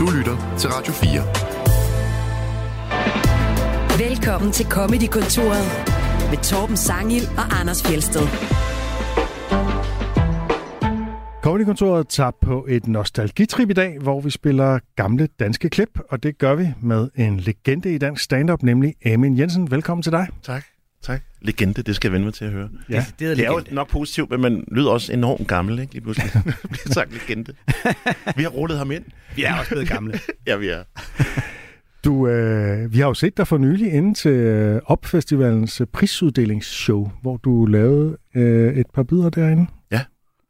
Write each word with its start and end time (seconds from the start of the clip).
Du 0.00 0.06
lytter 0.18 0.56
til 0.58 0.70
Radio 0.70 0.92
4. 0.92 1.22
Velkommen 4.08 4.52
til 4.52 4.66
Comedy-kontoret 4.66 5.66
med 6.30 6.44
Torben 6.44 6.76
Sangil 6.76 7.22
og 7.22 7.60
Anders 7.60 7.82
Fjelsted. 7.82 8.20
Comedy-kontoret 11.42 12.08
tager 12.08 12.30
på 12.40 12.66
et 12.68 12.86
nostalgitrip 12.86 13.70
i 13.70 13.72
dag, 13.72 13.98
hvor 13.98 14.20
vi 14.20 14.30
spiller 14.30 14.78
gamle 14.96 15.28
danske 15.40 15.68
klip, 15.68 16.00
og 16.10 16.22
det 16.22 16.38
gør 16.38 16.54
vi 16.54 16.68
med 16.82 17.08
en 17.14 17.40
legende 17.40 17.94
i 17.94 17.98
dansk 17.98 18.22
stand-up, 18.22 18.62
nemlig 18.62 18.94
Amin 19.06 19.38
Jensen. 19.38 19.70
Velkommen 19.70 20.02
til 20.02 20.12
dig. 20.12 20.26
Tak. 20.42 20.64
Tak. 21.02 21.22
Legende, 21.42 21.82
det 21.82 21.96
skal 21.96 22.08
jeg 22.08 22.12
vende 22.12 22.24
mig 22.24 22.34
til 22.34 22.44
at 22.44 22.50
høre. 22.50 22.68
Ja. 22.88 23.04
Det, 23.18 23.36
det 23.36 23.46
er 23.46 23.50
jo 23.50 23.62
nok 23.70 23.88
positivt, 23.88 24.30
men 24.30 24.40
man 24.40 24.64
lyder 24.72 24.90
også 24.90 25.12
enormt 25.12 25.48
gammel, 25.48 25.78
ikke? 25.78 25.92
Lige 25.92 26.02
pludselig 26.02 26.30
bliver 26.70 26.92
sagt 26.92 27.12
legende. 27.12 27.54
Vi 28.36 28.42
har 28.42 28.50
rullet 28.50 28.78
ham 28.78 28.90
ind. 28.90 29.04
Vi 29.36 29.44
er 29.44 29.54
også 29.58 29.70
blevet 29.70 29.88
gamle. 29.88 30.20
ja, 30.46 30.56
vi 30.56 30.68
er. 30.68 30.82
Du, 32.04 32.28
øh, 32.28 32.92
vi 32.92 32.98
har 32.98 33.06
jo 33.06 33.14
set 33.14 33.36
dig 33.36 33.46
for 33.48 33.58
nylig 33.58 33.92
inde 33.92 34.14
til 34.14 34.30
øh, 34.30 34.80
Opfestivalens 34.86 35.80
øh, 35.80 35.86
prisuddelingsshow, 35.86 37.10
hvor 37.22 37.36
du 37.36 37.66
lavede 37.66 38.16
øh, 38.34 38.76
et 38.76 38.86
par 38.94 39.02
bidder 39.02 39.30
derinde. 39.30 39.66
Ja. 39.92 40.00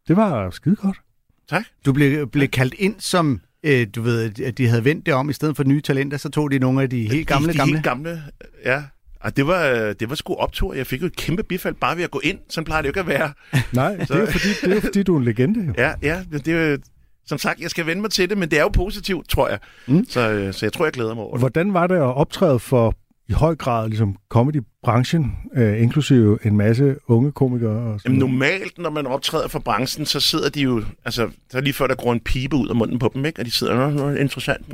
Det 0.09 0.17
var 0.17 0.51
skide 0.51 0.77
godt. 0.77 1.01
Tak. 1.49 1.65
Du 1.87 1.93
blev, 1.93 2.31
blev 2.31 2.49
kaldt 2.49 2.75
ind 2.79 2.95
som, 2.99 3.41
øh, 3.65 3.87
du 3.95 4.03
ved, 4.03 4.41
at 4.41 4.59
de 4.59 4.69
havde 4.69 4.85
vendt 4.85 5.07
det 5.07 5.15
om, 5.15 5.31
i 5.31 5.33
stedet 5.33 5.57
for 5.57 5.65
nye 5.65 5.81
talenter, 5.81 6.17
så 6.17 6.29
tog 6.29 6.51
de 6.51 6.59
nogle 6.59 6.83
af 6.83 6.91
de 6.91 7.09
helt 7.11 7.29
gamle, 7.29 7.49
de, 7.49 7.53
de 7.53 7.59
gamle. 7.59 7.75
helt 7.75 7.85
gamle, 7.85 8.23
ja. 8.65 8.83
Og 9.21 9.37
det 9.37 9.47
var, 9.47 9.93
det 9.93 10.09
var 10.11 10.15
sgu 10.15 10.35
optur. 10.35 10.75
Jeg 10.75 10.87
fik 10.87 11.01
jo 11.03 11.07
et 11.07 11.17
kæmpe 11.17 11.43
bifald 11.43 11.75
bare 11.75 11.97
ved 11.97 12.05
at 12.05 12.11
gå 12.11 12.21
ind. 12.25 12.39
Sådan 12.49 12.65
plejer 12.65 12.83
det 12.83 12.87
jo 12.87 12.91
ikke 12.91 13.01
at 13.01 13.07
være. 13.07 13.33
Nej, 13.73 13.97
det 13.97 14.11
er, 14.11 14.27
fordi, 14.27 14.49
det 14.63 14.71
er 14.71 14.75
jo 14.75 14.81
fordi, 14.89 15.03
du 15.03 15.15
er 15.15 15.19
en 15.19 15.25
legende. 15.25 15.75
Ja, 15.79 15.93
ja. 16.03 16.23
Det 16.33 16.49
er 16.49 16.71
jo, 16.71 16.79
som 17.27 17.39
sagt, 17.39 17.61
jeg 17.61 17.71
skal 17.71 17.87
vende 17.87 18.03
mig 18.03 18.11
til 18.11 18.31
det, 18.31 18.39
men 18.39 18.51
det 18.51 18.59
er 18.59 18.63
jo 18.63 18.69
positivt, 18.69 19.29
tror 19.29 19.49
jeg. 19.49 19.59
Mm. 19.87 20.05
Så, 20.09 20.31
øh, 20.31 20.55
så 20.55 20.67
jeg 20.67 20.73
tror, 20.73 20.85
jeg 20.85 20.93
glæder 20.93 21.15
mig 21.15 21.25
over 21.25 21.33
det. 21.33 21.41
Hvordan 21.41 21.75
var 21.75 21.87
det 21.87 21.95
at 21.95 22.01
optræde 22.03 22.59
for 22.59 22.95
i 23.29 23.33
høj 23.33 23.55
grad 23.55 23.89
ligesom 23.89 24.17
comedy-branchen, 24.29 25.33
øh, 25.57 25.83
inklusive 25.83 26.39
en 26.47 26.57
masse 26.57 26.97
unge 27.09 27.33
komikere? 27.33 27.71
Og 27.71 28.01
Jamen, 28.05 28.19
normalt, 28.19 28.79
når 28.79 28.91
man 28.91 29.07
optræder 29.07 29.49
for 29.49 29.59
branchen, 29.59 30.07
så 30.07 30.21
sidder 30.21 30.49
de 30.49 30.61
jo... 30.61 30.83
Altså, 31.05 31.31
så 31.51 31.61
lige 31.61 31.75
før, 31.75 31.87
der 31.87 31.95
går 31.95 32.13
en 32.13 32.21
pibe 32.21 32.57
ud 32.57 32.69
af 32.69 32.77
munden 32.77 32.99
på 32.99 33.11
dem, 33.15 33.25
ikke? 33.25 33.41
Og 33.41 33.47
de 33.47 33.51
sidder, 33.51 33.91
nå, 33.91 34.11
interessant, 34.11 34.67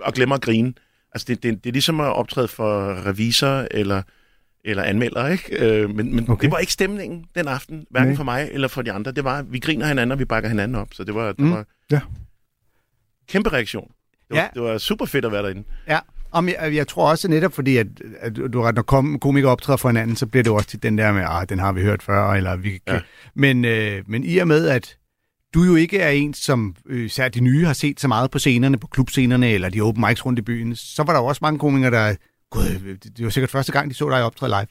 og 0.00 0.12
glemmer 0.12 0.34
at 0.34 0.42
grine. 0.42 0.72
Altså, 1.14 1.24
det, 1.28 1.42
det, 1.42 1.64
det 1.64 1.70
er 1.70 1.72
ligesom 1.72 2.00
at 2.00 2.06
optræde 2.06 2.48
for 2.48 3.06
revisor 3.06 3.66
eller, 3.70 4.02
eller 4.64 4.82
anmelder, 4.82 5.28
ikke? 5.28 5.66
Øh, 5.66 5.90
men 5.90 6.14
men 6.16 6.30
okay. 6.30 6.42
det 6.42 6.52
var 6.52 6.58
ikke 6.58 6.72
stemningen 6.72 7.24
den 7.34 7.48
aften, 7.48 7.86
hverken 7.90 8.08
Nej. 8.08 8.16
for 8.16 8.24
mig 8.24 8.48
eller 8.52 8.68
for 8.68 8.82
de 8.82 8.92
andre. 8.92 9.12
Det 9.12 9.24
var, 9.24 9.42
vi 9.42 9.58
griner 9.58 9.86
hinanden, 9.86 10.12
og 10.12 10.18
vi 10.18 10.24
bakker 10.24 10.48
hinanden 10.48 10.74
op. 10.74 10.88
Så 10.92 11.04
det 11.04 11.14
var, 11.14 11.26
det 11.28 11.38
Mm. 11.40 11.50
var 11.50 11.64
Ja. 11.90 12.00
kæmpe 13.28 13.48
reaktion. 13.52 13.88
Det 14.28 14.36
var, 14.36 14.36
Ja. 14.36 14.48
det 14.54 14.62
var 14.62 14.78
super 14.78 15.06
fedt 15.06 15.24
at 15.24 15.32
være 15.32 15.42
derinde. 15.42 15.64
Ja, 15.88 15.98
Om 16.34 16.48
jeg, 16.48 16.74
jeg 16.74 16.88
tror 16.88 17.10
også 17.10 17.28
netop, 17.28 17.52
fordi 17.52 17.76
at, 17.76 17.86
at 18.20 18.36
du 18.36 18.62
ret, 18.62 18.74
når 18.74 18.82
kom, 18.82 19.18
komikere 19.18 19.50
optræder 19.52 19.76
for 19.76 19.88
hinanden, 19.88 20.16
så 20.16 20.26
bliver 20.26 20.42
det 20.42 20.52
også 20.52 20.68
til 20.68 20.82
den 20.82 20.98
der 20.98 21.12
med, 21.12 21.22
ah, 21.28 21.48
den 21.48 21.58
har 21.58 21.72
vi 21.72 21.82
hørt 21.82 22.02
før, 22.02 22.30
eller 22.32 22.56
vi 22.56 22.70
kan... 22.70 22.80
Ja. 22.94 23.00
Men, 23.34 23.64
øh, 23.64 24.02
men 24.06 24.24
i 24.24 24.38
og 24.38 24.48
med, 24.48 24.68
at 24.68 24.96
du 25.54 25.62
jo 25.62 25.74
ikke 25.74 25.98
er 25.98 26.08
en, 26.10 26.34
som 26.34 26.76
øh, 26.86 27.04
især 27.04 27.28
de 27.28 27.40
nye 27.40 27.64
har 27.66 27.72
set 27.72 28.00
så 28.00 28.08
meget 28.08 28.30
på 28.30 28.38
scenerne, 28.38 28.78
på 28.78 28.86
klubscenerne, 28.86 29.50
eller 29.50 29.68
de 29.68 29.80
open 29.80 30.04
mics 30.08 30.26
rundt 30.26 30.38
i 30.38 30.42
byen, 30.42 30.76
så 30.76 31.02
var 31.02 31.12
der 31.12 31.20
jo 31.20 31.26
også 31.26 31.38
mange 31.42 31.58
komikere, 31.58 31.90
der... 31.90 32.14
Gud, 32.50 32.62
det 33.02 33.16
det 33.16 33.24
var 33.24 33.30
sikkert 33.30 33.50
første 33.50 33.72
gang, 33.72 33.90
de 33.90 33.94
så 33.94 34.10
dig 34.10 34.22
optræde 34.24 34.50
live. 34.50 34.66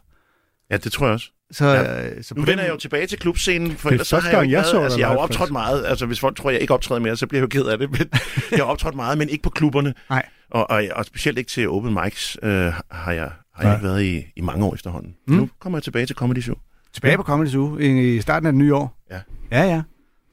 Ja, 0.72 0.78
det 0.78 0.92
tror 0.92 1.06
jeg 1.06 1.14
også. 1.14 1.28
Så, 1.52 1.66
Ja. 1.66 2.10
øh, 2.10 2.24
så 2.24 2.36
Nu 2.36 2.42
vender 2.42 2.56
den- 2.56 2.66
jeg 2.66 2.70
jo 2.74 2.78
tilbage 2.78 3.08
til 3.08 3.20
klubscenen, 3.20 3.72
for 3.72 3.90
er 3.90 3.92
ellers 3.92 4.08
så 4.08 4.20
har 4.20 4.30
jeg, 4.30 4.38
jo 4.38 4.42
jeg 4.44 4.52
været- 4.52 4.66
så 4.68 4.80
altså, 4.82 5.00
jeg 5.00 5.08
har 5.08 5.16
optrådt 5.16 5.38
faktisk. 5.38 5.52
meget. 5.52 5.86
Altså, 5.86 6.06
hvis 6.06 6.20
folk 6.20 6.38
tror, 6.38 6.50
jeg 6.50 6.60
ikke 6.62 6.74
optræder 6.74 7.02
mere, 7.02 7.18
så 7.18 7.28
bliver 7.28 7.40
jeg 7.40 7.56
jo 7.56 7.62
ked 7.62 7.66
af 7.70 7.78
det. 7.78 7.92
Men 7.92 8.00
jeg 8.52 8.58
har 8.60 8.64
optrådt 8.64 8.96
meget, 8.96 9.18
men 9.18 9.30
ikke 9.30 9.42
på 9.44 9.50
klubberne. 9.50 9.94
Nej. 10.10 10.26
Og, 10.52 10.70
og, 10.70 10.84
og 10.96 11.06
specielt 11.06 11.38
ikke 11.38 11.50
til 11.50 11.70
open 11.70 11.98
mics 12.04 12.38
øh, 12.44 12.52
har 12.92 13.12
jeg, 13.12 13.32
har 13.56 13.64
jeg 13.64 13.74
ikke 13.74 13.84
været 13.88 14.04
i, 14.04 14.24
i 14.36 14.42
mange 14.42 14.66
år 14.66 14.74
efterhånden. 14.74 15.16
Mm. 15.28 15.36
Nu 15.36 15.50
kommer 15.60 15.78
jeg 15.78 15.84
tilbage 15.84 16.06
til 16.06 16.16
Comedy 16.16 16.40
Show. 16.42 16.56
Tilbage 16.94 17.18
på 17.18 17.24
Comedy 17.24 17.48
Zoo 17.50 17.78
i 17.78 18.16
i 18.16 18.22
starten 18.22 18.48
af 18.48 18.52
det 18.54 18.60
nye 18.60 18.76
år. 18.76 18.98
Ja. 19.12 19.20
Ja, 19.52 19.64
ja. 19.64 19.82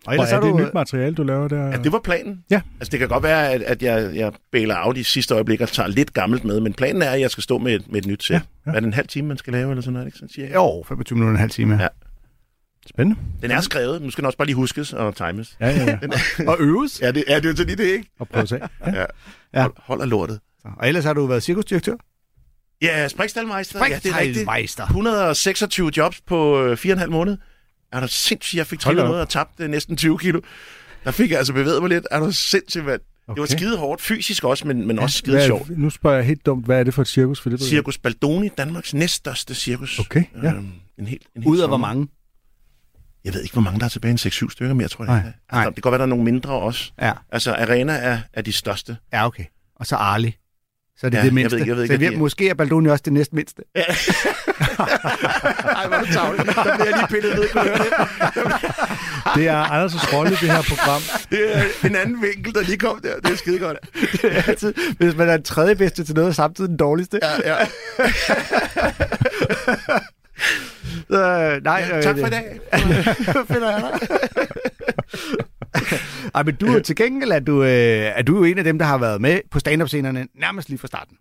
Og 0.07 0.09
Og 0.09 0.15
ellers 0.15 0.33
er 0.33 0.37
er 0.37 0.41
det 0.41 0.53
du... 0.53 0.59
nyt 0.59 0.75
materiale, 0.75 1.15
du 1.15 1.23
laver 1.23 1.49
der? 1.49 1.67
Ja, 1.67 1.77
det 1.77 1.93
var 1.93 2.01
planen. 2.05 2.45
Ja. 2.51 2.61
Altså, 2.81 2.91
det 2.91 2.99
kan 2.99 3.09
godt 3.09 3.23
være, 3.23 3.53
at, 3.53 3.63
at 3.63 3.83
jeg, 3.83 4.11
jeg 4.15 4.33
bæler 4.53 4.75
af 4.77 4.95
de 4.95 5.05
sidste 5.05 5.35
øjeblikke 5.35 5.65
og 5.65 5.69
tager 5.69 5.87
lidt 5.87 6.15
gammelt 6.15 6.45
med, 6.45 6.61
men 6.61 6.73
planen 6.75 7.03
er, 7.03 7.11
at 7.11 7.21
jeg 7.21 7.31
skal 7.31 7.43
stå 7.43 7.59
med 7.59 7.75
et, 7.75 7.93
med 7.93 8.01
et 8.01 8.07
nyt 8.07 8.25
sæt. 8.25 8.35
Ja, 8.35 8.41
Ja. 8.71 8.77
Er 8.77 8.81
det 8.81 8.87
en 8.87 8.93
halv 8.93 9.09
time, 9.09 9.29
man 9.29 9.37
skal 9.39 9.53
lave, 9.53 9.71
eller 9.71 9.83
sådan 9.83 9.93
noget, 9.93 10.07
ikke? 10.07 10.19
Sådan 10.19 10.29
siger 10.29 10.47
jeg. 10.47 10.55
Jo, 10.55 10.85
25 10.89 11.17
minutter 11.17 11.31
og 11.31 11.35
en 11.35 11.41
halv 11.41 11.51
time. 11.51 11.83
Ja. 11.83 11.89
Spændende. 12.91 13.21
Den 13.43 13.51
er 13.51 13.61
skrevet, 13.61 14.03
nu 14.03 14.11
skal 14.11 14.23
den 14.23 14.27
også 14.27 14.39
bare 14.39 14.47
lige 14.47 14.57
huskes 14.57 14.93
og 14.93 15.17
times. 15.17 15.57
Ja, 15.61 15.69
ja, 15.69 15.85
ja. 15.85 15.99
Er, 16.03 16.49
Og 16.49 16.57
øves. 16.61 17.01
ja, 17.03 17.11
det, 17.13 17.25
ja, 17.29 17.37
det 17.37 17.45
er 17.45 17.49
jo 17.51 17.57
så 17.57 17.65
lige 17.65 17.77
det, 17.77 17.85
ikke? 17.85 18.11
Og 18.21 18.29
prøve 18.29 18.47
af. 18.61 18.69
Ja. 18.87 18.99
Ja. 19.01 19.05
Ja. 19.55 19.61
Hold, 19.63 19.73
hold 19.79 20.01
af 20.03 20.09
lortet. 20.11 20.41
Og 20.65 20.89
ellers 20.89 21.05
har 21.05 21.13
du 21.13 21.27
været 21.27 21.43
cirkusdirektør. 21.43 21.95
Ja, 22.83 23.09
Springstalmeister. 23.09 23.79
Ja, 23.79 23.85
det 23.85 23.93
er 23.93 24.19
rigtigt. 24.19 24.37
Springstallmeister. 24.37 24.83
126 24.85 25.91
jobs 25.97 26.21
på 26.21 26.63
øh, 26.65 26.77
fire 26.77 26.97
Er 27.93 28.01
du 28.01 28.09
sindssygt, 28.09 28.59
jeg 28.59 28.67
fik 28.67 28.79
trillet 28.81 29.05
noget 29.05 29.21
og 29.21 29.29
tabt 29.29 29.61
øh, 29.61 29.71
næsten 29.71 29.97
20 29.97 30.19
kilo. 30.19 30.41
Der 31.05 31.11
fik 31.11 31.31
jeg 31.31 31.39
altså 31.39 31.53
bevæget 31.53 31.83
mig 31.83 31.89
lidt. 31.89 32.07
Er 32.11 32.21
du 32.21 32.33
sindssygt, 32.33 32.85
mand? 32.85 33.01
Okay. 33.29 33.43
Det 33.43 33.51
var 33.51 33.59
skide 33.59 33.79
hårdt, 33.79 34.01
fysisk 34.01 34.45
også, 34.45 34.67
men, 34.67 34.87
men 34.87 34.99
også 34.99 35.19
skide 35.19 35.37
Hvad, 35.37 35.47
sjovt. 35.47 35.79
nu 35.79 35.91
spørger 35.91 36.17
jeg 36.17 36.27
helt 36.27 36.47
dumt, 36.47 36.65
hvad 36.65 36.81
er 36.81 36.85
det 36.85 36.95
for 36.95 37.03
et 37.03 37.09
cirkus? 37.09 37.41
For 37.41 37.51
det 37.51 37.61
Cirkus 37.61 37.99
Baldoni, 37.99 38.49
Danmarks 38.49 38.95
næststørste 38.95 39.55
cirkus. 39.55 39.99
Okay, 39.99 40.25
ja. 40.43 40.53
Øhm, 40.53 40.73
en 40.99 41.07
helt, 41.07 41.23
en 41.37 41.43
helt 41.43 41.47
Ud 41.47 41.59
af 41.59 41.69
hvor 41.69 41.77
mange? 41.77 42.09
Jeg 43.25 43.35
ved 43.35 43.43
ikke, 43.43 43.53
hvor 43.53 43.63
mange 43.63 43.79
der 43.79 43.85
er 43.85 43.89
tilbage. 43.89 44.11
En 44.13 44.19
6-7 44.19 44.51
stykker 44.51 44.75
mere, 44.75 44.89
tror 44.89 45.05
jeg. 45.05 45.15
Nej, 45.15 45.23
det 45.23 45.33
nej. 45.53 45.61
Altså, 45.61 45.69
det 45.71 45.75
kan 45.75 45.81
godt 45.83 45.93
være, 45.93 45.99
der 45.99 46.05
er 46.05 46.09
nogle 46.09 46.25
mindre 46.25 46.53
også. 46.53 46.93
Ja. 47.01 47.13
Altså, 47.33 47.55
Arena 47.55 47.93
er, 47.93 48.19
er 48.33 48.43
de 48.43 48.53
største. 48.53 48.97
Ja, 49.13 49.27
okay. 49.27 49.45
Og 49.77 49.87
så 49.87 49.97
Arli. 49.97 50.37
Så 51.01 51.07
er 51.07 51.11
det 51.11 51.17
Ja, 51.17 51.21
det 51.23 51.27
jeg 51.27 51.35
mindste. 51.35 51.55
ved 51.57 51.61
ikke- 51.61 51.69
jeg 51.69 51.77
ved 51.77 51.83
ikke, 51.83 51.95
så 51.95 52.01
det, 52.01 52.13
de- 52.13 52.17
måske 52.19 52.49
er 52.49 52.55
Baldoni 52.55 52.89
også 52.89 53.03
det 53.05 53.13
næst 53.13 53.33
mindste. 53.33 53.63
Ej, 53.75 53.85
hvor 55.87 55.97
er 55.97 56.01
du 56.01 56.13
tavlig. 56.13 56.47
Der 56.47 56.53
bliver 56.53 56.85
jeg 56.85 56.95
lige 56.97 57.07
pillet 57.09 57.35
ned, 57.39 57.49
kunne 57.49 57.63
høre 57.63 57.79
det? 57.79 57.93
Det 59.35 59.49
er 59.49 59.65
Anders' 59.65 60.17
rolle 60.17 60.33
i 60.33 60.35
det 60.41 60.51
her 60.51 60.63
program. 60.63 61.03
Det 61.31 61.57
er 61.57 61.63
en 61.89 61.97
anden 61.97 62.23
vinkel, 62.23 62.55
der 62.55 62.61
lige 62.63 62.79
kom 62.79 63.01
der. 63.03 63.17
Det 63.21 63.33
er 63.33 63.37
skide 63.37 63.59
godt. 63.59 63.79
Det 64.23 64.25
er 64.37 64.43
altid, 64.47 64.75
hvis 64.99 65.17
man 65.17 65.29
er 65.29 65.37
den 65.37 65.43
tredje 65.45 65.77
bedste 65.77 66.05
til 66.05 66.15
noget, 66.15 66.29
og 66.29 66.35
samtidig 66.35 66.69
den 66.69 66.77
dårligste. 66.77 67.21
Ja, 67.23 67.57
ja. 67.59 67.67
Så, 71.11 71.61
nej, 71.65 71.85
ja 71.91 71.97
øh, 71.97 72.03
tak 72.03 72.19
for 72.19 72.27
i 72.27 72.31
dag. 72.31 72.61
finder 73.53 73.71
jeg 73.71 73.83
dig. 74.01 74.09
Ej, 76.35 76.43
men 76.43 76.55
du 76.55 76.67
er 76.67 76.79
til 76.79 76.97
gengæld, 76.97 77.31
er 77.31 77.41
du, 77.41 77.63
øh, 77.63 77.69
er 78.19 78.23
du 78.23 78.37
jo 78.37 78.45
en 78.45 78.59
af 78.59 78.65
dem, 78.65 78.79
der 78.79 78.87
har 78.87 78.99
været 78.99 79.21
med 79.21 79.41
på 79.51 79.59
stand-up-scenerne 79.59 80.27
nærmest 80.35 80.69
lige 80.69 80.79
fra 80.79 80.87
starten. 80.89 81.17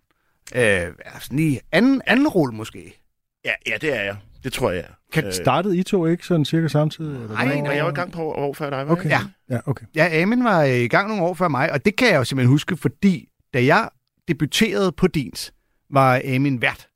Øh, 0.54 0.86
sådan 1.20 1.38
i 1.38 1.58
anden, 1.72 2.02
anden 2.06 2.28
rulle 2.28 2.56
måske. 2.56 3.02
Ja, 3.44 3.50
ja, 3.66 3.76
det 3.80 3.96
er 3.96 4.02
jeg. 4.02 4.16
Det 4.44 4.52
tror 4.52 4.70
jeg. 4.70 4.84
Kan- 5.12 5.24
Øh, 5.26 5.32
Startede 5.32 5.78
I 5.78 5.82
to 5.82 6.06
ikke 6.06 6.26
sådan 6.26 6.44
cirka 6.44 6.68
samtidig? 6.68 7.14
Eller 7.14 7.28
Nej, 7.28 7.60
nej, 7.60 7.72
jeg 7.74 7.84
var 7.84 7.90
i 7.90 7.94
gang 7.94 8.12
på 8.12 8.22
år 8.22 8.52
før 8.54 8.70
dig. 8.70 8.86
var 8.86 8.92
Okay. 8.92 9.08
Ja. 9.10 9.20
Ja, 9.50 9.58
okay. 9.66 9.86
Ja, 9.94 10.22
Amen 10.22 10.44
var 10.44 10.62
i 10.62 10.88
gang 10.88 11.08
nogle 11.08 11.22
år 11.22 11.34
før 11.34 11.48
mig, 11.48 11.72
og 11.72 11.84
det 11.84 11.96
kan 11.96 12.08
jeg 12.08 12.16
jo 12.16 12.24
simpelthen 12.24 12.50
huske, 12.50 12.76
fordi 12.76 13.28
da 13.54 13.64
jeg 13.64 13.88
debuterede 14.28 14.92
på 14.92 15.06
Dins, 15.06 15.52
var 15.90 16.20
Amin 16.34 16.62
vært 16.62 16.88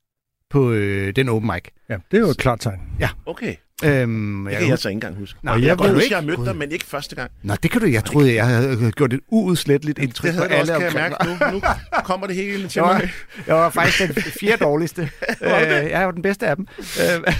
på 0.53 0.71
øh, 0.71 1.15
den 1.15 1.29
open 1.29 1.51
mic. 1.53 1.63
Ja, 1.89 1.95
det 2.11 2.17
er 2.17 2.21
jo 2.21 2.27
et 2.29 2.37
klart 2.37 2.59
tegn. 2.59 2.79
Okay, 3.25 3.55
Øhm, 3.85 4.45
det 4.45 4.51
jeg 4.51 4.59
kan 4.59 4.69
jeg 4.69 4.79
så 4.79 4.89
ikke 4.89 4.95
engang 4.95 5.15
huske. 5.17 5.39
Nej, 5.43 5.53
jeg, 5.53 5.61
jeg 5.61 5.67
jeg 5.67 5.79
ved 5.79 5.89
huske, 5.93 6.03
ikke. 6.03 6.13
jeg 6.15 6.21
har 6.21 6.27
mødt 6.27 6.37
Gud. 6.37 6.45
dig, 6.45 6.55
men 6.55 6.71
ikke 6.71 6.85
første 6.85 7.15
gang. 7.15 7.31
Nå, 7.43 7.55
det 7.63 7.71
kan 7.71 7.81
du. 7.81 7.87
Jeg 7.87 8.05
troede, 8.05 8.35
jeg 8.35 8.45
havde 8.47 8.91
gjort 8.91 9.13
et 9.13 9.19
uudsletteligt 9.27 9.99
indtryk 9.99 10.27
Det 10.27 10.35
havde 10.35 10.47
på 10.47 10.53
jeg 10.53 10.61
også, 10.61 10.73
alle 10.73 10.89
kan 10.91 10.99
jeg 11.01 11.09
mærke 11.19 11.51
nu. 11.51 11.51
Nu 11.53 11.61
kommer 12.03 12.27
det 12.27 12.35
hele 12.35 12.67
til 12.67 12.79
Jeg 12.79 12.83
var, 12.83 12.93
mig. 12.99 13.09
jeg 13.47 13.55
var 13.55 13.69
faktisk 13.69 14.15
den 14.15 14.23
fjerde 14.39 14.63
dårligste. 14.63 15.01
øh, 15.41 15.49
jeg 15.89 16.05
var 16.05 16.11
den 16.11 16.21
bedste 16.21 16.47
af 16.47 16.55
dem. 16.55 16.67
Øh, 17.01 17.33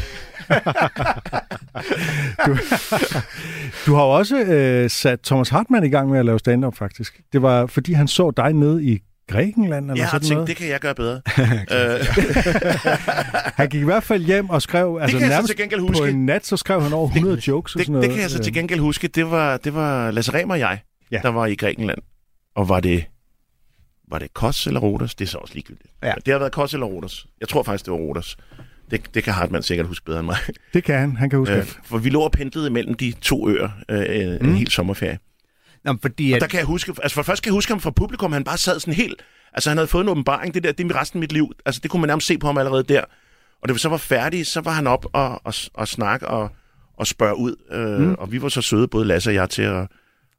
Du 3.85 3.93
har 3.95 4.01
også 4.01 4.37
øh, 4.43 4.89
sat 4.89 5.19
Thomas 5.21 5.49
Hartmann 5.49 5.85
i 5.85 5.89
gang 5.89 6.09
med 6.09 6.19
at 6.19 6.25
lave 6.25 6.39
stand-up, 6.39 6.75
faktisk. 6.77 7.21
Det 7.33 7.41
var, 7.41 7.65
fordi 7.65 7.93
han 7.93 8.07
så 8.07 8.31
dig 8.37 8.53
nede 8.53 8.83
i 8.83 8.99
Grækenland, 9.27 9.91
eller 9.91 10.03
har 10.03 10.09
sådan 10.09 10.21
tænkt, 10.21 10.33
noget. 10.33 10.47
det 10.47 10.55
kan 10.55 10.67
jeg 10.67 10.79
gøre 10.79 10.95
bedre. 10.95 11.21
øh, 11.97 12.05
Han 13.59 13.69
gik 13.69 13.81
i 13.81 13.85
hvert 13.85 14.03
fald 14.03 14.23
hjem 14.23 14.49
og 14.49 14.61
skrev, 14.61 14.97
altså 15.01 15.19
så 15.19 15.25
nærmest 15.25 15.47
til 15.47 15.57
gengæld 15.57 15.81
på 15.81 15.87
huske. 15.87 16.09
en 16.09 16.25
nat, 16.25 16.45
så 16.45 16.57
skrev 16.57 16.81
han 16.81 16.93
over 16.93 17.07
100 17.07 17.41
jokes 17.47 17.75
og 17.75 17.79
det, 17.79 17.85
sådan 17.85 17.93
noget. 17.93 18.07
det 18.09 18.13
kan 18.15 18.21
jeg 18.21 18.29
så 18.29 18.39
til 18.39 18.51
Øh, 18.51 18.55
gengæld 18.55 18.79
huske. 18.79 19.07
Det 19.07 19.31
var, 19.31 19.57
det 19.57 19.73
var 19.73 20.11
Lasse 20.11 20.33
Rem 20.33 20.49
og 20.49 20.59
jeg, 20.59 20.79
Ja. 21.11 21.17
ja. 21.17 21.21
der 21.21 21.29
var 21.29 21.45
i 21.45 21.55
Grækenland. 21.55 21.99
Og 22.55 22.69
var 22.69 22.79
det, 22.79 23.05
var 24.11 24.19
det 24.19 24.33
Kos 24.33 24.67
eller 24.67 24.79
Rodos? 24.79 25.15
Det 25.15 25.25
er 25.25 25.29
så 25.29 25.37
også 25.37 25.53
ligegyldigt. 25.53 25.89
Ja. 26.03 26.13
Det 26.25 26.31
har 26.31 26.39
været 26.39 26.51
Kos 26.51 26.73
eller 26.73 26.85
Rodos. 26.87 27.25
Jeg 27.39 27.47
tror 27.49 27.63
faktisk, 27.63 27.85
det 27.85 27.91
var 27.91 27.97
Rodos. 27.97 28.37
Det, 28.91 29.01
det 29.13 29.23
kan 29.23 29.33
Hartmann 29.33 29.63
sikkert 29.63 29.87
huske 29.87 30.05
bedre 30.05 30.19
end 30.19 30.25
mig. 30.25 30.37
Det 30.73 30.83
kan 30.83 30.99
han, 30.99 31.15
han 31.17 31.29
kan 31.29 31.39
huske 31.39 31.55
Øh, 31.55 31.65
for 31.83 31.97
vi 31.97 32.09
lå 32.09 32.21
og 32.21 32.31
pendlede 32.31 32.67
imellem 32.67 32.93
de 32.93 33.13
to 33.21 33.49
øer 33.49 33.69
øh, 33.89 34.37
mm. 34.41 34.49
en 34.49 34.55
hel 34.55 34.71
sommerferie. 34.71 35.17
Nå, 35.85 35.95
fordi 36.01 36.31
Og 36.31 36.35
at, 36.35 36.41
der 36.41 36.47
kan 36.47 36.57
jeg 36.57 36.65
huske, 36.65 36.93
altså 37.03 37.15
for 37.15 37.23
først 37.23 37.43
kan 37.43 37.49
jeg 37.49 37.53
huske 37.53 37.71
ham 37.71 37.79
fra 37.79 37.91
publikum, 37.91 38.33
han 38.33 38.43
bare 38.43 38.57
sad 38.57 38.79
sådan 38.79 38.93
helt, 38.93 39.23
altså 39.53 39.69
han 39.69 39.77
havde 39.77 39.87
fået 39.87 40.03
en 40.03 40.09
åbenbaring, 40.09 40.53
det 40.53 40.63
der, 40.63 40.71
det 40.71 40.91
er 40.91 41.01
resten 41.01 41.17
af 41.17 41.19
mit 41.19 41.31
liv, 41.31 41.51
altså 41.65 41.79
det 41.83 41.91
kunne 41.91 41.99
man 42.01 42.07
nærmest 42.07 42.27
se 42.27 42.37
på 42.37 42.47
ham 42.47 42.57
allerede 42.57 42.83
der. 42.83 43.03
Og 43.61 43.73
vi 43.73 43.79
så 43.79 43.89
var 43.89 43.97
færdige, 43.97 44.45
så 44.45 44.61
var 44.61 44.71
han 44.71 44.87
op 44.87 45.05
og, 45.13 45.41
og, 45.43 45.53
og 45.73 45.87
snakke 45.87 46.27
og, 46.27 46.49
og 46.97 47.07
spørge 47.07 47.37
ud, 47.37 47.55
øh, 47.71 47.99
mm. 47.99 48.13
og 48.13 48.31
vi 48.31 48.41
var 48.41 48.49
så 48.49 48.61
søde, 48.61 48.87
både 48.87 49.05
Lasse 49.05 49.29
og 49.29 49.33
jeg, 49.33 49.49
til 49.49 49.61
at, 49.61 49.87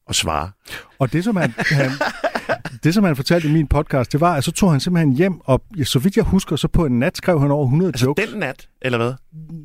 at 0.08 0.14
svare. 0.14 0.50
Og 0.98 1.12
det, 1.12 1.24
som 1.24 1.36
han, 1.36 1.54
han, 1.58 1.90
Det, 2.84 2.94
som 2.94 3.04
han 3.04 3.16
fortalte 3.16 3.48
i 3.48 3.52
min 3.52 3.66
podcast, 3.66 4.12
det 4.12 4.20
var, 4.20 4.34
at 4.34 4.44
så 4.44 4.52
tog 4.52 4.70
han 4.70 4.80
simpelthen 4.80 5.12
hjem, 5.12 5.40
og 5.44 5.62
ja, 5.78 5.84
så 5.84 5.98
vidt 5.98 6.16
jeg 6.16 6.24
husker, 6.24 6.56
så 6.56 6.68
på 6.68 6.86
en 6.86 6.98
nat 6.98 7.16
skrev 7.16 7.40
han 7.40 7.50
over 7.50 7.64
100 7.64 7.88
Altså 7.88 8.06
jokes. 8.06 8.30
den 8.30 8.38
nat, 8.40 8.68
eller 8.82 8.98
hvad? 8.98 9.12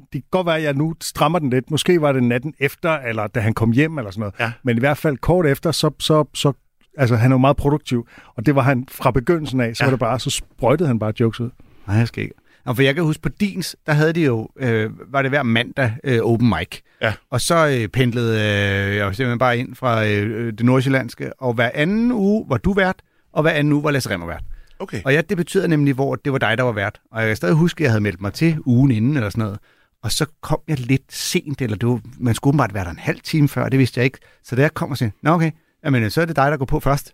Det 0.01 0.11
kan 0.11 0.23
godt 0.31 0.45
være, 0.45 0.57
at 0.57 0.63
jeg 0.63 0.73
nu 0.73 0.95
strammer 1.01 1.39
den 1.39 1.49
lidt. 1.49 1.71
Måske 1.71 2.01
var 2.01 2.11
det 2.11 2.23
natten 2.23 2.53
efter, 2.59 2.91
eller 2.97 3.27
da 3.27 3.39
han 3.39 3.53
kom 3.53 3.71
hjem, 3.71 3.97
eller 3.97 4.11
sådan 4.11 4.19
noget. 4.19 4.33
Ja. 4.39 4.51
Men 4.63 4.77
i 4.77 4.79
hvert 4.79 4.97
fald 4.97 5.17
kort 5.17 5.45
efter, 5.45 5.71
så, 5.71 5.91
så, 5.99 6.25
så 6.33 6.53
altså, 6.97 7.15
han 7.15 7.31
er 7.31 7.35
jo 7.35 7.39
meget 7.39 7.57
produktiv. 7.57 8.07
Og 8.35 8.45
det 8.45 8.55
var 8.55 8.61
han 8.61 8.85
fra 8.91 9.11
begyndelsen 9.11 9.61
af, 9.61 9.75
så 9.75 9.83
ja. 9.83 9.87
var 9.87 9.91
det 9.91 9.99
bare, 9.99 10.19
så 10.19 10.29
sprøjtede 10.29 10.87
han 10.87 10.99
bare 10.99 11.13
jokes 11.19 11.39
ud. 11.39 11.49
Nej, 11.87 11.95
jeg 11.97 12.07
skal 12.07 12.23
ikke. 12.23 12.35
Nå, 12.65 12.73
for 12.73 12.81
jeg 12.81 12.95
kan 12.95 13.03
huske, 13.03 13.21
på 13.21 13.29
Dins, 13.29 13.75
der 13.85 13.93
havde 13.93 14.13
de 14.13 14.25
jo, 14.25 14.49
øh, 14.59 14.89
var 15.07 15.21
det 15.21 15.31
hver 15.31 15.43
mandag 15.43 15.93
øh, 16.03 16.19
open 16.23 16.49
mic. 16.49 16.79
Ja. 17.01 17.13
Og 17.29 17.41
så 17.41 17.67
øh, 17.67 17.87
pendlede 17.87 18.33
øh, 18.35 18.95
jeg 18.95 19.15
simpelthen 19.15 19.39
bare 19.39 19.57
ind 19.57 19.75
fra 19.75 20.05
øh, 20.05 20.53
det 20.53 20.65
nordsjællandske, 20.65 21.41
og 21.41 21.53
hver 21.53 21.71
anden 21.73 22.11
uge 22.11 22.45
var 22.49 22.57
du 22.57 22.73
vært, 22.73 23.01
og 23.33 23.41
hver 23.41 23.51
anden 23.51 23.73
uge 23.73 23.83
var 23.83 23.91
Lasse 23.91 24.09
Remmer 24.09 24.27
vært. 24.27 24.43
Okay. 24.79 25.01
Og 25.05 25.13
ja, 25.13 25.21
det 25.21 25.37
betyder 25.37 25.67
nemlig, 25.67 25.93
hvor 25.93 26.15
det 26.15 26.31
var 26.31 26.39
dig, 26.39 26.57
der 26.57 26.63
var 26.63 26.71
vært. 26.71 26.99
Og 27.11 27.21
jeg 27.21 27.29
kan 27.29 27.35
stadig 27.35 27.55
huske, 27.55 27.81
at 27.81 27.83
jeg 27.83 27.91
havde 27.91 28.01
meldt 28.01 28.21
mig 28.21 28.33
til 28.33 28.57
ugen 28.65 28.91
inden 28.91 29.15
eller 29.15 29.29
sådan 29.29 29.43
noget. 29.43 29.59
Og 30.03 30.11
så 30.11 30.25
kom 30.41 30.59
jeg 30.67 30.79
lidt 30.79 31.13
sent, 31.13 31.61
eller 31.61 31.77
det 31.77 31.89
var, 31.89 31.99
man 32.19 32.35
skulle 32.35 32.57
bare 32.57 32.73
være 32.73 32.83
der 32.83 32.91
en 32.91 32.99
halv 32.99 33.19
time 33.19 33.47
før, 33.47 33.69
det 33.69 33.79
vidste 33.79 33.97
jeg 33.99 34.05
ikke. 34.05 34.17
Så 34.43 34.55
da 34.55 34.61
jeg 34.61 34.73
kom 34.73 34.91
og 34.91 34.97
sagde, 34.97 35.11
nå 35.21 35.31
okay, 35.31 35.51
jamen, 35.85 36.09
så 36.09 36.21
er 36.21 36.25
det 36.25 36.35
dig, 36.35 36.51
der 36.51 36.57
går 36.57 36.65
på 36.65 36.79
først. 36.79 37.13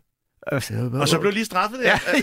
Og 0.52 0.64
så, 0.64 0.90
Og 0.94 1.08
så 1.08 1.20
blev 1.20 1.32
du 1.32 1.34
lige 1.34 1.46
straffet 1.46 1.80
der. 1.80 1.86
Ja, 1.86 2.00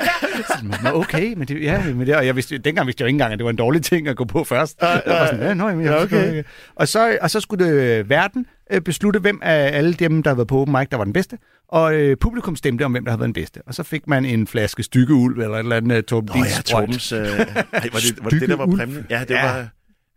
ja. 0.85 0.91
Nå, 0.91 0.99
okay, 0.99 1.35
men 1.37 1.49
det, 1.49 1.63
ja, 1.63 1.85
men 1.95 2.07
det, 2.07 2.17
og 2.17 2.27
jeg 2.27 2.37
vidste, 2.37 2.59
dengang 2.59 2.87
vidste 2.87 3.03
jeg 3.03 3.05
jo 3.05 3.09
ikke 3.09 3.15
engang, 3.15 3.33
at 3.33 3.39
det 3.39 3.45
var 3.45 3.51
en 3.51 3.57
dårlig 3.57 3.83
ting 3.83 4.09
at 4.09 4.17
gå 4.17 4.25
på 4.25 4.45
først. 4.45 4.83
Ja, 4.83 5.01
var 5.07 5.27
sådan, 5.27 5.41
ja, 5.43 5.55
nå, 5.55 5.69
jeg 5.69 5.79
Ja, 5.85 6.03
okay. 6.03 6.29
okay. 6.29 6.43
Og 6.75 6.89
så, 6.89 7.19
og 7.21 7.31
så 7.31 7.41
skulle 7.41 7.67
det, 7.67 7.73
øh, 7.73 8.11
verden 8.11 8.47
øh, 8.73 8.81
beslutte, 8.81 9.21
hvem 9.21 9.39
af 9.43 9.77
alle 9.79 9.95
dem, 9.95 10.23
der 10.23 10.31
havde 10.31 10.37
været 10.39 10.49
på 10.49 10.59
open 10.61 10.75
mic, 10.79 10.89
der 10.89 10.97
var 10.97 11.05
den 11.05 11.13
bedste. 11.13 11.39
Og 11.69 11.95
øh, 11.95 12.17
publikum 12.17 12.57
stemte 12.57 12.85
om, 12.85 12.93
hvem 12.93 13.05
der 13.05 13.11
havde 13.11 13.21
været 13.21 13.27
den 13.27 13.43
bedste. 13.43 13.61
Og 13.67 13.75
så 13.75 13.83
fik 13.83 14.07
man 14.07 14.25
en 14.25 14.47
flaske 14.47 14.83
stykkeulv 14.83 15.39
eller 15.39 15.55
et 15.55 15.59
eller 15.59 15.77
andet 15.77 16.07
Torben 16.07 16.29
Dins 16.35 16.57
ja. 16.57 16.63
Tobens... 16.63 17.13
Øh, 17.13 17.19
ej, 17.21 17.27
var, 17.29 17.43
det, 17.73 18.19
var 18.23 18.31
det 18.31 18.41
det, 18.41 18.49
der 18.49 18.57
var 18.57 18.67
præmien? 18.67 19.07
Ja, 19.11 19.21
det 19.21 19.31
Ja. 19.35 19.43
var... 19.53 19.69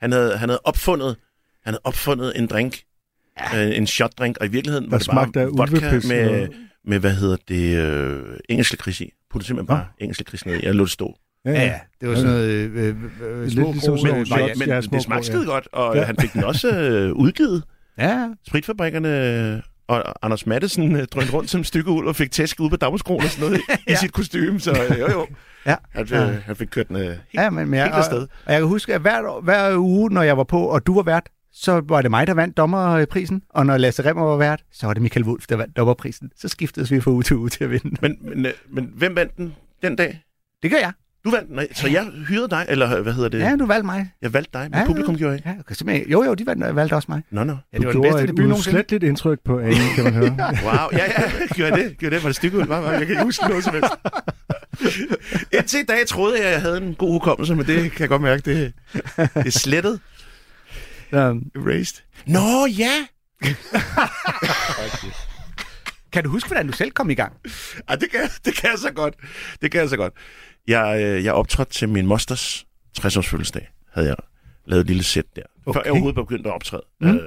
Han 0.01 0.11
havde, 0.11 0.37
han 0.37 0.49
havde 0.49 0.61
opfundet 0.63 1.15
han 1.63 1.73
havde 1.73 1.81
opfundet 1.83 2.33
en 2.39 2.47
drink, 2.47 2.79
ja. 3.53 3.65
øh, 3.69 3.77
en 3.77 3.87
shotdrink, 3.87 4.37
og 4.41 4.45
i 4.45 4.49
virkeligheden 4.49 4.91
var 4.91 4.97
Der 4.97 5.25
det 5.25 5.33
bare 5.33 5.47
vodka 5.47 6.07
med, 6.07 6.41
og- 6.41 6.47
med, 6.87 6.99
hvad 6.99 7.11
hedder 7.13 7.37
det, 7.47 7.77
øh, 7.77 8.23
engelske 8.49 8.77
kris 8.77 9.01
i. 9.01 9.11
Puttede 9.31 9.47
simpelthen 9.47 9.67
bare 9.67 9.85
engelske 9.99 10.23
kris 10.23 10.45
ned 10.45 10.55
i. 10.55 10.65
Jeg 10.65 10.75
lod 10.75 10.85
det 10.85 10.91
stå. 10.93 11.15
Ja, 11.45 11.51
ja, 11.51 11.79
det 12.01 12.09
var 12.09 12.15
sådan 12.15 12.29
noget 12.31 12.49
øh, 12.49 12.87
øh, 12.87 12.95
øh, 13.29 13.41
Lidt 13.43 13.53
små 13.53 13.71
ligesom 13.71 13.93
øh, 13.93 13.99
nogle 14.03 14.17
Men, 14.17 14.25
shots. 14.25 14.59
men 14.59 14.67
Ja, 14.69 14.75
ja, 14.75 14.81
små 14.81 14.95
det 14.97 15.03
smagte 15.03 15.25
skide 15.27 15.45
godt, 15.45 15.67
og 15.71 15.95
Ja. 15.95 15.99
ja. 15.99 16.05
han 16.05 16.15
fik 16.19 16.33
den 16.33 16.43
også 16.43 16.69
øh, 16.79 17.11
udgivet. 17.13 17.63
Ja, 17.97 18.27
Spritfabrikkerne 18.47 19.61
og 19.87 20.25
Anders 20.25 20.45
Mattesen 20.45 20.95
øh, 20.95 21.05
drønte 21.05 21.33
rundt 21.33 21.49
som 21.49 21.61
et 21.61 21.67
stykke 21.67 21.89
ud 21.91 22.05
og 22.05 22.15
fik 22.15 22.31
tæsk 22.31 22.59
ud 22.59 22.69
på 22.69 22.75
Damerskronen 22.75 23.23
og 23.25 23.29
sådan 23.31 23.49
noget 23.49 23.61
i, 23.61 23.71
Ja. 23.87 23.93
i 23.93 23.95
sit 23.95 24.13
kostume, 24.13 24.59
så 24.59 24.71
øh, 24.89 24.99
jo 24.99 25.11
jo. 25.11 25.27
Ja. 25.65 25.75
Han, 25.91 26.07
Ja. 26.11 26.23
øh, 26.29 26.35
han 26.45 26.55
fik 26.55 26.67
kørt 26.67 26.87
den 26.87 26.95
øh, 26.95 27.01
helt, 27.03 27.19
ja 27.33 27.49
men, 27.49 27.67
men 27.69 27.77
jeg, 27.77 27.83
helt 27.85 27.95
afsted. 27.95 28.21
og, 28.21 28.27
og 28.45 28.53
jeg 28.53 28.61
kan 28.61 28.67
huske, 28.67 28.95
at 28.95 29.01
hver, 29.01 29.41
hver 29.41 29.77
uge, 29.77 30.09
når 30.09 30.21
jeg 30.21 30.37
var 30.37 30.43
på, 30.43 30.59
og 30.65 30.87
du 30.87 30.95
var 30.95 31.03
vært, 31.03 31.23
så 31.57 31.81
var 31.85 32.01
det 32.01 32.11
mig, 32.11 32.27
der 32.27 32.33
vandt 32.33 32.57
dommerprisen. 32.57 33.41
Og 33.49 33.65
når 33.65 33.77
Lasse 33.77 34.05
Remmer 34.09 34.23
var 34.23 34.37
vært, 34.37 34.63
så 34.71 34.85
var 34.85 34.93
det 34.93 35.01
Michael 35.01 35.25
Wolf, 35.25 35.47
der 35.49 35.55
vandt 35.55 35.77
dommerprisen. 35.77 36.31
Så 36.37 36.47
skiftedes 36.47 36.91
vi 36.91 37.01
fra 37.01 37.11
uge 37.11 37.23
til 37.23 37.35
uge 37.35 37.49
til 37.49 37.63
at 37.63 37.71
vinde. 37.71 37.95
Men, 38.01 38.17
men, 38.21 38.45
øh, 38.45 38.51
men 38.69 38.91
hvem 38.95 39.15
vandt 39.15 39.37
den 39.37 39.55
den 39.83 39.95
dag? 39.95 40.23
Det 40.63 40.71
gør 40.71 40.77
jeg. 40.77 40.91
Du 41.25 41.31
vandt 41.31 41.47
den, 41.47 41.55
nej, 41.55 41.67
så 41.73 41.87
jeg 41.87 42.05
hyrede 42.27 42.49
dig, 42.49 42.65
eller 42.69 43.01
hvad 43.01 43.13
hedder 43.13 43.29
det? 43.29 43.39
Ja, 43.39 43.55
du 43.55 43.65
valgte 43.65 43.85
mig. 43.85 44.11
Jeg 44.21 44.33
valgte 44.33 44.49
dig, 44.53 44.67
men 44.71 44.79
Ja, 44.79 44.85
publikum 44.85 45.17
gjorde 45.17 45.35
ikke. 45.35 45.49
Ja, 45.49 45.55
okay, 45.59 45.75
simpelthen. 45.75 46.09
Jo, 46.09 46.23
jo, 46.23 46.33
de 46.33 46.45
valgte, 46.45 46.75
valgte 46.75 46.93
også 46.93 47.05
mig. 47.11 47.21
Nå, 47.31 47.43
nå. 47.43 47.57
Ja, 47.73 47.77
det 47.77 47.81
Du 47.81 47.87
var 47.87 47.91
den 47.93 48.01
bedste 48.01 48.21
et 48.21 48.27
debut 48.27 48.39
nogensinde. 48.47 48.57
udsletteligt 48.77 49.03
indtryk 49.03 49.39
på 49.45 49.59
Ane, 49.59 49.75
kan 49.95 50.03
man 50.03 50.13
høre. 50.13 50.29
Wow, 50.65 50.89
ja, 50.91 50.97
ja, 51.17 51.23
gjorde 51.55 51.73
jeg 51.75 51.83
det? 51.83 51.97
Gjorde 51.97 52.03
jeg 52.03 52.11
det? 52.11 52.23
Var 52.23 52.29
det 52.29 52.35
stykke 52.35 52.57
ud? 52.57 52.63
Var, 52.65 52.79
var, 52.79 52.91
jeg 52.91 52.99
kan 52.99 53.09
ikke 53.09 53.23
huske 53.23 53.43
noget 53.47 53.63
som 53.63 53.73
helst. 53.73 53.91
Indtil 55.57 55.79
i 55.79 55.83
dag 55.83 56.07
troede 56.07 56.37
jeg, 56.37 56.45
at 56.45 56.51
jeg 56.53 56.61
havde 56.61 56.77
en 56.77 56.95
god 56.95 57.11
hukommelse, 57.11 57.55
men 57.55 57.65
det 57.65 57.91
kan 57.91 57.99
jeg 57.99 58.09
godt 58.09 58.21
mærke, 58.21 58.41
det, 58.41 58.73
det 59.17 59.45
er 59.45 59.49
slettet. 59.49 59.99
Så, 61.09 61.39
Erased. 61.55 62.01
Nå, 62.27 62.65
ja! 62.65 63.07
kan 66.13 66.23
du 66.23 66.29
huske, 66.29 66.47
hvordan 66.49 66.67
du 66.67 66.73
selv 66.73 66.91
kom 66.91 67.09
i 67.09 67.13
gang? 67.13 67.33
Ej, 67.87 67.95
det 67.95 68.11
kan, 68.11 68.19
det 68.45 68.53
kan 68.55 68.69
jeg 68.69 68.79
så 68.79 68.91
godt. 68.91 69.13
Det 69.61 69.71
kan 69.71 69.81
jeg 69.81 69.89
så 69.89 69.97
godt. 69.97 70.13
Jeg, 70.67 71.01
øh, 71.03 71.23
jeg 71.23 71.33
optrådte 71.33 71.73
til 71.73 71.89
min 71.89 72.05
mosters 72.07 72.65
60-års 72.99 73.27
fødselsdag. 73.27 73.69
Havde 73.93 74.07
jeg 74.07 74.15
lavet 74.65 74.81
et 74.81 74.87
lille 74.87 75.03
sæt 75.03 75.23
der. 75.35 75.41
Okay. 75.65 75.77
Før 75.77 75.81
jeg 75.83 75.91
overhovedet 75.91 76.15
begyndte 76.15 76.49
at 76.49 76.55
optræde. 76.55 76.83
Mm. 77.01 77.07
Øh, 77.09 77.21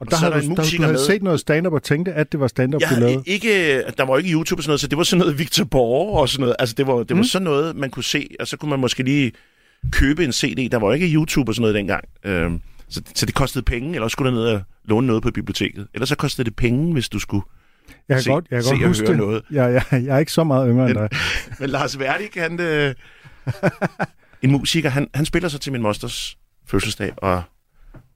Og 0.00 0.10
der 0.10 0.16
så 0.16 0.26
er 0.26 0.30
har 0.30 0.40
der 0.40 0.48
du, 0.48 0.54
der, 0.54 0.70
du 0.76 0.82
havde 0.82 0.92
med. 0.92 1.06
set 1.06 1.22
noget 1.22 1.40
stand-up 1.40 1.72
og 1.72 1.82
tænkte, 1.82 2.12
at 2.12 2.32
det 2.32 2.40
var 2.40 2.46
stand-up, 2.46 2.80
Jeg 2.80 2.90
du 2.90 2.94
havde 2.94 3.06
lavede. 3.10 3.22
ikke, 3.26 3.82
der 3.98 4.04
var 4.04 4.18
ikke 4.18 4.30
YouTube 4.32 4.58
og 4.58 4.62
sådan 4.62 4.70
noget, 4.70 4.80
så 4.80 4.86
det 4.86 4.98
var 4.98 5.04
sådan 5.04 5.18
noget 5.20 5.38
Victor 5.38 5.64
Borge 5.64 6.20
og 6.20 6.28
sådan 6.28 6.40
noget. 6.40 6.56
Altså, 6.58 6.74
det 6.78 6.86
var, 6.86 6.94
det 6.98 7.10
var 7.10 7.16
Mm. 7.16 7.24
sådan 7.24 7.44
noget, 7.44 7.76
man 7.76 7.90
kunne 7.90 8.04
se, 8.04 8.28
og 8.40 8.46
så 8.48 8.56
kunne 8.56 8.70
man 8.70 8.78
måske 8.80 9.02
lige 9.02 9.32
købe 9.92 10.24
en 10.24 10.32
CD. 10.32 10.70
Der 10.70 10.78
var 10.78 10.92
ikke 10.94 11.06
YouTube 11.14 11.50
og 11.50 11.54
sådan 11.54 11.60
noget 11.62 11.74
dengang. 11.74 12.04
Øhm, 12.24 12.60
så, 12.90 13.02
så 13.14 13.26
det 13.26 13.34
kostede 13.34 13.64
penge, 13.64 13.88
eller 13.94 14.02
også 14.04 14.12
skulle 14.12 14.30
du 14.30 14.36
ned 14.36 14.44
og 14.46 14.62
låne 14.84 15.06
noget 15.06 15.22
på 15.22 15.30
biblioteket. 15.30 15.88
Ellers 15.94 16.08
så 16.08 16.16
kostede 16.16 16.44
det 16.44 16.56
penge, 16.56 16.92
hvis 16.92 17.08
du 17.08 17.18
skulle. 17.18 17.44
Jeg 18.08 18.14
kan 18.16 18.22
se- 18.22 18.30
godt, 18.30 18.46
jeg 18.50 18.56
kan 18.56 18.62
se 18.64 18.70
godt 18.70 18.82
og 18.82 18.88
huske 18.88 19.02
høre 19.06 19.10
det. 19.12 19.18
noget. 19.18 19.42
Jeg, 19.50 19.72
jeg, 19.92 20.04
jeg 20.04 20.14
er 20.14 20.18
ikke 20.18 20.32
så 20.32 20.44
meget 20.44 20.68
yngre 20.70 20.90
end 20.90 20.98
dig. 20.98 21.08
Men 21.60 21.70
Lars 21.70 21.98
Verdik, 21.98 22.34
han, 22.36 22.60
øh, 22.60 22.94
en 24.42 24.50
musiker, 24.50 24.90
han, 24.90 25.08
han 25.14 25.24
spiller 25.24 25.48
så 25.48 25.58
til 25.58 25.72
min 25.72 25.82
mosters 25.82 26.38
fødselsdag, 26.66 27.12
og, 27.16 27.42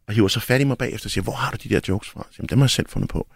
og 0.08 0.14
hiver 0.14 0.28
så 0.28 0.40
fat 0.40 0.60
i 0.60 0.64
mig 0.64 0.78
bagefter 0.78 1.06
og 1.06 1.10
siger, 1.10 1.24
hvor 1.24 1.32
har 1.32 1.50
du 1.50 1.56
de 1.62 1.68
der 1.68 1.80
jokes 1.88 2.08
fra? 2.10 2.26
Siger, 2.30 2.46
dem 2.46 2.58
har 2.58 2.64
jeg 2.64 2.70
selv 2.70 2.86
fundet 2.88 3.10
på. 3.10 3.26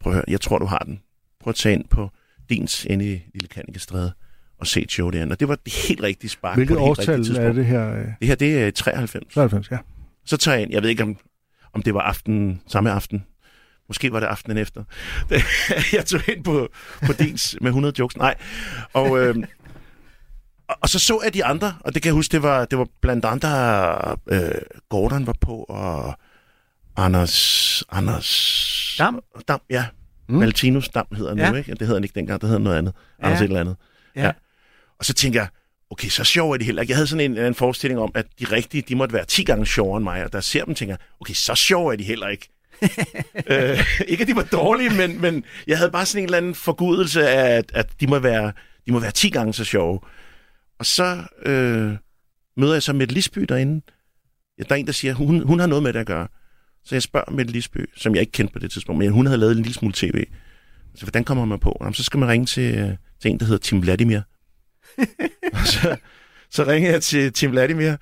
Prøv 0.00 0.12
at 0.12 0.14
høre, 0.16 0.24
jeg 0.28 0.40
tror, 0.40 0.58
du 0.58 0.66
har 0.66 0.78
den. 0.78 1.00
Prøv 1.40 1.50
at 1.50 1.54
tage 1.56 1.74
ind 1.74 1.84
på 1.88 2.10
Dins 2.50 2.84
inde 2.84 3.12
i 3.12 3.20
Lille 3.34 3.48
Kannikestræde 3.48 4.12
og 4.58 4.66
se 4.66 4.80
et 4.82 4.92
show 4.92 5.10
derinde. 5.10 5.32
Og 5.32 5.40
det 5.40 5.48
var 5.48 5.54
det 5.64 5.72
helt 5.88 6.02
rigtige 6.02 6.30
spark 6.30 6.56
Hvilket 6.56 6.76
årstal 6.76 7.36
er 7.36 7.52
det 7.52 7.66
her? 7.66 7.94
øh, 7.94 8.04
Det 8.20 8.28
her, 8.28 8.34
det 8.34 8.62
er 8.62 8.70
93. 8.70 9.34
93, 9.34 9.70
ja. 9.70 9.78
Så 10.26 10.36
tager 10.36 10.54
jeg 10.54 10.62
ind, 10.62 10.72
jeg 10.72 10.82
ved 10.82 10.90
ikke, 10.90 11.02
om, 11.02 11.16
om 11.72 11.82
det 11.82 11.94
var 11.94 12.00
aften, 12.00 12.62
samme 12.68 12.90
aften. 12.90 13.26
Måske 13.88 14.12
var 14.12 14.20
det 14.20 14.26
aftenen 14.26 14.58
efter. 14.58 14.84
jeg 15.96 16.06
tog 16.06 16.20
ind 16.28 16.44
på, 16.44 16.68
på 17.06 17.12
Dins 17.12 17.56
med 17.60 17.68
100 17.68 17.94
jokes. 17.98 18.16
Nej. 18.16 18.34
Og, 18.92 19.18
øh, 19.20 19.36
og, 20.68 20.88
så 20.88 20.98
så 20.98 21.20
jeg 21.24 21.34
de 21.34 21.44
andre, 21.44 21.74
og 21.80 21.94
det 21.94 22.02
kan 22.02 22.08
jeg 22.08 22.14
huske, 22.14 22.32
det 22.32 22.42
var, 22.42 22.64
det 22.64 22.78
var 22.78 22.86
blandt 23.02 23.24
andre, 23.24 24.16
øh, 24.28 24.50
Gordon 24.88 25.26
var 25.26 25.34
på, 25.40 25.54
og 25.68 26.18
Anders... 26.96 27.84
Anders... 27.90 28.96
Dam? 28.98 29.20
Dam, 29.48 29.60
ja. 29.70 29.86
Mm. 30.28 30.40
Valtinus 30.40 30.88
Dam 30.88 31.06
hedder 31.16 31.30
han 31.30 31.38
Ja. 31.38 31.50
nu, 31.50 31.56
ikke? 31.56 31.70
Det 31.72 31.80
hedder 31.80 31.94
han 31.94 32.04
ikke 32.04 32.14
dengang, 32.14 32.40
det 32.40 32.48
hedder 32.48 32.62
noget 32.62 32.78
andet. 32.78 32.94
Ja. 33.20 33.24
Anders 33.26 33.40
et 33.40 33.44
eller 33.44 33.60
andet. 33.60 33.76
Ja. 34.16 34.32
Og 34.98 35.04
så 35.04 35.12
tænker 35.12 35.40
jeg, 35.40 35.48
okay, 35.92 36.08
så 36.08 36.24
sjov 36.24 36.50
er 36.50 36.56
de 36.56 36.64
heller 36.64 36.82
ikke. 36.82 36.90
Jeg 36.90 36.96
havde 36.96 37.06
sådan 37.06 37.30
en, 37.30 37.38
en 37.38 37.54
forestilling 37.54 38.00
om, 38.00 38.10
at 38.14 38.26
de 38.40 38.44
rigtige, 38.44 38.82
de 38.88 38.94
måtte 38.94 39.14
være 39.14 39.24
10 39.24 39.44
gange 39.44 39.66
sjovere 39.66 39.96
end 39.96 40.04
mig, 40.04 40.24
og 40.24 40.32
der 40.32 40.40
ser 40.40 40.64
dem, 40.64 40.74
tænker 40.74 40.96
okay, 41.20 41.34
så 41.34 41.54
sjov 41.54 41.86
er 41.86 41.96
de 41.96 42.04
heller 42.04 42.28
ikke. 42.28 42.48
øh, 43.50 43.86
ikke 44.08 44.22
at 44.22 44.28
de 44.28 44.36
var 44.36 44.42
dårlige, 44.42 44.90
men, 44.90 45.20
men 45.20 45.44
jeg 45.66 45.78
havde 45.78 45.90
bare 45.90 46.06
sådan 46.06 46.22
en 46.22 46.24
eller 46.24 46.38
anden 46.38 46.54
forgudelse 46.54 47.28
af, 47.28 47.56
at, 47.56 47.72
at 47.74 48.00
de, 48.00 48.06
må 48.06 48.18
være, 48.18 48.52
de 48.86 48.92
må 48.92 48.98
være 48.98 49.10
10 49.10 49.30
gange 49.30 49.54
så 49.54 49.64
sjove. 49.64 50.00
Og 50.78 50.86
så 50.86 51.22
øh, 51.46 51.92
møder 52.56 52.72
jeg 52.72 52.82
så 52.82 52.92
Mette 52.92 53.14
Lisby 53.14 53.40
derinde. 53.40 53.84
Ja, 54.58 54.62
der 54.62 54.74
er 54.74 54.78
en, 54.78 54.86
der 54.86 54.92
siger, 54.92 55.14
hun, 55.14 55.46
hun 55.46 55.60
har 55.60 55.66
noget 55.66 55.82
med 55.82 55.92
det 55.92 56.00
at 56.00 56.06
gøre. 56.06 56.28
Så 56.84 56.94
jeg 56.94 57.02
spørger 57.02 57.30
Mette 57.30 57.52
Lisby, 57.52 57.90
som 57.96 58.14
jeg 58.14 58.20
ikke 58.20 58.32
kendte 58.32 58.52
på 58.52 58.58
det 58.58 58.70
tidspunkt, 58.70 58.98
men 58.98 59.10
hun 59.10 59.26
havde 59.26 59.38
lavet 59.40 59.56
en 59.56 59.62
lille 59.62 59.74
smule 59.74 59.94
tv. 59.96 60.24
Så 60.94 61.04
hvordan 61.04 61.24
kommer 61.24 61.44
man 61.44 61.58
på? 61.58 61.76
Jamen, 61.80 61.94
så 61.94 62.02
skal 62.04 62.20
man 62.20 62.28
ringe 62.28 62.46
til, 62.46 62.78
øh, 62.78 62.90
til 63.20 63.30
en, 63.30 63.38
der 63.38 63.44
hedder 63.44 63.58
Tim 63.58 63.82
Vladimir. 63.82 64.20
Så, 65.72 65.96
så 66.50 66.64
ringede 66.66 66.92
jeg 66.92 67.02
til 67.02 67.32
Tim 67.32 67.50
Vladimir, 67.50 67.94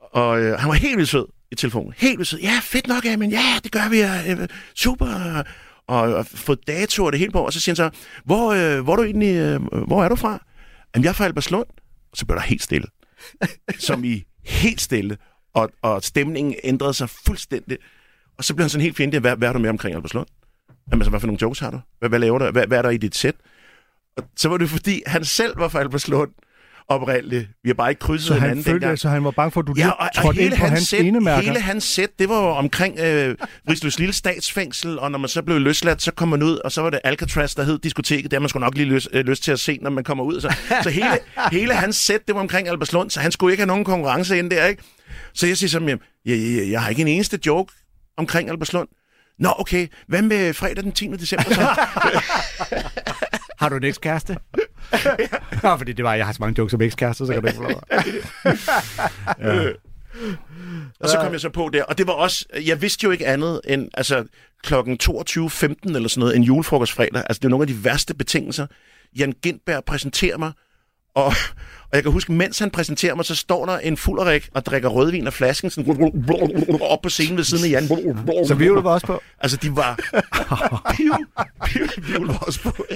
og 0.00 0.40
øh, 0.40 0.58
han 0.58 0.68
var 0.68 0.74
helt 0.74 0.96
vildt 0.96 1.10
sød 1.10 1.26
i 1.50 1.54
telefonen. 1.54 1.94
Helt 1.96 2.18
vildt 2.18 2.28
sød. 2.28 2.38
Ja, 2.40 2.58
fedt 2.62 2.86
nok, 2.86 3.04
men 3.18 3.30
ja, 3.30 3.58
det 3.62 3.72
gør 3.72 3.88
vi. 3.88 4.02
Øh, 4.30 4.48
super. 4.74 5.06
Og, 5.86 6.00
og 6.14 6.26
fået 6.26 6.66
datoer 6.66 7.06
og 7.06 7.12
det 7.12 7.18
hele 7.18 7.32
på. 7.32 7.46
Og 7.46 7.52
så 7.52 7.60
siger 7.60 7.72
han 7.72 7.76
så, 7.76 7.98
hvor, 8.24 8.52
øh, 8.52 8.80
hvor, 8.84 8.92
er 8.92 8.96
du 8.96 9.02
egentlig, 9.02 9.36
øh, 9.36 9.62
hvor 9.86 10.04
er 10.04 10.08
du 10.08 10.16
fra? 10.16 10.44
Jamen, 10.94 11.04
jeg 11.04 11.10
er 11.10 11.14
fra 11.14 11.24
Alberslund. 11.24 11.66
Og 12.12 12.16
så 12.16 12.26
blev 12.26 12.36
der 12.36 12.42
helt 12.42 12.62
stille. 12.62 12.86
Som 13.78 14.04
i 14.04 14.22
helt 14.44 14.80
stille. 14.80 15.16
Og, 15.54 15.70
og 15.82 16.02
stemningen 16.02 16.54
ændrede 16.64 16.94
sig 16.94 17.10
fuldstændig. 17.10 17.78
Og 18.38 18.44
så 18.44 18.54
blev 18.54 18.62
han 18.62 18.70
sådan 18.70 18.82
helt 18.82 18.96
fjendtlig. 18.96 19.20
Hvad, 19.20 19.36
hvad 19.36 19.48
er 19.48 19.52
du 19.52 19.58
med 19.58 19.70
omkring 19.70 19.96
Alberslund? 19.96 20.26
Jamen, 20.90 21.00
altså, 21.00 21.10
hvad 21.10 21.20
for 21.20 21.26
nogle 21.26 21.38
jokes 21.42 21.58
har 21.58 21.70
du? 21.70 21.80
Hvad, 21.98 22.08
hvad 22.08 22.18
laver 22.18 22.38
du? 22.38 22.50
Hvad, 22.50 22.66
hvad 22.66 22.78
er 22.78 22.82
der 22.82 22.90
i 22.90 22.96
dit 22.96 23.16
sæt? 23.16 23.34
Og 24.16 24.24
så 24.36 24.48
var 24.48 24.56
det 24.56 24.70
fordi, 24.70 25.02
han 25.06 25.24
selv 25.24 25.58
var 25.58 25.68
fra 25.68 25.80
Alberslund 25.80 26.30
oprindeligt. 26.88 27.48
Vi 27.62 27.68
har 27.68 27.74
bare 27.74 27.90
ikke 27.90 27.98
krydset 28.00 28.26
Så 28.26 28.32
han, 28.34 28.42
hinanden 28.42 28.64
følte, 28.64 28.80
dengang. 28.80 28.98
så 28.98 29.08
han 29.08 29.24
var 29.24 29.30
bange 29.30 29.50
for, 29.50 29.60
at 29.60 29.66
du 29.66 29.74
Ja, 29.76 29.84
ja, 29.86 29.90
og, 29.90 29.98
og 30.16 30.22
trådte 30.22 30.40
ind 30.40 30.48
hele, 30.52 30.60
på 30.60 30.66
hans 30.66 30.88
sæt, 30.88 31.00
enemærker. 31.06 31.42
hele 31.48 31.60
hans 31.60 31.84
sæt, 31.84 32.08
det 32.18 32.28
var 32.28 32.36
jo 32.42 32.48
omkring 32.48 32.98
øh, 32.98 33.36
Risløs 33.70 33.98
Lille 33.98 34.12
Statsfængsel, 34.12 34.98
og 34.98 35.10
når 35.10 35.18
man 35.18 35.28
så 35.28 35.42
blev 35.42 35.60
løsladt, 35.60 36.02
så 36.02 36.10
kom 36.12 36.28
man 36.28 36.42
ud, 36.42 36.56
og 36.56 36.72
så 36.72 36.82
var 36.82 36.90
det 36.90 37.00
Alcatraz, 37.04 37.54
der 37.54 37.62
hed 37.62 37.78
diskoteket, 37.78 38.30
der 38.30 38.38
man 38.38 38.48
skulle 38.48 38.64
nok 38.64 38.74
lige 38.74 38.86
lyst, 38.88 39.08
øh, 39.12 39.24
lyst 39.24 39.42
til 39.42 39.52
at 39.52 39.60
se, 39.60 39.78
når 39.82 39.90
man 39.90 40.04
kommer 40.04 40.24
ud. 40.24 40.40
Så, 40.40 40.54
så 40.82 40.90
hele, 40.90 41.18
hele 41.52 41.74
hans 41.74 41.96
sæt, 41.96 42.20
det 42.26 42.34
var 42.34 42.40
omkring 42.40 42.68
Alberslund, 42.68 43.10
så 43.10 43.20
han 43.20 43.32
skulle 43.32 43.52
ikke 43.52 43.60
have 43.60 43.66
nogen 43.68 43.84
konkurrence 43.84 44.38
ind 44.38 44.50
der, 44.50 44.66
ikke? 44.66 44.82
Så 45.34 45.46
jeg 45.46 45.56
siger 45.56 45.70
sådan, 45.70 45.88
jamen, 45.88 46.02
jeg, 46.24 46.38
jeg, 46.38 46.70
jeg 46.70 46.82
har 46.82 46.88
ikke 46.90 47.02
en 47.02 47.08
eneste 47.08 47.38
joke 47.46 47.72
omkring 48.16 48.50
Alberslund. 48.50 48.88
Nå, 49.38 49.52
okay. 49.58 49.86
Hvad 50.08 50.22
med 50.22 50.54
fredag 50.54 50.84
den 50.84 50.92
10. 50.92 51.06
december 51.06 51.54
så? 51.54 51.68
Har 53.62 53.68
du 53.68 53.76
en 53.76 53.84
ekskæreste? 53.84 54.36
ja, 55.62 55.74
fordi 55.74 55.92
det 55.92 56.04
var, 56.04 56.14
jeg 56.14 56.26
har 56.26 56.32
så 56.32 56.36
mange 56.40 56.54
jokes 56.58 56.74
om 56.74 56.80
ekskærester, 56.80 57.24
så 57.24 57.32
kan 57.32 57.42
du 57.42 57.48
ikke 57.48 57.60
lov. 57.60 57.82
Og 61.00 61.08
så 61.08 61.18
kom 61.20 61.32
jeg 61.32 61.40
så 61.40 61.48
på 61.48 61.70
der, 61.72 61.84
og 61.84 61.98
det 61.98 62.06
var 62.06 62.12
også, 62.12 62.46
jeg 62.64 62.82
vidste 62.82 63.04
jo 63.04 63.10
ikke 63.10 63.26
andet 63.26 63.60
end, 63.64 63.88
altså 63.94 64.24
klokken 64.62 64.98
22.15 65.02 65.08
eller 65.14 66.08
sådan 66.08 66.20
noget, 66.20 66.36
en 66.36 66.42
julefrokostfredag, 66.42 67.22
altså 67.26 67.40
det 67.40 67.44
er 67.44 67.48
nogle 67.48 67.62
af 67.62 67.66
de 67.66 67.84
værste 67.84 68.14
betingelser. 68.14 68.66
Jan 69.18 69.32
Gindberg 69.42 69.84
præsenterer 69.84 70.38
mig, 70.38 70.52
og, 71.14 71.24
og 71.24 71.92
jeg 71.92 72.02
kan 72.02 72.12
huske, 72.12 72.32
mens 72.32 72.58
han 72.58 72.70
præsenterer 72.70 73.14
mig, 73.14 73.24
så 73.24 73.34
står 73.34 73.66
der 73.66 73.78
en 73.78 73.96
fulderik 73.96 74.48
og 74.54 74.66
drikker 74.66 74.88
rødvin 74.88 75.26
af 75.26 75.32
flasken 75.32 75.70
sådan, 75.70 76.12
op 76.80 77.02
på 77.02 77.08
scenen 77.08 77.36
ved 77.36 77.44
siden 77.44 77.64
af 77.64 77.68
Jan. 77.70 77.88
Så 78.46 78.54
vi 78.54 78.70
var 78.70 78.82
også 78.90 79.06
på. 79.06 79.22
Altså, 79.40 79.56
de 79.56 79.76
var... 79.76 79.98
Piv, 80.94 81.12
piv, 81.66 81.86
piv 82.02 82.28
var 82.28 82.38
også 82.38 82.62
på. 82.62 82.86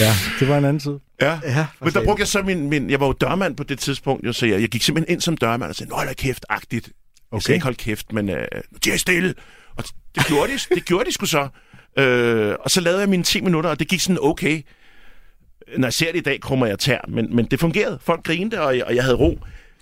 Ja, 0.00 0.12
det 0.40 0.48
var 0.48 0.58
en 0.58 0.64
anden 0.64 0.80
tid. 0.80 0.98
Ja. 1.20 1.38
Ja, 1.44 1.66
Men 1.80 1.92
der 1.92 2.04
brugte 2.04 2.20
jeg 2.20 2.28
så 2.28 2.42
min, 2.42 2.68
min... 2.68 2.90
Jeg 2.90 3.00
var 3.00 3.06
jo 3.06 3.12
dørmand 3.12 3.56
på 3.56 3.62
det 3.62 3.78
tidspunkt, 3.78 4.26
jo, 4.26 4.32
så 4.32 4.46
jeg, 4.46 4.60
jeg 4.60 4.68
gik 4.68 4.82
simpelthen 4.82 5.12
ind 5.12 5.20
som 5.20 5.36
dørmand 5.36 5.70
og 5.70 5.76
sagde, 5.76 5.90
Nå, 5.90 5.96
hold 5.96 6.08
da 6.08 6.14
kæft-agtigt. 6.22 6.72
Jeg 6.74 6.92
Okay. 7.32 7.42
sagde 7.42 7.56
ikke 7.56 7.64
hold 7.64 7.74
kæft, 7.76 8.12
men 8.12 8.28
øh, 8.30 8.46
de 8.84 8.92
er 8.92 8.96
stille. 8.96 9.34
Og 9.76 9.84
det 10.14 10.26
gjorde 10.26 10.52
de, 10.52 10.74
det 10.74 10.84
gjorde 10.84 11.04
de 11.04 11.12
sgu 11.12 11.26
så. 11.26 11.48
Øh, 11.98 12.54
og 12.60 12.70
så 12.70 12.80
lavede 12.80 13.00
jeg 13.00 13.08
mine 13.08 13.22
10 13.22 13.40
minutter, 13.40 13.70
og 13.70 13.78
det 13.78 13.88
gik 13.88 14.00
sådan 14.00 14.18
okay. 14.20 14.62
Når 15.78 15.86
jeg 15.86 15.92
ser 15.92 16.12
det 16.12 16.18
i 16.18 16.22
dag, 16.22 16.40
krummer 16.40 16.66
jeg 16.66 16.78
tær, 16.78 16.98
men, 17.08 17.36
men 17.36 17.44
det 17.44 17.60
fungerede. 17.60 17.98
Folk 18.02 18.24
grinte, 18.24 18.60
og 18.62 18.76
jeg, 18.76 18.84
og 18.84 18.94
jeg 18.94 19.02
havde 19.04 19.16
ro. 19.16 19.38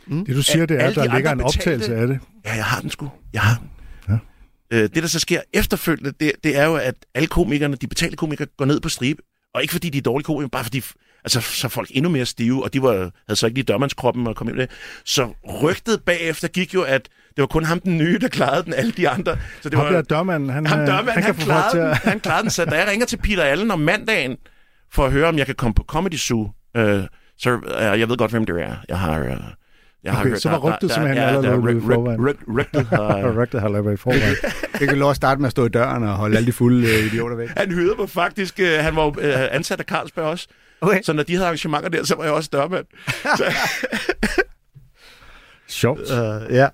Det 0.08 0.36
du 0.36 0.42
siger, 0.42 0.66
det 0.66 0.74
er, 0.74 0.78
at 0.78 0.84
Alle 0.84 1.02
de 1.02 1.08
der 1.08 1.14
ligger 1.14 1.32
en 1.32 1.38
betalte- 1.38 1.58
optagelse 1.58 1.94
af 1.96 2.06
det. 2.06 2.20
Ja, 2.44 2.52
jeg 2.54 2.64
har 2.64 2.80
den 2.80 2.90
sgu. 2.90 3.10
Jeg 3.32 3.40
har 3.42 3.58
den. 3.58 3.70
Ja. 4.08 4.76
Øh, 4.76 4.82
det, 4.82 4.94
der 5.02 5.06
så 5.06 5.20
sker 5.20 5.40
efterfølgende, 5.54 6.12
det, 6.20 6.32
det 6.44 6.56
er 6.56 6.64
jo, 6.64 6.76
at 6.76 6.94
alle 7.14 7.26
komikerne, 7.26 7.76
de 7.76 7.86
betalte 7.86 8.16
komikere, 8.16 8.48
går 8.58 8.64
ned 8.64 8.80
på 8.80 8.88
stribe. 8.88 9.22
Og 9.54 9.62
ikke 9.62 9.72
fordi 9.72 9.88
de 9.90 9.98
er 9.98 10.02
dårlige 10.02 10.24
komikere, 10.24 10.48
bare 10.50 10.64
fordi 10.64 10.82
altså, 11.24 11.40
så 11.40 11.68
folk 11.68 11.88
endnu 11.94 12.10
mere 12.10 12.26
stive, 12.26 12.64
og 12.64 12.72
de 12.72 12.82
var, 12.82 12.92
havde 12.96 13.36
så 13.36 13.46
ikke 13.46 13.56
lige 13.56 13.64
dørmandskroppen 13.64 14.26
og 14.26 14.36
kom 14.36 14.48
ind 14.48 14.56
med 14.56 14.66
det. 14.66 14.74
Så 15.04 15.32
rygtet 15.62 16.02
bagefter 16.04 16.48
gik 16.48 16.74
jo, 16.74 16.82
at 16.82 17.08
det 17.36 17.42
var 17.42 17.46
kun 17.46 17.64
ham 17.64 17.80
den 17.80 17.98
nye, 17.98 18.18
der 18.18 18.28
klarede 18.28 18.64
den, 18.64 18.74
alle 18.74 18.92
de 18.92 19.08
andre. 19.08 19.36
Så 19.60 19.68
det 19.68 19.78
Ham 19.78 19.86
var, 19.86 19.92
der 19.92 20.02
dørmanden, 20.02 20.50
han, 20.50 20.66
ham 20.66 20.80
øh, 20.80 20.86
dørmand, 20.86 21.08
han 21.08 21.22
han, 21.22 21.34
til 21.34 21.44
klarede 21.44 21.78
den, 21.78 21.90
at... 21.90 21.96
han 21.96 22.20
klarede 22.20 22.42
den. 22.42 22.50
Så 22.50 22.64
da 22.64 22.76
jeg 22.76 22.88
ringer 22.88 23.06
til 23.06 23.16
Peter 23.16 23.42
Allen 23.42 23.70
om 23.70 23.80
mandagen, 23.80 24.36
for 24.92 25.06
at 25.06 25.12
høre, 25.12 25.28
om 25.28 25.38
jeg 25.38 25.46
kan 25.46 25.54
komme 25.54 25.74
på 25.74 25.84
Comedy 25.88 26.16
Zoo, 26.16 26.50
øh, 26.76 27.02
så 27.38 27.50
øh, 27.50 28.00
jeg 28.00 28.08
ved 28.08 28.16
godt, 28.16 28.30
hvem 28.30 28.46
det 28.46 28.62
er. 28.62 28.76
Jeg 28.88 28.98
har... 28.98 29.20
Øh, 29.20 29.36
jeg 30.04 30.16
Okay, 30.18 30.34
så 30.34 30.50
var 30.50 30.58
rygtet 30.58 30.90
simpelthen 30.90 31.24
allerede 31.24 31.58
ude 31.58 31.76
i 31.76 31.80
forvejen. 31.80 32.20
Rygtet 32.58 32.86
har... 32.92 33.42
Rygtet 33.42 33.60
har 33.60 33.68
lavet 33.68 33.92
i 33.92 33.96
forvejen. 33.96 34.36
Jeg 34.80 34.88
kan 34.88 34.98
lov 34.98 35.10
at 35.10 35.16
starte 35.16 35.40
med 35.40 35.46
at 35.46 35.50
stå 35.50 35.66
i 35.66 35.68
døren 35.68 36.02
og 36.02 36.14
holde 36.14 36.36
alle 36.36 36.46
de 36.46 36.52
fulde 36.52 36.88
øh, 36.88 37.06
idioter 37.06 37.36
væk. 37.36 37.48
Han 37.56 37.72
hyrede 37.72 37.94
mig 37.98 38.10
faktisk. 38.10 38.60
Øh, 38.60 38.78
han 38.78 38.96
var 38.96 39.06
øh, 39.06 39.34
ansat 39.50 39.80
af 39.80 39.84
Carlsberg 39.84 40.24
også. 40.24 40.46
Okay. 40.80 41.02
Så 41.02 41.12
når 41.12 41.22
de 41.22 41.32
havde 41.32 41.46
arrangementer 41.46 41.88
der, 41.88 42.04
så 42.04 42.16
var 42.16 42.24
jeg 42.24 42.32
også 42.32 42.50
dørmand. 42.52 42.84
Så, 43.38 43.44
Sjovt. 45.68 46.00
Uh, 46.00 46.54
ja. 46.54 46.68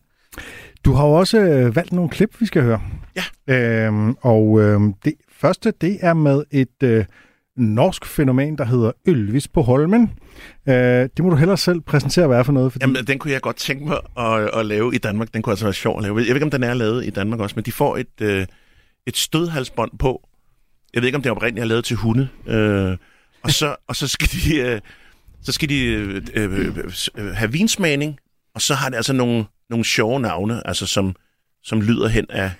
Du 0.84 0.92
har 0.92 1.06
jo 1.06 1.12
også 1.12 1.38
øh, 1.38 1.76
valgt 1.76 1.92
nogle 1.92 2.10
klip, 2.10 2.40
vi 2.40 2.46
skal 2.46 2.62
høre. 2.62 2.80
Ja. 3.16 3.54
Øhm, 3.54 4.16
og 4.20 4.60
øhm, 4.60 4.94
det 5.04 5.14
første, 5.32 5.72
det 5.80 5.98
er 6.00 6.14
med 6.14 6.44
et 6.50 6.82
øh, 6.82 7.04
norsk 7.56 8.06
fænomen, 8.06 8.58
der 8.58 8.64
hedder 8.64 8.92
Ylvis 9.08 9.48
på 9.48 9.62
Holmen. 9.62 10.10
Øh, 10.68 10.74
det 10.74 11.18
må 11.18 11.30
du 11.30 11.36
hellere 11.36 11.56
selv 11.56 11.80
præsentere, 11.80 12.26
hvad 12.26 12.38
er 12.38 12.42
for 12.42 12.52
noget. 12.52 12.72
Fordi... 12.72 12.84
jamen, 12.84 13.06
den 13.06 13.18
kunne 13.18 13.32
jeg 13.32 13.40
godt 13.40 13.56
tænke 13.56 13.84
mig 13.84 13.98
at, 14.18 14.50
at 14.58 14.66
lave 14.66 14.94
i 14.94 14.98
Danmark. 14.98 15.34
Den 15.34 15.42
kunne 15.42 15.52
altså 15.52 15.64
være 15.64 15.74
sjov 15.74 15.98
at 15.98 16.02
lave. 16.02 16.16
Jeg 16.16 16.26
ved 16.26 16.34
ikke, 16.34 16.44
om 16.44 16.50
den 16.50 16.62
er 16.62 16.74
lavet 16.74 17.06
i 17.06 17.10
Danmark 17.10 17.40
også, 17.40 17.56
men 17.56 17.64
de 17.64 17.72
får 17.72 17.96
et, 17.96 18.20
øh, 18.20 18.46
et 19.06 19.16
stødhalsbånd 19.16 19.98
på. 19.98 20.28
Jeg 20.94 21.02
ved 21.02 21.08
ikke, 21.08 21.16
om 21.16 21.22
det 21.22 21.32
oprindeligt 21.32 21.62
er 21.62 21.68
lavet 21.68 21.84
til 21.84 21.96
hunde. 21.96 22.28
Øh, 22.46 22.96
og, 23.42 23.50
så, 23.50 23.76
og 23.88 23.96
så 23.96 24.08
skal 24.08 24.28
de, 24.28 24.56
øh, 24.56 24.80
så 25.42 25.52
skal 25.52 25.68
de 25.68 25.84
øh, 25.84 26.22
øh, 26.34 26.76
øh, 27.14 27.26
have 27.34 27.52
vinsmagning, 27.52 28.18
og 28.54 28.60
så 28.60 28.74
har 28.74 28.88
det 28.88 28.96
altså 28.96 29.12
nogle, 29.12 29.44
nogle 29.70 29.84
sjove 29.84 30.20
navne, 30.20 30.66
altså 30.66 30.86
som, 30.86 31.14
som 31.64 31.80
lyder 31.80 32.08
hen 32.08 32.26
af, 32.30 32.50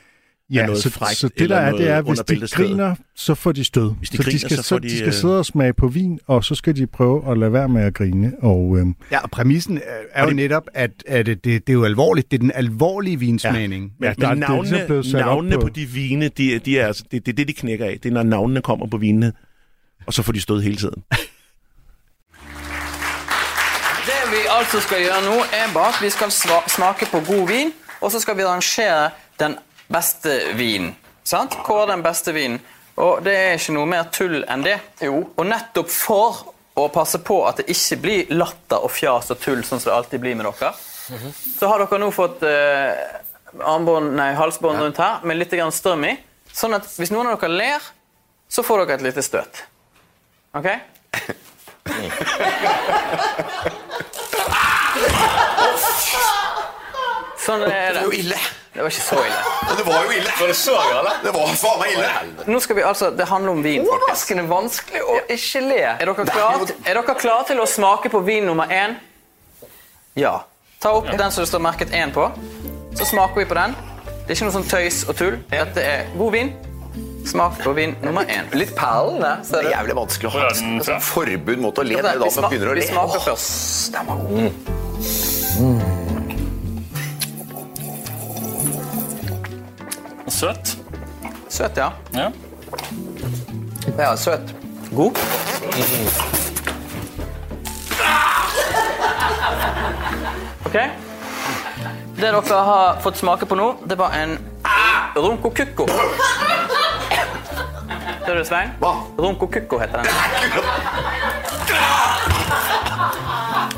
Ja, 0.53 0.67
noget 0.67 0.83
så, 0.83 0.91
frækt 0.91 1.17
så 1.17 1.29
det 1.29 1.39
der 1.39 1.45
eller 1.45 1.57
er, 1.57 1.65
det 1.71 1.81
noget 1.81 1.93
er, 1.93 2.01
hvis 2.03 2.19
de 2.19 2.57
griner, 2.57 2.95
så 3.17 3.35
får 3.35 3.53
de 3.53 3.65
stød. 3.65 3.95
Hvis 3.99 4.11
de 4.11 4.17
så, 4.17 4.23
griner, 4.23 4.33
de 4.33 4.39
skal, 4.39 4.57
så 4.57 4.63
får 4.69 4.79
de, 4.79 4.89
de, 4.89 4.97
skal 4.97 5.07
øh, 5.07 5.13
sidde 5.13 5.39
og 5.39 5.47
smage 5.47 5.73
på 5.73 5.89
vin, 5.89 6.19
og 6.27 6.45
så 6.45 6.55
skal 6.55 6.77
de 6.77 6.87
prøve 6.87 7.31
at 7.31 7.39
lade 7.39 7.53
være 7.53 7.69
med 7.69 7.83
at 7.83 7.95
grine. 7.95 8.33
Og 8.43 8.79
øhm, 8.79 8.95
ja, 9.11 9.19
og 9.19 9.31
præmissen 9.31 9.81
er, 10.13 10.25
jo 10.25 10.31
netop, 10.31 10.63
at, 10.75 10.91
at 11.07 11.27
det, 11.27 11.45
det 11.45 11.69
er 11.69 11.73
jo 11.73 11.85
alvorligt. 11.85 12.31
Det 12.31 12.37
er 12.37 12.41
den 12.41 12.53
alvorlige 12.55 13.19
vinsmagning. 13.19 13.83
Men, 13.83 13.93
Ja, 14.03 14.07
ja, 14.09 14.15
der- 14.15 14.29
men 14.29 14.39
det 14.39 14.45
er 14.45 14.49
navnene, 14.49 14.69
ligesom 14.71 14.87
blevet 14.87 15.07
sat 15.07 15.15
op 15.23 15.27
navnene 15.27 15.55
på- 15.55 15.61
på... 15.61 15.69
de 15.69 15.85
vine, 15.87 16.29
de, 16.29 16.59
de 16.59 16.79
er, 16.79 16.87
altså, 16.87 17.05
det, 17.11 17.27
det 17.27 17.33
er 17.33 17.37
det, 17.37 17.49
de 17.49 17.53
knækker 17.53 17.87
af. 17.87 17.99
Det 18.03 18.09
er, 18.09 18.13
når 18.15 18.23
navnene 18.23 18.61
kommer 18.63 18.87
på 18.87 18.97
vinene, 18.97 19.33
og 20.07 20.13
så 20.15 20.23
får 20.23 20.33
de 20.33 20.41
stået 20.41 20.63
hele 20.63 20.77
tiden. 20.77 21.03
Vi 24.29 24.41
altså 24.53 24.77
skal 24.85 25.01
gjøre 25.01 25.23
nå, 25.25 25.37
er 25.57 25.71
at 25.81 26.03
vi 26.03 26.09
skal 26.13 26.31
smake 26.31 27.07
på 27.09 27.21
god 27.25 27.47
vin, 27.49 27.71
og 28.05 28.11
så 28.13 28.21
skal 28.21 28.37
vi 28.37 28.45
rangere 28.45 29.11
den 29.41 29.55
beste 29.89 30.35
vinen. 30.59 30.91
Sant? 31.25 31.57
Kåre 31.65 31.87
den 31.95 32.03
beste 32.05 32.35
vinen. 32.37 32.59
Og 33.01 33.23
det 33.25 33.37
er 33.37 33.57
ikke 33.57 33.77
noe 33.77 33.89
mer 33.89 34.11
tull 34.13 34.43
enn 34.45 34.65
det. 34.67 34.77
Jo. 35.01 35.23
Og 35.33 35.49
nettopp 35.49 35.89
for 35.93 36.43
å 36.77 36.89
passe 36.93 37.23
på 37.25 37.39
at 37.49 37.63
det 37.63 37.71
ikke 37.73 38.01
blir 38.03 38.35
latter 38.35 38.85
og 38.85 38.93
fjas 38.93 39.33
og 39.33 39.41
tull, 39.41 39.65
sånn 39.65 39.81
som 39.81 39.91
det 39.91 39.97
alltid 39.97 40.25
blir 40.27 40.37
med 40.37 40.51
dere, 40.51 40.75
så 41.57 41.73
har 41.73 41.87
dere 41.87 42.03
nå 42.03 42.11
fått 42.13 42.45
eh, 42.45 42.93
armbånd, 43.65 44.13
nei, 44.19 44.35
halsbånd 44.37 44.85
rundt 44.85 45.01
her 45.01 45.25
med 45.25 45.41
litt 45.41 45.57
grann 45.57 45.73
strøm 45.73 46.05
i. 46.05 46.13
Sånn 46.53 46.77
at 46.77 46.85
hvis 47.01 47.15
noen 47.15 47.33
av 47.33 47.41
dere 47.41 47.55
ler, 47.55 47.93
så 48.49 48.65
får 48.67 48.85
dere 48.85 49.01
et 49.01 49.09
lite 49.09 49.25
støt. 49.25 49.65
OK? 50.59 50.69
Sånn 57.49 57.63
er 57.65 57.69
det. 57.69 57.77
Det 57.89 58.01
var 58.01 58.05
jo 58.05 58.17
ille. 58.19 58.39
Det 58.75 58.85
var 58.85 58.93
ikke 58.93 59.05
så 59.07 59.19
ille. 59.25 59.39
Men 59.69 59.79
det 59.79 59.85
var 59.87 60.05
jo 60.05 60.11
ille. 60.19 60.33
Var 60.41 60.51
det 60.53 60.57
så 60.59 60.75
ille? 60.85 61.13
Det 61.25 61.33
var 61.35 61.55
faen 61.63 61.81
meg 61.81 61.95
ille. 61.95 62.45
Nå 62.53 62.61
skal 62.63 62.77
vi 62.79 62.85
altså, 62.87 63.11
Det 63.11 63.27
handler 63.31 63.57
om 63.57 63.63
vin. 63.65 63.87
Overraskende 63.89 64.45
vanskelig 64.51 65.03
å 65.03 65.17
ikke 65.35 65.65
le. 65.65 65.81
Er 65.95 66.05
dere 66.05 66.27
klare 66.29 66.69
er 66.85 67.01
dere 67.01 67.17
klar 67.19 67.49
til 67.49 67.63
å 67.65 67.67
smake 67.67 68.13
på 68.13 68.21
vin 68.27 68.47
nummer 68.47 68.71
én? 68.71 68.99
Ja. 70.19 70.37
Ta 70.83 70.93
opp 70.95 71.09
den 71.11 71.31
som 71.35 71.43
det 71.43 71.51
står 71.51 71.65
merket 71.65 71.95
én 71.95 72.13
på. 72.15 72.29
Så 72.99 73.09
smaker 73.09 73.43
vi 73.43 73.49
på 73.51 73.59
den. 73.59 73.75
Det 74.05 74.35
er 74.35 74.37
ikke 74.37 74.51
noe 74.51 74.57
sånn 74.61 74.69
tøys 74.69 75.05
og 75.09 75.17
tull. 75.19 75.39
Dette 75.51 75.83
er 75.83 76.11
god 76.19 76.35
vin. 76.37 76.53
Smak 77.29 77.59
på 77.65 77.73
vin 77.77 77.95
nummer 78.03 78.25
én. 78.25 78.47
Litt 78.57 78.73
perlende. 78.77 79.35
Det 79.43 79.47
Ser 79.51 79.59
er 79.59 79.63
du? 79.63 79.71
jævlig 79.75 79.97
vanskelig 79.99 80.31
å 80.31 80.33
ha 80.37 80.47
et 80.49 81.03
forbud 81.05 81.59
mot 81.61 81.79
å 81.79 81.85
le. 81.85 81.99
Det 82.01 82.05
er 82.15 82.19
Vi, 82.19 82.25
da 82.25 82.41
man 82.41 82.51
begynner 82.51 82.71
å 82.73 82.75
vi 82.79 82.81
le. 82.81 82.87
smaker 82.89 83.19
Åh, 83.21 83.25
først. 83.29 83.93
Den 83.93 84.05
var 84.09 84.17
god. 84.25 85.59
Søt. 90.29 90.77
Søt, 91.49 91.77
ja. 91.77 91.91
Ja. 92.13 92.31
Ja, 93.99 94.17
søt. 94.17 94.55
God. 94.93 95.17
Ok. 100.67 100.77
Det 102.19 102.33
dere 102.33 102.41
har 102.65 103.01
fått 103.03 103.17
smake 103.21 103.47
på 103.47 103.55
nå, 103.59 103.69
det 103.87 103.97
var 103.99 104.11
en 104.19 104.37
ronkokukko. 105.17 105.87
Du 108.29 108.35
det, 108.35 108.45
Svein? 108.45 108.69
Hva? 108.77 108.91
Ronkokukko 109.17 109.79
heter 109.81 110.03
den. 110.03 110.07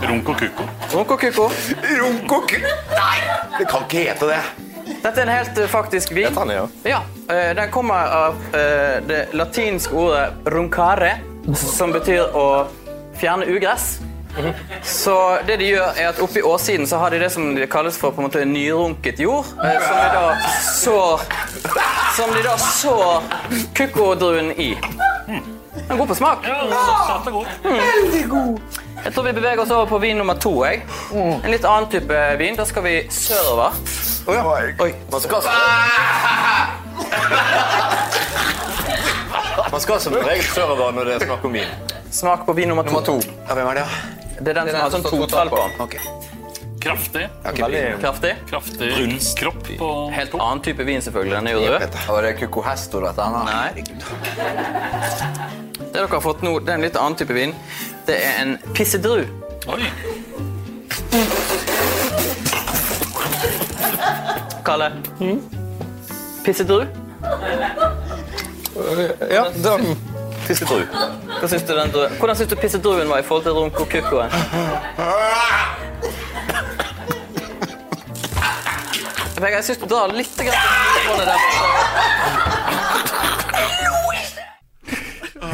Runk 0.09 0.29
og 0.33 0.41
kukko. 0.41 0.65
Ronkokukko. 0.91 1.45
Runkok! 2.01 2.57
Nei, 2.91 3.21
det 3.61 3.69
kan 3.71 3.85
ikke 3.87 4.03
hete 4.09 4.31
det. 4.33 4.41
Dette 5.05 5.13
er 5.15 5.23
en 5.23 5.33
helt 5.37 5.61
eh, 5.63 5.71
faktisk 5.71 6.11
vin. 6.17 6.27
Jeg 6.27 6.35
tar 6.35 6.51
den, 6.51 6.57
ja. 6.57 6.67
Ja, 6.97 6.99
eh, 7.31 7.53
Den 7.61 7.71
kommer 7.71 8.11
av 8.17 8.43
eh, 8.51 8.99
det 9.07 9.21
latinske 9.39 9.95
ordet 9.95 10.51
roncare, 10.51 11.13
som 11.55 11.95
betyr 11.95 12.35
å 12.35 12.67
fjerne 13.23 13.47
ugress. 13.55 14.01
Så 14.87 15.15
det 15.47 15.57
de 15.61 15.67
gjør 15.73 15.97
er 15.99 16.09
at 16.13 16.21
Oppi 16.23 16.43
åssiden 16.47 16.87
så 16.87 16.99
har 17.03 17.11
de 17.11 17.19
det 17.21 17.31
som 17.35 17.55
det 17.57 17.67
kalles 17.73 17.99
for 17.99 18.11
på 18.15 18.23
en 18.23 18.29
måte 18.29 18.45
nyrunket 18.47 19.19
jord. 19.21 19.47
eh, 19.65 19.81
Som 19.87 19.97
de 19.97 20.09
da 20.15 20.37
sår 20.67 21.21
Som 22.17 22.35
de 22.35 22.43
da 22.47 22.57
sår 22.57 23.23
kukkodruen 23.75 24.53
i. 24.61 24.71
Den 25.27 25.91
er 25.91 25.97
god 25.97 26.07
på 26.07 26.15
smak. 26.15 26.45
Søt 26.45 27.27
og 27.27 27.33
god. 27.33 28.61
Jeg 29.05 29.13
tror 29.15 29.25
vi 29.25 29.33
beveger 29.33 29.61
oss 29.63 29.71
over 29.71 29.87
på 29.87 29.99
vin 30.03 30.17
nummer 30.21 30.35
to. 30.35 30.53
Jeg. 30.65 30.83
En 31.15 31.51
litt 31.51 31.65
annen 31.65 31.89
type 31.91 32.19
vin. 32.39 32.57
Da 32.59 32.65
skal 32.69 32.85
vi 32.85 32.95
sørover. 33.11 33.79
Oi. 34.29 34.91
Man 35.11 35.21
skal, 35.21 35.43
man 39.73 39.81
skal 39.81 40.01
som 40.01 40.13
regel 40.15 40.45
sørover 40.55 40.93
når 40.93 41.05
det 41.09 41.15
er 41.15 41.25
snakk 41.27 41.45
om 41.49 41.53
vin. 41.57 41.73
Smak 42.11 42.47
på 42.47 42.53
vin 42.53 42.69
nummer 42.69 42.83
to. 42.83 43.21
Ja, 43.49 43.55
hvem 43.55 43.69
er 43.71 43.75
det? 43.75 43.87
Det 44.41 44.51
er 44.51 44.55
den 44.61 44.69
som 44.73 44.81
har 44.81 44.91
sånn 44.95 45.05
totall 45.07 45.51
på. 45.53 45.61
Ok. 45.85 45.97
Kraftig. 46.81 47.27
Veldig 47.45 47.83
Kraftig. 48.01 48.33
Kraftig 48.49 48.89
kropp 49.37 49.67
på 49.79 49.89
Helt 50.15 50.35
annen 50.35 50.63
type 50.65 50.87
vin, 50.89 51.03
selvfølgelig. 51.05 51.37
Den 51.37 51.47
er 51.47 51.53
jo 51.53 51.61
rød. 51.69 51.99
Og 52.09 52.23
det 52.25 52.31
er 52.33 52.39
Kuko 52.41 52.65
Hesto, 52.65 53.03
dette. 53.05 53.23
her. 53.23 53.45
Nei. 53.45 53.71
Det 55.81 55.93
dere 55.93 56.09
har 56.09 56.23
fått 56.25 56.43
nå, 56.47 56.55
det 56.65 56.73
er 56.73 56.79
en 56.81 56.87
litt 56.87 56.97
annen 56.97 57.19
type 57.21 57.37
vin. 57.37 57.53
Det 58.09 58.17
er 58.17 58.41
en 58.43 58.57
pissedru. 58.75 59.27
Oi. 59.69 59.83
Kalle. 64.65 64.91
Pissedru? 66.47 66.87
Ja, 69.31 69.45
da 69.63 69.77
Pissedru. 70.47 70.81
Hva 71.41 71.49
syns 71.49 71.63
du 71.69 71.73
den 71.77 71.93
druen? 71.95 72.13
Hvordan 72.19 72.37
syns 72.37 72.51
du 72.53 72.57
pissedruen 72.57 73.09
var 73.09 73.19
i 73.19 73.23
forhold 73.23 73.45
til 73.45 73.53
runko 73.53 73.85
kukkoen? 73.85 74.31
Vegard, 79.41 79.57
jeg 79.57 79.65
syns 79.65 79.79
du 79.81 79.87
drar 79.89 80.13
litt 80.17 80.37
grann 80.37 81.07
på 81.07 81.13
det 81.21 81.27
der. 81.31 81.39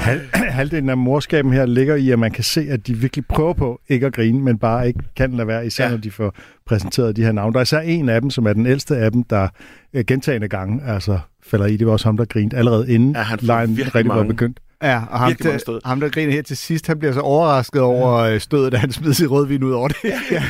Hal- 0.06 0.28
halvdelen 0.50 0.88
af 0.90 0.96
morskaben 0.98 1.52
her 1.52 1.66
ligger 1.66 1.94
i, 1.96 2.10
at 2.10 2.18
man 2.18 2.30
kan 2.30 2.44
se, 2.44 2.66
at 2.70 2.86
de 2.86 2.94
virkelig 2.94 3.26
prøver 3.26 3.52
på 3.54 3.80
ikke 3.88 4.06
at 4.06 4.12
grine, 4.14 4.40
men 4.40 4.58
bare 4.58 4.86
ikke 4.88 5.00
kan 5.16 5.32
lade 5.32 5.48
være, 5.48 5.66
især 5.66 5.84
ja. 5.84 5.90
når 5.90 5.96
de 5.98 6.10
får 6.10 6.34
præsenteret 6.66 7.16
de 7.16 7.22
her 7.24 7.32
navne. 7.32 7.52
Der 7.52 7.58
er 7.58 7.62
især 7.62 7.80
en 7.80 8.08
af 8.08 8.20
dem, 8.20 8.30
som 8.30 8.46
er 8.46 8.52
den 8.52 8.66
ældste 8.66 8.96
af 8.96 9.12
dem, 9.12 9.24
der 9.24 9.48
øh, 9.94 10.04
gentagende 10.06 10.48
gange 10.48 10.82
altså, 10.94 11.18
falder 11.46 11.66
i. 11.66 11.76
Det 11.76 11.86
var 11.86 11.92
også 11.92 12.08
ham, 12.08 12.16
der 12.16 12.24
grinte 12.24 12.56
allerede 12.56 12.94
inden 12.94 13.16
Ja, 13.16 13.22
han 13.22 13.38
lejen 13.42 13.78
rigtig 13.94 14.08
var 14.08 14.22
begyndt. 14.22 14.60
Ja, 14.82 15.02
og 15.10 15.18
ham, 15.18 15.28
Virkelig 15.28 15.46
mange 15.46 15.52
der, 15.52 15.58
stød. 15.58 15.80
ham, 15.84 16.00
der 16.00 16.08
griner 16.08 16.32
her 16.32 16.42
til 16.42 16.56
sidst, 16.56 16.86
han 16.86 16.98
bliver 16.98 17.12
så 17.12 17.20
overrasket 17.20 17.80
over 17.80 18.12
øh, 18.16 18.40
stødet, 18.40 18.72
da 18.72 18.76
han 18.76 18.92
smider 18.92 19.12
sit 19.14 19.30
rødvin 19.30 19.62
ud 19.62 19.72
over 19.72 19.88
det. 19.88 19.96
Ja, 20.04 20.20
ja. 20.30 20.42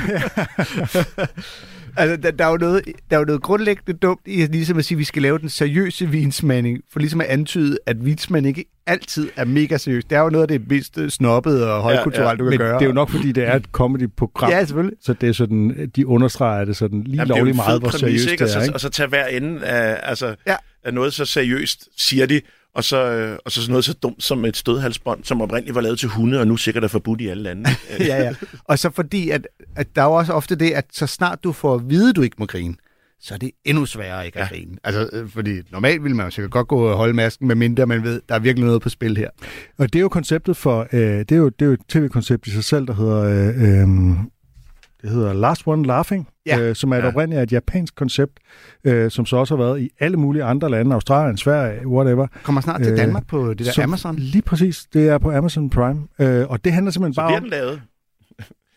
altså, 1.97 2.17
der, 2.23 2.31
der, 2.31 2.45
er 2.47 2.51
jo 2.51 2.57
noget, 2.57 2.83
der 3.11 3.17
er 3.17 3.21
jo 3.21 3.25
noget 3.25 3.43
grundlæggende 3.43 3.93
dumt 3.99 4.21
i 4.27 4.47
ligesom 4.47 4.79
at 4.79 4.85
sige, 4.85 4.97
at 4.97 4.99
vi 4.99 5.05
skal 5.05 5.23
lave 5.23 5.39
den 5.39 5.49
seriøse 5.49 6.07
vinsmanding, 6.09 6.79
for 6.93 6.99
ligesom 6.99 7.21
at 7.21 7.27
antyde, 7.27 7.79
at 7.87 8.05
vinsmand 8.05 8.47
ikke 8.47 8.65
altid 8.87 9.31
er 9.37 9.45
mega 9.45 9.77
seriøs. 9.77 10.05
Det 10.05 10.17
er 10.17 10.21
jo 10.23 10.31
noget 10.31 10.43
af 10.43 10.49
det 10.49 10.71
mest 10.71 10.99
øh, 10.99 11.11
snobbede 11.11 11.73
og 11.75 11.83
højkulturelle, 11.83 12.27
ja, 12.29 12.31
ja. 12.31 12.37
du 12.37 12.45
kan 12.45 12.51
Men 12.51 12.59
gøre. 12.59 12.75
det 12.75 12.83
er 12.83 12.87
jo 12.87 12.93
nok, 12.93 13.11
fordi 13.11 13.33
det 13.33 13.45
er 13.49 13.55
et 13.57 13.65
comedy-program. 13.73 14.51
Ja, 14.51 14.65
selvfølgelig. 14.65 14.97
Så 15.03 15.13
det 15.13 15.29
er 15.29 15.33
sådan, 15.33 15.91
de 15.97 16.07
understreger 16.07 16.65
det 16.65 16.77
sådan 16.77 17.03
lige 17.03 17.23
Jamen, 17.23 17.47
fed 17.47 17.55
meget, 17.55 17.81
hvor 17.81 17.91
seriøst 17.91 18.29
det 18.31 18.41
Og 18.41 18.47
er. 18.49 18.53
så, 18.53 18.61
Ikke? 18.61 18.75
og 18.75 18.81
så 18.81 18.89
tage 18.89 19.09
hver 19.09 19.27
ende 19.27 19.67
af, 19.67 20.01
altså, 20.11 20.27
Ja. 20.27 20.33
ja. 20.47 20.57
af 20.85 20.95
noget 20.95 21.13
så 21.13 21.25
seriøst, 21.25 21.89
siger 21.97 22.27
de, 22.27 22.41
og 22.77 22.85
så, 22.85 23.11
øh, 23.13 23.39
og 23.45 23.53
så 23.53 23.61
sådan 23.61 23.71
noget 23.73 23.85
så 23.85 23.93
dumt 23.93 24.23
som 24.23 24.45
et 24.45 24.57
stødhalsbånd, 24.57 25.25
som 25.25 25.43
oprindeligt 25.43 25.75
var 25.75 25.81
lavet 25.81 25.99
til 25.99 26.09
hunde, 26.09 26.41
og 26.41 26.47
nu 26.47 26.57
sikkert 26.57 26.85
er 26.85 26.89
forbudt 26.89 27.21
i 27.21 27.29
alle 27.29 27.43
lande. 27.43 27.71
ja, 28.01 28.23
ja. 28.23 28.35
Og 28.65 28.79
så 28.79 28.91
fordi, 28.91 29.31
at, 29.31 29.47
at 29.77 29.97
der 29.97 30.03
er 30.03 30.07
jo 30.07 30.13
også 30.13 30.33
ofte 30.33 30.57
det, 30.57 30.71
at 30.71 30.85
så 30.93 31.07
snart 31.07 31.45
du 31.45 31.53
får 31.53 31.75
at 31.75 31.91
vide, 31.91 32.09
at 32.11 32.17
du 32.17 32.23
ikke 32.23 32.37
må 32.39 32.47
grine, 32.47 32.75
så 33.21 33.35
er 33.35 33.39
det 33.39 33.51
endnu 33.65 33.87
sværere 33.87 34.27
ikke 34.27 34.39
at 34.39 34.49
Ja. 34.51 34.57
grine. 34.57 34.77
Altså, 34.85 35.09
øh, 35.13 35.29
fordi 35.29 35.51
normalt 35.73 36.03
ville 36.03 36.17
man 36.17 36.27
jo 36.27 36.31
sikkert 36.31 36.51
godt 36.51 36.69
gå 36.69 36.77
og 36.79 36.97
holde 36.97 37.15
masken, 37.15 37.49
medmindre 37.49 37.87
man 37.87 38.03
ved, 38.03 38.21
der 38.29 38.35
er 38.35 38.39
virkelig 38.39 38.67
noget 38.67 38.83
på 38.83 38.89
spil 38.89 39.17
her. 39.17 39.29
Og 39.79 39.93
det 39.93 39.99
er 39.99 40.03
jo 40.03 40.09
konceptet 40.09 40.57
for, 40.57 40.87
øh, 40.93 41.01
det, 41.01 41.33
er 41.33 41.37
jo, 41.37 41.49
det 41.49 41.63
er 41.63 41.67
jo 41.67 41.73
et 41.73 41.81
tv-koncept 41.89 42.47
i 42.47 42.51
sig 42.51 42.65
selv, 42.65 42.87
der 42.87 42.95
hedder, 42.95 43.23
øh, 43.23 43.83
øh, 43.83 44.17
det 45.07 45.15
hedder 45.15 45.33
Last 45.33 45.63
One 45.67 45.87
Laughing, 45.87 46.29
Ja. 46.47 46.61
øh, 46.61 46.75
som 46.77 46.93
er 46.93 46.97
et 46.97 47.03
Ja. 47.03 47.09
oprindeligt 47.09 47.43
et 47.43 47.53
japansk 47.53 47.95
koncept, 47.95 48.33
øh, 48.85 49.11
som 49.11 49.27
så 49.27 49.37
også 49.37 49.57
har 49.57 49.65
været 49.65 49.81
i 49.81 49.91
alle 50.01 50.17
mulige 50.17 50.45
andre 50.45 50.71
lande, 50.71 50.95
Australien, 50.95 51.37
Sverige, 51.37 51.89
whatever. 51.89 52.27
Kommer 52.43 52.61
snart 52.61 52.83
til 52.83 52.93
Øh, 52.93 52.99
Danmark 52.99 53.27
på 53.27 53.49
det 53.55 53.59
der 53.67 53.73
Så 53.73 53.83
Amazon. 53.83 54.17
Lige 54.17 54.43
præcis, 54.43 54.87
det 54.95 55.09
er 55.09 55.19
på 55.19 55.31
Amazon 55.33 55.71
Prime, 55.71 56.01
øh, 56.19 56.47
og 56.49 56.65
det 56.65 56.73
handler 56.73 56.93
simpelthen 56.93 57.15
så 57.15 57.21
bare 57.21 57.29
bliver 57.29 57.37
om... 57.39 57.43
den 57.43 57.51
lavet. 57.51 57.83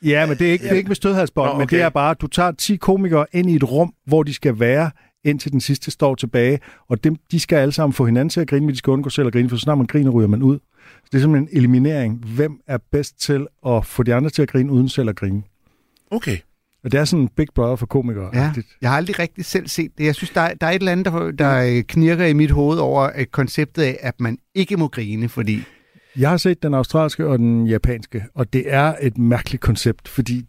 Ja, 0.06 0.26
men 0.26 0.38
det 0.38 0.48
er 0.48 0.52
ikke, 0.52 0.64
det 0.64 0.72
er 0.72 0.76
ikke 0.76 0.88
med 0.88 0.96
stødhalsbånd, 0.96 1.50
Nå, 1.50 1.54
men 1.54 1.64
okay. 1.64 1.78
det 1.78 1.84
er 1.84 1.90
bare, 1.90 2.12
at 2.12 2.22
du 2.22 2.28
tager 2.28 2.52
10 2.52 2.76
komikere 2.76 3.26
ind 3.32 3.50
i 3.50 3.56
et 3.56 3.72
rum, 3.72 3.94
hvor 4.06 4.24
de 4.24 4.34
skal 4.34 4.60
være, 4.60 4.92
indtil 5.24 5.52
den 5.52 5.62
sidste 5.62 5.92
står 5.92 6.16
tilbage, 6.16 6.60
og 6.90 7.04
dem, 7.04 7.16
de 7.32 7.40
skal 7.40 7.56
alle 7.56 7.72
sammen 7.72 7.94
få 7.94 8.06
hinanden 8.06 8.30
til 8.30 8.42
at 8.42 8.48
grine, 8.48 8.66
men 8.66 8.74
de 8.74 8.78
skal 8.78 8.92
undgå 8.92 9.10
selv 9.10 9.28
at 9.28 9.34
grine, 9.34 9.50
for 9.50 9.56
så 9.58 9.62
snart 9.62 9.78
man 9.78 9.88
griner, 9.88 10.12
ryger 10.12 10.28
man 10.28 10.42
ud. 10.44 10.60
Så 11.04 11.10
det 11.12 11.18
er 11.18 11.22
simpelthen 11.22 11.50
en 11.52 11.58
eliminering. 11.58 12.26
Hvem 12.36 12.60
er 12.68 12.78
bedst 12.92 13.22
til 13.22 13.48
at 13.68 13.86
få 13.86 14.04
de 14.04 14.14
andre 14.14 14.30
til 14.30 14.42
at 14.42 14.52
grine, 14.52 14.72
uden 14.72 14.90
selv 14.90 15.10
at 15.10 15.16
grine? 15.16 15.44
Okay. 16.12 16.38
Og 16.84 16.92
det 16.92 17.00
er 17.00 17.06
sådan 17.06 17.24
en 17.24 17.30
Big 17.36 17.48
Brother 17.56 17.76
for 17.76 17.86
komikere. 17.86 18.30
Ja, 18.34 18.54
jeg 18.82 18.90
har 18.90 18.98
aldrig 18.98 19.20
rigtig 19.20 19.46
selv 19.46 19.68
set 19.68 19.92
det. 19.98 20.06
Jeg 20.06 20.16
synes, 20.16 20.30
der 20.30 20.42
er, 20.42 20.54
der 20.54 20.68
er 20.68 20.72
et 20.72 20.76
eller 20.80 20.92
andet, 20.92 21.06
der, 21.06 21.32
der 21.32 21.82
knirker 21.88 22.26
i 22.26 22.34
mit 22.34 22.52
hoved 22.52 22.78
over 22.78 23.02
at 23.02 23.32
konceptet 23.32 23.84
af, 23.84 23.98
at 24.02 24.22
man 24.22 24.38
ikke 24.56 24.78
må 24.78 24.88
grine, 24.88 25.30
fordi... 25.30 25.64
Jeg 26.18 26.30
har 26.30 26.38
set 26.38 26.64
den 26.64 26.74
australske 26.74 27.28
og 27.28 27.40
den 27.40 27.68
japanske, 27.68 28.24
og 28.36 28.54
det 28.54 28.64
er 28.68 28.96
et 29.02 29.18
mærkeligt 29.18 29.62
koncept, 29.62 30.08
fordi 30.08 30.46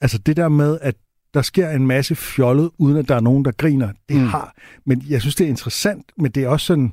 altså 0.00 0.18
det 0.18 0.36
der 0.36 0.48
med, 0.48 0.78
at 0.82 0.94
der 1.34 1.42
sker 1.42 1.70
en 1.70 1.86
masse 1.86 2.14
fjollet, 2.14 2.70
uden 2.78 2.96
at 2.96 3.08
der 3.08 3.14
er 3.16 3.20
nogen, 3.20 3.44
der 3.44 3.52
griner, 3.52 3.92
det 4.08 4.16
Mm. 4.16 4.22
mm. 4.22 4.28
har. 4.28 4.54
Men 4.86 5.04
jeg 5.08 5.20
synes, 5.20 5.34
det 5.34 5.44
er 5.44 5.48
interessant, 5.48 6.04
men 6.18 6.30
det 6.30 6.44
er 6.44 6.48
også 6.48 6.66
sådan, 6.66 6.92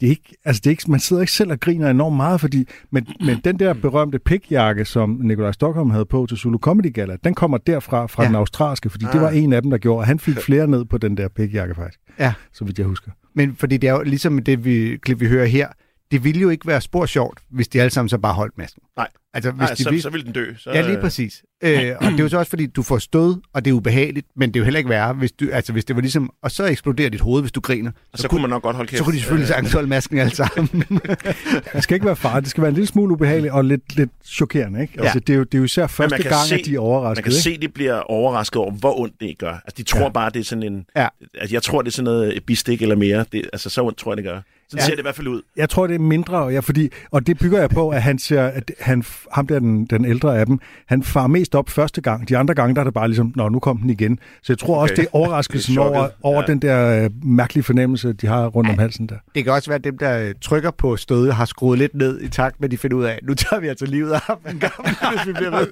det 0.00 0.06
er 0.06 0.10
ikke, 0.10 0.36
altså 0.44 0.60
det 0.64 0.66
er 0.66 0.70
ikke, 0.70 0.90
man 0.90 1.00
sidder 1.00 1.22
ikke 1.22 1.32
selv 1.32 1.52
og 1.52 1.60
griner 1.60 1.90
enormt 1.90 2.16
meget, 2.16 2.40
fordi, 2.40 2.64
men, 2.90 3.06
men 3.24 3.40
den 3.44 3.58
der 3.58 3.72
berømte 3.74 4.18
pikjakke, 4.18 4.84
som 4.84 5.20
Nikolaj 5.22 5.52
Stockholm 5.52 5.90
havde 5.90 6.04
på 6.04 6.26
til 6.28 6.36
Zulu 6.38 6.58
Comedy 6.58 6.92
Gala, 6.92 7.16
den 7.24 7.34
kommer 7.34 7.58
derfra, 7.58 8.06
fra 8.06 8.22
Ja. 8.22 8.28
den 8.28 8.36
australske, 8.36 8.90
fordi 8.90 9.04
ah. 9.06 9.12
det 9.12 9.20
var 9.20 9.30
en 9.30 9.52
af 9.52 9.62
dem, 9.62 9.70
der 9.70 9.78
gjorde, 9.78 9.98
og 9.98 10.06
han 10.06 10.18
fik 10.18 10.36
flere 10.40 10.66
ned 10.66 10.84
på 10.84 10.98
den 10.98 11.16
der 11.16 11.28
pikjakke 11.28 11.74
faktisk, 11.74 11.98
Ja, 12.18 12.32
så 12.52 12.64
vidt 12.64 12.78
jeg 12.78 12.86
husker. 12.86 13.10
men 13.34 13.56
fordi 13.56 13.76
det 13.76 13.88
er 13.88 13.92
jo 13.92 14.02
ligesom 14.02 14.38
det 14.38 14.64
vi, 14.64 14.96
klip, 15.02 15.20
vi 15.20 15.26
hører 15.26 15.46
her, 15.46 15.68
det 16.10 16.24
ville 16.24 16.40
jo 16.40 16.48
ikke 16.50 16.66
være 16.66 16.80
spor 16.80 17.06
sjovt, 17.06 17.38
hvis 17.50 17.68
de 17.68 17.80
alle 17.80 17.90
sammen 17.90 18.08
så 18.08 18.18
bare 18.18 18.34
holdt 18.34 18.58
masken. 18.58 18.82
Nej. 18.96 19.08
Altså, 19.34 19.50
hvis 19.50 19.60
Nej, 19.60 19.74
de 19.74 19.82
så, 19.82 19.90
vil- 19.90 20.02
så 20.02 20.10
vil 20.10 20.24
den 20.24 20.32
dø. 20.32 20.46
Så, 20.58 20.70
Ja, 20.70 20.80
lige 20.88 21.00
præcis. 21.00 21.42
Øh, 21.64 21.92
og 22.00 22.04
det 22.12 22.18
er 22.20 22.22
jo 22.22 22.28
så 22.28 22.38
også, 22.38 22.50
fordi 22.50 22.66
du 22.66 22.82
får 22.82 22.98
stød, 22.98 23.36
og 23.54 23.64
det 23.64 23.70
er 23.70 23.74
ubehageligt, 23.74 24.26
men 24.36 24.48
det 24.48 24.56
er 24.56 24.60
jo 24.60 24.64
heller 24.64 24.78
ikke 24.78 24.90
værre, 24.90 25.12
hvis, 25.12 25.32
du, 25.32 25.48
altså, 25.52 25.72
hvis 25.72 25.84
det 25.84 25.96
var 25.96 26.02
ligesom... 26.02 26.30
Og 26.42 26.50
så 26.50 26.64
eksploderer 26.64 27.08
dit 27.10 27.20
hoved, 27.20 27.42
hvis 27.42 27.52
du 27.52 27.60
griner. 27.60 27.90
Så, 28.14 28.22
så 28.22 28.28
kunne 28.28 28.40
man 28.40 28.50
nok 28.50 28.62
godt 28.62 28.76
holde 28.76 28.88
kæft. 28.88 28.98
så 28.98 29.04
kunne 29.04 29.14
de 29.14 29.18
selvfølgelig 29.20 29.48
sagtens 29.48 29.72
holde 29.72 29.88
masken 29.88 30.18
alle 30.18 30.34
sammen. 30.34 30.68
Det 31.74 31.82
skal 31.82 31.94
ikke 31.94 32.06
være 32.06 32.16
farligt, 32.16 32.44
det 32.44 32.50
skal 32.50 32.62
være 32.62 32.68
en 32.68 32.74
lille 32.74 32.86
smule 32.88 33.12
ubehageligt 33.12 33.52
og 33.52 33.64
lidt, 33.64 33.96
lidt 33.96 34.10
chokerende, 34.24 34.82
ikke? 34.82 34.94
Ja. 34.96 35.02
Altså, 35.02 35.20
det, 35.20 35.32
er 35.32 35.36
jo, 35.36 35.44
det 35.44 35.54
er 35.54 35.58
jo 35.58 35.64
især 35.64 35.86
første 35.86 36.22
gang, 36.22 36.46
se- 36.46 36.54
at 36.54 36.60
de 36.64 36.74
er 36.74 36.78
overrasket, 36.78 37.18
Man 37.18 37.22
kan 37.24 37.32
ikke? 37.32 37.42
se, 37.42 37.50
at 37.50 37.62
de 37.62 37.68
bliver 37.68 38.00
overrasket 38.00 38.56
over, 38.56 38.70
hvor 38.72 39.00
ondt 39.00 39.14
det 39.20 39.38
gør. 39.38 39.52
Altså, 39.52 39.74
de 39.76 39.82
tror 39.82 40.00
Ja. 40.00 40.08
bare, 40.08 40.30
det 40.30 40.40
er 40.40 40.44
sådan 40.44 40.62
en... 40.72 40.86
Ja. 40.96 41.08
Altså, 41.34 41.54
jeg 41.54 41.62
tror, 41.62 41.82
det 41.82 41.88
er 41.88 41.92
sådan 41.92 42.04
noget 42.04 42.36
et 42.36 42.44
bistik 42.44 42.82
eller 42.82 42.96
mere. 42.96 43.24
Det, 43.32 43.50
altså, 43.52 43.70
så 43.70 43.82
ondt 43.84 43.98
tror 43.98 44.12
jeg, 44.12 44.16
det 44.16 44.24
gør. 44.24 44.40
Sådan 44.70 44.78
Ja. 44.78 44.82
ja. 44.82 44.86
ser 44.86 44.90
det 44.94 44.98
i 44.98 45.02
hvert 45.02 45.14
fald 45.14 45.26
ud. 45.28 45.42
Jeg 45.56 45.68
tror, 45.68 45.86
det 45.86 45.94
er 45.94 45.98
mindre, 45.98 46.36
og, 46.42 46.52
ja, 46.52 46.60
fordi, 46.60 46.88
og 47.10 47.26
det 47.26 47.38
bygger 47.38 47.60
jeg 47.60 47.70
på, 47.70 47.88
at 47.90 48.02
han 48.02 48.18
ser, 48.18 48.42
at 48.46 48.70
han, 48.80 49.04
ham 49.32 49.46
der, 49.46 49.58
den, 49.58 49.84
den 49.86 50.04
ældre 50.04 50.38
af 50.38 50.46
dem, 50.46 50.58
han 50.86 51.02
farer 51.02 51.26
mest 51.26 51.54
op 51.54 51.68
første 51.70 52.00
gang. 52.00 52.28
De 52.28 52.36
andre 52.38 52.54
gange, 52.54 52.74
der 52.74 52.80
er 52.80 52.84
det 52.84 52.94
bare 52.94 53.08
ligesom, 53.08 53.32
nå, 53.36 53.48
nu 53.48 53.58
kom 53.58 53.78
den 53.78 53.90
igen. 53.90 54.18
Så 54.42 54.52
jeg 54.52 54.58
tror 54.58 54.74
okay. 54.74 54.82
også, 54.82 54.94
det 54.94 55.02
er 55.04 55.08
overraskelsen 55.12 55.74
Det 55.74 55.80
er 55.80 55.84
over, 55.84 56.08
over 56.22 56.40
Ja. 56.40 56.46
den 56.52 56.58
der 56.62 57.04
øh, 57.04 57.10
mærkelige 57.24 57.64
fornemmelse, 57.64 58.12
de 58.12 58.26
har 58.26 58.46
rundt 58.46 58.70
om 58.70 58.78
halsen 58.78 59.06
der. 59.06 59.14
det 59.34 59.44
kan 59.44 59.52
også 59.52 59.70
være, 59.70 59.78
at 59.78 59.84
dem, 59.84 59.98
der 59.98 60.28
øh, 60.28 60.34
trykker 60.42 60.70
på 60.70 60.96
stødet, 60.96 61.34
har 61.34 61.44
skruet 61.44 61.78
lidt 61.78 61.94
ned 61.94 62.20
i 62.20 62.28
takt 62.28 62.60
med, 62.60 62.68
at 62.68 62.70
de 62.72 62.78
finder 62.78 62.96
ud 62.96 63.04
af, 63.04 63.18
nu 63.22 63.34
tager 63.34 63.60
vi 63.60 63.68
altså 63.68 63.86
livet 63.86 64.12
af 64.12 64.20
en 64.52 64.58
gang, 64.58 64.72
hvis 65.12 65.26
vi 65.26 65.32
bliver 65.32 65.50
ved. 65.58 65.66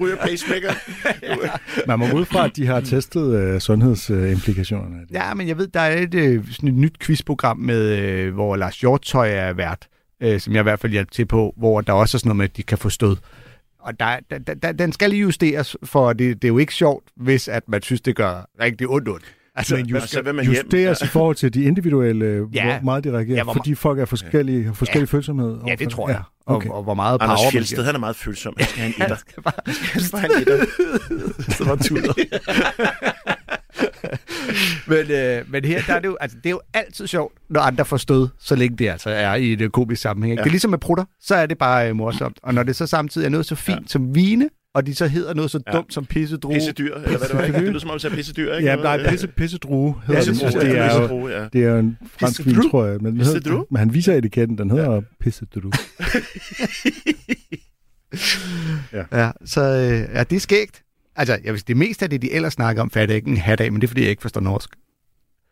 Ryger 0.00 0.16
pacemaker. 0.16 0.72
Man 1.88 1.98
må 1.98 2.04
ud 2.12 2.24
fra, 2.24 2.44
at 2.44 2.56
de 2.56 2.66
har 2.66 2.80
testet 2.80 3.34
øh, 3.34 3.60
sundhedsimplikationerne. 3.60 4.94
det. 5.00 5.10
Ja, 5.12 5.34
men 5.34 5.48
jeg 5.48 5.58
ved, 5.58 5.66
der 5.66 5.80
er 5.80 5.98
et, 6.02 6.14
øh, 6.14 6.44
sådan 6.50 6.68
et 6.68 6.74
nyt 6.74 6.94
quizprogram, 7.00 7.56
med, 7.58 7.98
øh, 7.98 8.36
hvor 8.46 8.56
Lars 8.56 8.80
Hjortøj 8.80 9.30
er 9.30 9.52
vært, 9.52 9.88
øh, 10.22 10.40
som 10.40 10.52
jeg 10.52 10.60
i 10.60 10.62
hvert 10.62 10.80
fald 10.80 10.92
hjælper 10.92 11.10
til 11.12 11.26
på, 11.26 11.54
hvor 11.56 11.80
der 11.80 11.92
også 11.92 12.16
er 12.16 12.18
sådan 12.18 12.28
noget 12.28 12.36
med, 12.36 12.44
at 12.44 12.56
de 12.56 12.62
kan 12.62 12.78
få 12.78 12.88
stød. 12.88 13.16
Og 13.80 14.00
der, 14.00 14.16
der, 14.30 14.54
der, 14.54 14.72
den 14.72 14.92
skal 14.92 15.10
lige 15.10 15.20
justeres, 15.20 15.76
for 15.84 16.12
det, 16.12 16.42
det 16.42 16.48
er 16.48 16.52
jo 16.52 16.58
ikke 16.58 16.74
sjovt, 16.74 17.04
hvis 17.16 17.48
at 17.48 17.62
man 17.68 17.82
synes, 17.82 18.00
det 18.00 18.16
gør 18.16 18.46
rigtig 18.60 18.88
ondt 18.88 19.08
ondt. 19.08 19.24
Altså, 19.54 19.76
Men 19.76 19.96
Og 19.96 20.02
så 20.02 20.22
man 20.24 20.34
hjem. 20.44 20.54
Justeres 20.54 21.02
i 21.02 21.06
forhold 21.06 21.36
til 21.36 21.54
de 21.54 21.62
individuelle, 21.64 22.46
Ja. 22.54 22.64
hvor 22.64 22.84
meget 22.84 23.04
de 23.04 23.10
reagerer, 23.12 23.36
Ja, 23.36 23.42
hvor 23.44 23.52
fordi 23.52 23.74
folk 23.74 23.98
er 23.98 24.04
forskellige, 24.04 24.64
har 24.64 24.72
forskellige 24.72 25.08
ja. 25.12 25.16
følsomhed. 25.16 25.58
ja, 25.66 25.74
det 25.74 25.90
tror 25.90 26.08
jeg. 26.08 26.22
Ja, 26.48 26.54
okay. 26.54 26.68
og, 26.68 26.76
og, 26.76 26.82
hvor 26.82 26.94
meget 26.94 27.20
power 27.20 27.30
Anders 27.30 27.52
Fjeldsted, 27.52 27.84
han 27.84 27.94
er 27.94 27.98
meget 27.98 28.16
følsom. 28.16 28.54
Han 28.58 28.66
skal 28.68 28.82
have 28.82 28.86
en 28.96 29.02
etter. 29.02 29.16
Han 29.16 30.02
skal 30.02 30.12
bare 30.12 30.20
have 30.20 30.36
en 30.36 30.42
etter. 30.42 31.52
Så 31.56 31.64
var 31.64 31.76
tuder. 31.76 32.12
Men, 34.86 35.10
øh, 35.10 35.44
men 35.52 35.64
her, 35.64 35.82
der 35.86 35.94
er 35.94 36.00
det, 36.00 36.06
jo, 36.06 36.16
altså, 36.20 36.36
det 36.36 36.46
er 36.46 36.50
jo 36.50 36.60
altid 36.74 37.06
sjovt, 37.06 37.34
når 37.50 37.60
andre 37.60 37.84
får 37.84 37.96
stød, 37.96 38.28
så 38.38 38.54
længe 38.54 38.76
det 38.76 38.88
altså 38.88 39.10
er 39.10 39.34
i 39.34 39.52
et 39.52 39.60
øh, 39.60 39.70
komisk 39.70 40.02
sammenhæng. 40.02 40.34
Ja. 40.34 40.40
Ja. 40.40 40.44
Det 40.44 40.48
er 40.48 40.52
ligesom 40.52 40.70
med 40.70 40.78
prutter, 40.78 41.04
så 41.20 41.34
er 41.34 41.46
det 41.46 41.58
bare 41.58 41.88
øh, 41.88 41.96
morsomt. 41.96 42.38
Og 42.42 42.54
når 42.54 42.62
det 42.62 42.76
så 42.76 42.86
samtidig 42.86 43.24
er 43.24 43.30
noget 43.30 43.46
så 43.46 43.54
fint 43.54 43.80
ja. 43.80 43.86
som 43.86 44.14
vine, 44.14 44.48
og 44.74 44.86
de 44.86 44.94
så 44.94 45.06
hedder 45.06 45.34
noget 45.34 45.50
så 45.50 45.60
Ja. 45.66 45.72
dumt 45.72 45.94
som 45.94 46.06
pissedrue. 46.06 46.54
Pissedyr, 46.54 46.94
eller 46.94 47.18
hvad 47.18 47.28
det 47.28 47.36
var. 47.36 47.42
ikke? 47.44 47.58
Det 47.58 47.68
lyder 47.68 47.78
som 47.80 47.90
om, 47.90 47.98
at 48.04 48.12
pissedyr, 48.12 48.54
ikke? 48.54 48.68
Ja, 48.70 48.76
nej, 48.76 49.10
pisse, 49.10 49.28
pisse 49.28 49.58
drue 49.58 49.94
hedder 50.06 50.20
Ja, 50.20 50.32
det 50.32 50.52
det, 50.62 50.78
er 50.78 50.84
jo, 50.84 51.00
Pissedrue, 51.00 51.30
ja. 51.30 51.48
det 51.52 51.64
er 51.64 51.68
jo 51.70 51.78
en 51.78 51.98
fransk 52.18 52.46
vin, 52.46 52.70
tror 52.70 52.86
jeg. 52.86 52.98
Men, 53.00 53.20
hedder, 53.20 53.64
men 53.70 53.78
han 53.78 53.94
viser 53.94 54.14
etiketten, 54.14 54.58
den 54.58 54.70
hedder 54.70 54.94
ja. 54.94 55.00
pisse 55.20 55.46
drue. 55.54 55.72
Ja, 59.12 59.30
så 59.44 59.60
øh, 59.60 60.16
ja, 60.16 60.24
det 60.24 60.36
er 60.36 60.40
skægt. 60.40 60.82
Altså, 61.16 61.38
jeg 61.44 61.52
vil, 61.52 61.68
det 61.68 61.76
meste 61.76 62.04
af 62.04 62.10
det, 62.10 62.22
de 62.22 62.32
ellers 62.32 62.52
snakker 62.52 62.82
om, 62.82 62.90
fatter 62.90 63.12
jeg 63.14 63.16
ikke 63.16 63.30
en 63.30 63.36
hat 63.36 63.60
af, 63.60 63.72
men 63.72 63.80
det 63.80 63.86
er, 63.86 63.88
fordi 63.88 64.00
jeg 64.02 64.10
ikke 64.10 64.22
forstår 64.22 64.40
norsk. 64.40 64.70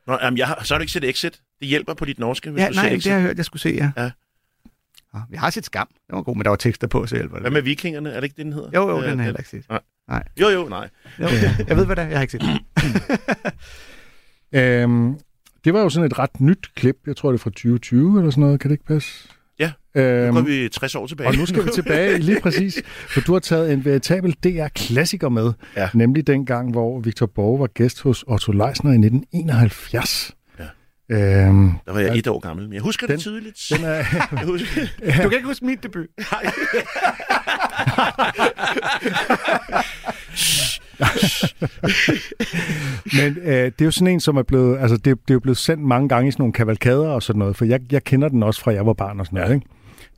Nå, 0.07 0.18
jamen, 0.23 0.38
jeg 0.38 0.46
har, 0.46 0.61
så 0.64 0.75
har 0.75 0.79
du 0.79 0.83
ikke 0.83 0.92
set 0.92 1.05
Exit. 1.05 1.40
Det 1.61 1.68
hjælper 1.68 1.94
på 1.94 2.05
dit 2.05 2.18
norske, 2.18 2.51
hvis 2.51 2.61
Ja, 2.62 2.68
du 2.68 2.75
nej, 2.75 2.83
ser 2.83 2.88
det 2.88 2.96
Exit. 2.99 3.11
har 3.12 3.18
jeg 3.18 3.27
hørt, 3.27 3.37
jeg 3.37 3.44
skulle 3.44 3.62
se, 3.62 3.68
ja. 3.68 3.90
Ja, 5.14 5.20
vi 5.31 5.37
har 5.37 5.51
set 5.51 5.64
skam. 5.64 5.88
Det 6.07 6.16
var 6.16 6.23
god, 6.23 6.37
men 6.37 6.42
der 6.44 6.49
var 6.49 6.57
tekster 6.57 6.87
på, 6.87 7.07
så 7.07 7.14
hjælper 7.16 7.35
det. 7.37 7.42
Hvad 7.42 7.51
med 7.51 7.62
vikingerne? 7.62 8.11
Er 8.11 8.14
det 8.14 8.25
ikke 8.25 8.37
det, 8.37 8.44
den 8.44 8.53
hedder? 8.53 8.70
Jo, 8.75 8.88
jo, 8.90 8.96
Øh, 8.96 9.03
den 9.03 9.11
har 9.11 9.16
jeg 9.16 9.25
heller 9.25 9.40
ikke 9.40 9.51
set. 9.51 9.64
Nej. 9.68 9.81
Nej. 10.09 10.23
Jo, 10.40 10.49
jo, 10.49 10.68
nej. 10.68 10.88
Jo, 11.20 11.27
jeg 11.68 11.77
ved, 11.77 11.87
hvad 11.87 11.96
det 11.96 12.03
er. 12.05 12.09
Jeg 12.09 12.16
har 12.18 12.23
ikke 12.23 12.33
set 12.33 12.42
det. 14.53 14.61
Øhm, 14.61 15.18
det 15.64 15.75
var 15.75 15.81
jo 15.81 15.88
sådan 15.88 16.07
et 16.07 16.18
ret 16.18 16.40
nyt 16.40 16.70
klip. 16.75 16.96
Jeg 17.07 17.16
tror, 17.16 17.31
det 17.33 17.38
er 17.38 17.42
fra 17.42 17.51
2020 17.51 18.18
eller 18.18 18.31
sådan 18.31 18.40
noget. 18.40 18.61
Kan 18.61 18.70
det 18.70 18.75
ikke 18.75 18.85
passe? 18.85 19.29
Øhm, 19.94 20.26
Nu 20.35 20.40
går 20.40 20.40
vi 20.46 20.68
60 20.68 20.94
år 20.94 21.07
tilbage. 21.07 21.29
og 21.29 21.35
nu 21.35 21.46
skal 21.46 21.64
vi 21.64 21.70
tilbage 21.74 22.18
lige 22.18 22.40
præcis, 22.46 22.83
for 23.09 23.20
du 23.20 23.33
har 23.33 23.38
taget 23.40 23.72
en 23.72 23.85
veritabel 23.85 24.33
DR-klassiker 24.44 25.29
med, 25.29 25.53
Ja. 25.76 25.88
nemlig 25.94 26.26
den 26.26 26.46
gang, 26.46 26.70
hvor 26.72 27.00
Victor 27.00 27.26
Borge 27.26 27.61
var 27.61 27.66
gæst 27.66 28.03
hos 28.03 28.24
Otto 28.26 28.53
Leisner 28.53 28.90
i 28.90 28.94
1971. 28.94 30.35
Ja. 30.59 30.64
Øhm, 31.11 31.70
Der 31.87 31.92
var 31.92 32.00
jeg 32.00 32.16
et 32.18 32.26
år 32.26 32.38
gammel, 32.38 32.64
men 32.64 32.74
jeg 32.74 32.83
husker 32.83 33.07
Den- 33.07 33.14
det 33.16 33.20
tydeligt. 33.22 33.59
den 33.76 33.85
er, 33.85 33.88
Jeg 34.33 34.44
husker, 34.44 34.81
Du 35.22 35.29
kan 35.29 35.33
ikke 35.33 35.46
huske 35.48 35.66
min 35.66 35.79
debut. 35.83 36.07
Men 43.16 43.37
øh, 43.42 43.64
det 43.64 43.81
er 43.81 43.85
jo 43.85 43.90
sådan 43.90 44.09
en, 44.14 44.20
som 44.20 44.37
er 44.37 44.42
blevet, 44.42 44.79
altså 44.79 44.96
det, 44.96 45.05
det 45.05 45.12
er 45.31 45.35
jo 45.35 45.40
blevet 45.40 45.57
sendt 45.59 45.85
mange 45.85 46.09
gange 46.09 46.29
i 46.29 46.31
sådan 46.31 46.42
nogle 46.42 46.53
kavalkader 46.53 47.09
og 47.09 47.22
sådan 47.22 47.38
noget, 47.38 47.57
for 47.57 47.64
jeg, 47.64 47.81
jeg 47.92 48.05
kender 48.05 48.29
den 48.29 48.42
også 48.42 48.61
fra 48.61 48.72
jeg 48.72 48.87
var 48.87 48.92
barn 48.92 49.20
og 49.20 49.26
sådan 49.26 49.40
noget, 49.40 49.55
ikke? 49.55 49.66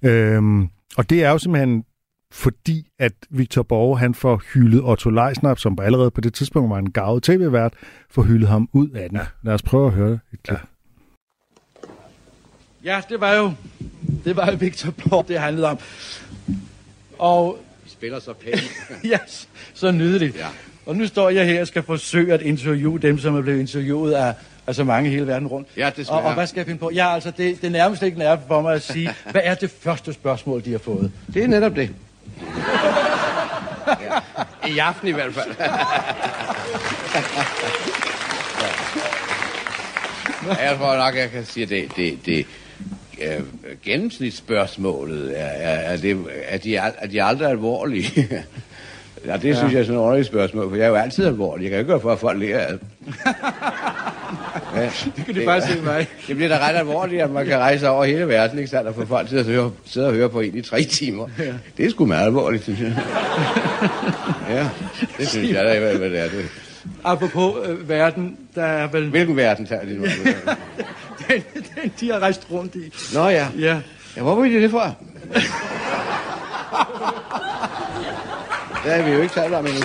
Øhm, 0.02 0.68
og 0.96 1.10
det 1.10 1.24
er 1.24 1.30
jo 1.30 1.38
simpelthen 1.38 1.84
fordi, 2.32 2.88
at 2.98 3.12
Victor 3.30 3.62
Borge, 3.62 3.98
han 3.98 4.14
får 4.14 4.42
hyldet 4.54 4.82
Otto 4.82 5.10
Leisner, 5.10 5.54
som 5.54 5.78
allerede 5.82 6.10
på 6.10 6.20
det 6.20 6.34
tidspunkt 6.34 6.70
var 6.70 6.78
en 6.78 6.90
gavet 6.90 7.22
tv-vært, 7.22 7.74
får 8.10 8.22
hyldet 8.22 8.48
ham 8.48 8.68
ud 8.72 8.88
af 8.90 9.08
den. 9.08 9.18
Ja. 9.18 9.26
Lad 9.42 9.54
os 9.54 9.62
prøve 9.62 9.86
at 9.86 9.92
høre 9.92 10.10
det. 10.10 10.20
Et 10.32 10.42
klip. 10.42 10.58
Ja, 12.84 13.00
det 13.08 13.20
var 13.20 13.34
jo, 13.34 13.52
det 14.24 14.36
var 14.36 14.50
jo 14.50 14.56
Victor 14.56 14.90
Borg, 14.90 15.28
det 15.28 15.40
handlede 15.40 15.70
om. 15.70 15.78
Og 17.18 17.58
Vi 17.84 17.90
spiller 17.90 18.20
så 18.20 18.32
pænt. 18.32 18.62
ja, 19.12 19.18
så 19.74 19.90
nydeligt. 19.90 20.36
Ja. 20.36 20.46
Og 20.86 20.96
nu 20.96 21.06
står 21.06 21.30
jeg 21.30 21.46
her 21.46 21.60
og 21.60 21.66
skal 21.66 21.82
forsøge 21.82 22.34
at 22.34 22.42
interviewe 22.42 22.98
dem, 22.98 23.18
som 23.18 23.36
er 23.36 23.42
blevet 23.42 23.60
interviewet 23.60 24.12
af, 24.12 24.34
af 24.66 24.74
så 24.74 24.84
mange 24.84 25.10
hele 25.10 25.26
verden 25.26 25.48
rundt. 25.48 25.68
Ja, 25.76 25.90
desværre. 25.96 26.20
og, 26.20 26.24
og 26.24 26.34
hvad 26.34 26.46
skal 26.46 26.60
jeg 26.60 26.66
finde 26.66 26.78
på? 26.78 26.90
Ja, 26.94 27.14
altså, 27.14 27.30
det, 27.30 27.60
det 27.60 27.66
er 27.66 27.70
nærmest 27.70 28.02
ikke 28.02 28.18
nerve 28.18 28.40
for 28.48 28.60
mig 28.60 28.74
at 28.74 28.82
sige, 28.82 29.14
hvad 29.32 29.40
er 29.44 29.54
det 29.54 29.70
første 29.80 30.12
spørgsmål, 30.12 30.64
de 30.64 30.70
har 30.70 30.78
fået? 30.78 31.12
Det 31.34 31.44
er 31.44 31.48
netop 31.48 31.76
det. 31.76 31.90
ja. 33.86 34.68
I 34.68 34.78
aften 34.78 35.08
i 35.08 35.12
hvert 35.12 35.34
fald. 35.34 35.54
ja. 40.46 40.68
Jeg 40.68 40.76
tror 40.78 40.96
nok, 40.96 41.16
jeg 41.16 41.30
kan 41.30 41.44
sige, 41.44 41.62
at 41.62 41.68
det, 41.68 41.96
det, 41.96 42.26
det 42.26 42.46
øh, 43.22 43.40
gennemsnitsspørgsmålet 43.84 45.40
er, 45.40 45.44
er, 45.44 45.92
er, 45.92 45.96
det, 45.96 46.26
er, 46.48 46.58
de, 46.58 46.76
er 46.76 47.06
de 47.10 47.22
aldrig 47.22 47.48
alvorlige. 47.48 48.28
ja, 49.26 49.36
det 49.36 49.56
synes 49.56 49.72
jeg 49.72 49.80
er 49.80 49.84
sådan 49.84 49.94
et 49.94 50.04
ordentligt 50.04 50.28
spørgsmål, 50.28 50.68
for 50.68 50.76
jeg 50.76 50.84
er 50.84 50.88
jo 50.88 50.94
altid 50.94 51.26
alvorlig. 51.26 51.62
Jeg 51.62 51.70
kan 51.70 51.78
jo 51.78 51.80
ikke 51.80 51.90
gøre 51.90 52.00
for, 52.00 52.12
at 52.12 52.18
folk 52.18 52.38
lærer 52.40 52.70
det. 52.70 52.80
Ja, 54.82 54.90
Det 55.16 55.24
kan 55.26 55.34
de 55.34 55.44
bare 55.44 55.60
se 55.60 55.80
mig. 55.80 56.06
det 56.28 56.36
bliver 56.36 56.48
da 56.48 56.68
ret 56.68 56.76
alvorligt, 56.76 57.22
at 57.22 57.30
man 57.30 57.46
kan 57.46 57.58
rejse 57.58 57.88
over 57.88 58.04
hele 58.04 58.28
verden, 58.28 58.58
ikke 58.58 58.70
sandt, 58.70 58.88
og 58.88 58.94
få 58.94 59.06
folk 59.06 59.28
til 59.28 59.36
at 59.36 59.44
høre, 59.44 59.70
sidde 59.86 60.06
og 60.06 60.12
høre 60.14 60.28
på 60.28 60.40
en 60.40 60.54
i 60.54 60.62
tre 60.62 60.82
timer. 60.84 61.28
Det 61.76 61.86
er 61.86 61.90
sgu 61.90 62.06
meget 62.06 62.26
alvorligt, 62.26 62.62
synes 62.62 62.80
jeg. 62.80 62.96
Ja, 64.50 64.68
det 65.18 65.28
synes 65.28 65.50
jeg 65.50 65.64
da, 65.64 65.96
hvad 65.96 66.10
det 66.10 66.18
er. 66.18 66.28
Det. 66.28 66.48
Apropos 67.04 67.68
øh, 67.68 67.88
verden, 67.88 68.36
der 68.54 68.64
er 68.64 68.86
vel 68.86 69.10
Hvilken 69.10 69.36
verden 69.36 69.66
tager 69.66 69.84
de 69.84 69.94
nu? 69.94 70.04
den, 71.28 71.42
den, 71.52 71.92
de 72.00 72.12
har 72.12 72.18
rejst 72.18 72.46
rundt 72.50 72.74
i. 72.74 72.92
Nå 73.14 73.28
ja. 73.28 73.46
Ja, 73.58 73.78
ja 74.16 74.22
hvor 74.22 74.34
var 74.34 74.44
I 74.44 74.62
det 74.62 74.70
fra? 74.70 74.92
Det 78.84 78.92
har 78.92 79.02
vi 79.02 79.10
jo 79.10 79.22
ikke 79.22 79.34
talt 79.34 79.54
om 79.54 79.66
endnu. 79.66 79.82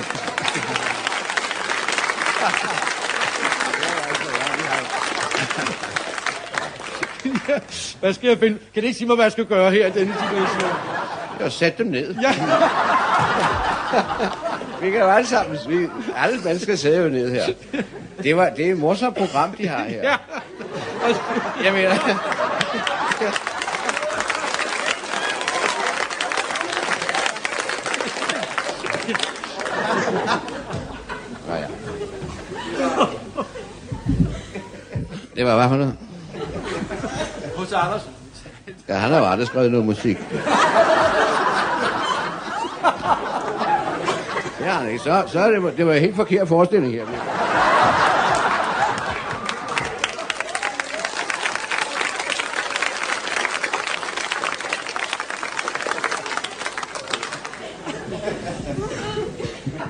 hvad 7.99 8.13
skal 8.13 8.27
jeg 8.27 8.37
finde? 8.37 8.57
Kan 8.73 8.81
det 8.81 8.83
ikke 8.83 8.97
sige 8.97 9.07
mig, 9.07 9.15
hvad 9.15 9.25
jeg 9.25 9.31
skal 9.31 9.45
gøre 9.45 9.71
her 9.71 9.87
i 9.87 9.91
denne 9.91 10.13
situation? 10.13 10.71
Jeg 11.39 11.51
sæt 11.51 11.77
dem 11.77 11.87
ned. 11.87 12.15
Ja, 12.21 12.33
Vi 14.81 14.91
kan 14.91 14.99
jo 14.99 15.07
alle 15.07 15.27
sammen, 15.27 15.57
vi, 15.67 15.87
alle 16.17 16.39
mennesker 16.43 16.75
sidder 16.75 17.01
jo 17.01 17.09
ned 17.09 17.31
her. 17.31 17.45
Det, 18.23 18.37
var, 18.37 18.49
det 18.49 18.67
er 18.67 18.71
et 18.71 18.77
morsomt 18.77 19.15
program, 19.15 19.51
de 19.51 19.67
har 19.67 19.83
her. 19.83 20.01
ja. 20.01 20.15
Jeg 21.63 21.73
mener, 21.73 21.89
ja. 21.89 22.17
Det 35.35 35.45
var 35.45 35.55
hvad 35.55 35.69
for 35.69 35.75
noget? 35.75 36.06
H.C. 37.67 37.73
Andersen? 37.73 38.11
Ja, 38.89 38.93
han 38.93 39.11
har 39.11 39.19
jo 39.19 39.25
aldrig 39.25 39.47
skrevet 39.47 39.71
noget 39.71 39.85
musik. 39.85 40.17
Det 44.59 44.65
han 44.65 44.87
ikke. 44.87 44.99
Så, 44.99 45.23
så 45.27 45.39
er 45.39 45.51
det, 45.51 45.77
det 45.77 45.87
var 45.87 45.93
en 45.93 46.01
helt 46.01 46.15
forkert 46.15 46.47
forestilling 46.47 46.93
her. 46.93 47.05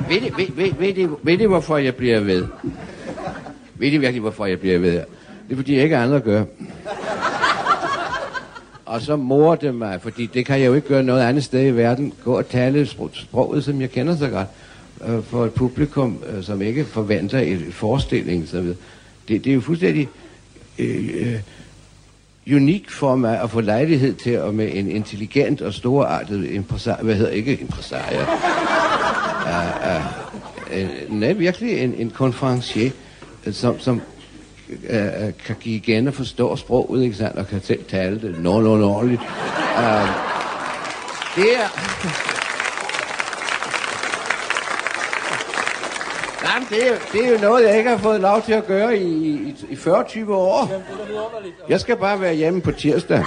Ved 0.09 0.21
I, 0.21 0.31
ved, 0.37 0.47
ved, 0.55 0.73
ved, 0.79 0.97
I, 0.97 1.07
ved 1.23 1.39
I, 1.39 1.45
hvorfor 1.45 1.77
jeg 1.77 1.95
bliver 1.95 2.19
ved? 2.19 2.47
Ved 3.75 3.91
I 3.91 3.97
virkelig, 3.97 4.21
hvorfor 4.21 4.45
jeg 4.45 4.59
bliver 4.59 4.79
ved 4.79 4.91
her? 4.91 5.03
Det 5.47 5.53
er, 5.53 5.55
fordi 5.55 5.75
jeg 5.75 5.83
ikke 5.83 5.95
har 5.95 6.03
andet 6.03 6.15
at 6.15 6.23
gøre. 6.23 6.45
Og 8.87 9.01
så 9.01 9.15
morer 9.15 9.55
det 9.55 9.75
mig, 9.75 10.01
fordi 10.01 10.25
det 10.25 10.45
kan 10.45 10.59
jeg 10.59 10.65
jo 10.65 10.73
ikke 10.73 10.87
gøre 10.87 11.03
noget 11.03 11.21
andet 11.21 11.43
sted 11.43 11.67
i 11.67 11.71
verden. 11.71 12.13
Gå 12.23 12.37
og 12.37 12.49
tale 12.49 12.85
spro- 12.85 13.09
sproget, 13.13 13.63
som 13.63 13.81
jeg 13.81 13.91
kender 13.91 14.17
så 14.17 14.29
godt, 14.29 14.47
øh, 15.07 15.23
for 15.23 15.45
et 15.45 15.53
publikum, 15.53 16.23
øh, 16.29 16.43
som 16.43 16.61
ikke 16.61 16.85
forventer 16.85 17.39
en 17.39 17.71
forestilling. 17.71 18.47
Så 18.47 18.61
videre. 18.61 18.77
det, 19.27 19.43
det 19.43 19.49
er 19.49 19.53
jo 19.53 19.61
fuldstændig 19.61 20.09
øh, 20.79 21.09
øh, 21.13 21.39
unik 22.55 22.91
for 22.91 23.15
mig 23.15 23.41
at 23.41 23.49
få 23.49 23.61
lejlighed 23.61 24.13
til 24.13 24.31
at 24.31 24.53
med 24.53 24.69
en 24.73 24.91
intelligent 24.91 25.61
og 25.61 25.73
storartet 25.73 26.51
impresar, 26.51 26.99
hvad 27.01 27.15
hedder 27.15 27.31
ikke 27.31 27.57
impresar, 27.61 28.03
uh, 28.11 28.17
uh, 30.73 31.09
uh, 31.09 31.19
nej, 31.19 31.33
virkelig 31.33 31.79
en, 31.79 31.93
en 31.97 32.09
konferencier, 32.09 32.91
som, 33.51 33.79
som 33.79 34.01
øh, 34.89 35.05
øh, 35.05 35.33
kan 35.45 35.55
give 35.59 35.75
igen 35.75 36.07
og 36.07 36.13
forstå 36.13 36.55
sproget, 36.55 37.03
ikke 37.03 37.15
sandt, 37.15 37.37
og 37.37 37.47
kan 37.47 37.61
selv 37.63 37.83
tale 37.89 38.21
det 38.21 38.39
nogenlunde 38.39 38.85
ordentligt. 38.85 39.21
Uh, 39.21 40.07
det 41.35 41.49
er... 41.57 41.67
Nej, 46.43 46.59
men 46.59 46.67
det 46.69 46.87
er, 46.87 46.95
det 47.11 47.25
er 47.27 47.31
jo 47.31 47.37
noget, 47.41 47.63
jeg 47.67 47.77
ikke 47.77 47.89
har 47.89 47.97
fået 47.97 48.21
lov 48.21 48.41
til 48.45 48.53
at 48.53 48.67
gøre 48.67 48.97
i, 48.97 49.07
i, 49.35 49.55
i 49.69 49.73
40-20 49.75 50.31
år. 50.31 50.83
Jeg 51.69 51.79
skal 51.79 51.97
bare 51.97 52.21
være 52.21 52.33
hjemme 52.33 52.61
på 52.61 52.71
tirsdag. 52.71 53.23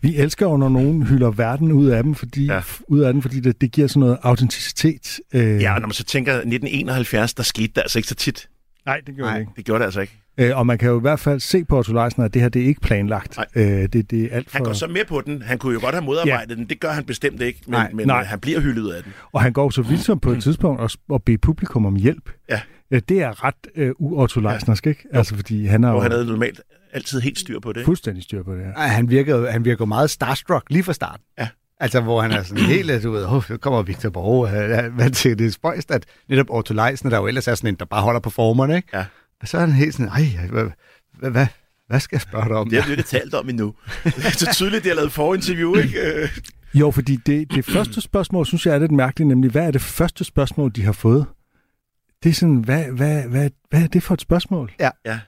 Vi 0.00 0.16
elsker 0.16 0.46
jo, 0.46 0.56
når 0.56 0.68
nogen 0.68 1.02
hylder 1.02 1.30
verden 1.30 1.72
ud 1.72 1.86
af 1.86 2.02
dem, 2.02 2.14
fordi, 2.14 2.46
Ja. 2.46 2.54
ja. 2.54 2.60
ud 2.88 3.00
af 3.00 3.12
den, 3.12 3.22
fordi 3.22 3.40
det, 3.40 3.60
det 3.60 3.72
giver 3.72 3.88
sådan 3.88 4.00
noget 4.00 4.18
autenticitet. 4.22 5.20
Øh, 5.34 5.62
Ja, 5.62 5.74
og 5.74 5.80
når 5.80 5.86
man 5.88 5.94
så 5.94 6.04
tænker 6.04 6.32
1971, 6.32 7.34
der 7.34 7.42
skete 7.42 7.72
det 7.74 7.80
altså 7.80 7.98
ikke 7.98 8.08
så 8.08 8.14
tit. 8.14 8.48
Nej, 8.86 9.00
det 9.06 9.14
gjorde 9.16 9.30
Nej. 9.30 9.34
det 9.38 9.40
ikke. 9.40 9.52
Det 9.56 9.64
gjorde 9.64 9.78
det 9.78 9.84
altså 9.84 10.00
ikke. 10.00 10.20
Øh, 10.40 10.58
og 10.58 10.66
man 10.66 10.78
kan 10.78 10.88
jo 10.88 10.98
i 10.98 11.00
hvert 11.00 11.20
fald 11.20 11.40
se 11.40 11.64
på 11.64 11.78
Otto 11.78 11.92
Leisner, 11.92 12.24
at 12.24 12.34
det 12.34 12.42
her 12.42 12.48
det 12.48 12.62
er 12.62 12.66
ikke 12.66 12.80
planlagt. 12.80 13.36
Nej. 13.36 13.46
Øh, 13.54 13.88
det, 13.92 14.10
det 14.10 14.22
er 14.24 14.28
alt 14.36 14.50
for... 14.50 14.56
Han 14.58 14.64
går 14.64 14.72
så 14.72 14.86
med 14.86 15.04
på 15.08 15.20
den. 15.20 15.42
Han 15.42 15.58
kunne 15.58 15.74
jo 15.74 15.80
godt 15.80 15.94
have 15.94 16.04
modarbejdet 16.04 16.50
ja. 16.50 16.54
den. 16.54 16.68
Det 16.68 16.80
gør 16.80 16.90
han 16.90 17.04
bestemt 17.04 17.40
ikke. 17.42 17.60
Men, 17.66 17.72
Nej. 17.72 17.90
men 17.94 18.06
Nej. 18.06 18.20
øh, 18.20 18.26
han 18.26 18.40
bliver 18.40 18.60
hyldet 18.60 18.92
af 18.92 19.02
den. 19.02 19.12
Og 19.32 19.42
han 19.42 19.52
går 19.52 19.70
så 19.70 19.82
vidt 19.82 20.00
som 20.00 20.20
på 20.20 20.30
et 20.30 20.42
tidspunkt 20.42 20.82
at, 20.82 20.96
at 21.14 21.22
bede 21.22 21.38
publikum 21.38 21.86
om 21.86 21.96
hjælp. 21.96 22.30
Ja. 22.50 22.60
Øh, 22.90 23.02
Det 23.08 23.22
er 23.22 23.44
ret 23.44 23.54
øh, 23.74 23.90
u-Otto 24.00 24.40
Leisnersk, 24.40 24.86
ikke? 24.86 25.04
Altså, 25.12 25.36
fordi 25.36 25.66
han 25.66 25.82
har 25.82 25.90
Og 25.90 25.96
jo 25.96 26.02
han 26.02 26.10
havde 26.10 26.26
normalt 26.26 26.60
altid 26.92 27.20
helt 27.20 27.38
styr 27.38 27.60
på 27.60 27.72
det. 27.72 27.84
fuldstændig 27.84 28.22
styr 28.24 28.42
på 28.42 28.54
det 28.54 28.64
her. 28.64 28.72
Ej, 28.74 28.86
han 28.86 29.10
virker, 29.10 29.36
jo- 29.36 29.46
han 29.46 29.64
virker 29.64 29.82
jo 29.84 29.86
meget 29.86 30.10
starstruck 30.10 30.64
lige 30.70 30.82
fra 30.82 30.92
starten. 30.92 31.24
Ja. 31.38 31.48
Altså, 31.80 32.00
hvor 32.00 32.22
han 32.22 32.32
er 32.32 32.42
sådan 32.42 32.64
helt, 32.64 33.02
du 33.02 33.10
ved, 33.10 33.24
oh, 33.24 33.42
kommer 33.60 33.82
Victor 33.82 34.10
Borge. 34.10 34.90
Man 34.90 35.12
tænker, 35.12 35.36
det 35.36 35.46
er 35.46 35.50
spøjst, 35.50 35.90
at 35.90 36.06
netop 36.28 36.46
Otto 36.50 36.74
Leisner, 36.74 37.10
der 37.10 37.18
jo 37.18 37.26
ellers 37.26 37.48
er 37.48 37.54
sådan 37.54 37.68
en, 37.68 37.74
der 37.74 37.84
bare 37.84 38.02
holder 38.02 38.20
på 38.20 38.30
formerne, 38.30 38.76
ikke? 38.76 38.88
Ja. 38.94 39.04
Og 39.40 39.48
så 39.48 39.56
er 39.56 39.60
han 39.60 39.72
helt 39.72 39.94
sådan, 39.94 40.08
ej, 40.08 40.46
hvad, 40.50 40.64
hvad, 41.18 41.30
hvad, 41.30 41.46
hvad 41.88 42.00
skal 42.00 42.16
jeg 42.16 42.20
spørge 42.20 42.48
dig 42.48 42.56
om? 42.56 42.70
Det 42.70 42.82
har 42.82 42.86
vi 42.86 42.92
ikke 42.92 43.02
talt 43.02 43.34
om 43.34 43.48
endnu. 43.48 43.74
Det 44.04 44.24
er 44.26 44.30
så 44.30 44.48
tydeligt, 44.54 44.84
det 44.84 44.90
har 44.90 44.96
lavet 44.96 45.12
forinterview, 45.12 45.76
ikke? 45.76 46.00
Øh, 46.00 46.28
Jo, 46.74 46.90
fordi 46.90 47.16
det, 47.16 47.52
det 47.52 47.64
første 47.64 48.00
spørgsmål, 48.00 48.46
synes 48.46 48.66
jeg 48.66 48.74
er 48.74 48.78
lidt 48.78 48.92
mærkeligt, 48.92 49.28
nemlig, 49.28 49.50
hvad 49.50 49.66
er 49.66 49.70
det 49.70 49.80
første 49.80 50.24
spørgsmål, 50.24 50.70
de 50.76 50.84
har 50.84 50.92
fået? 50.92 51.26
Det 52.22 52.30
er 52.30 52.34
sådan, 52.34 52.56
hvad, 52.56 52.84
hvad, 52.84 53.22
hvad, 53.22 53.50
hvad 53.70 53.82
er 53.82 53.86
det 53.86 54.02
for 54.02 54.14
et 54.14 54.20
spørgsmål? 54.20 54.72
Ja. 54.80 54.90
Ja, 55.06 55.18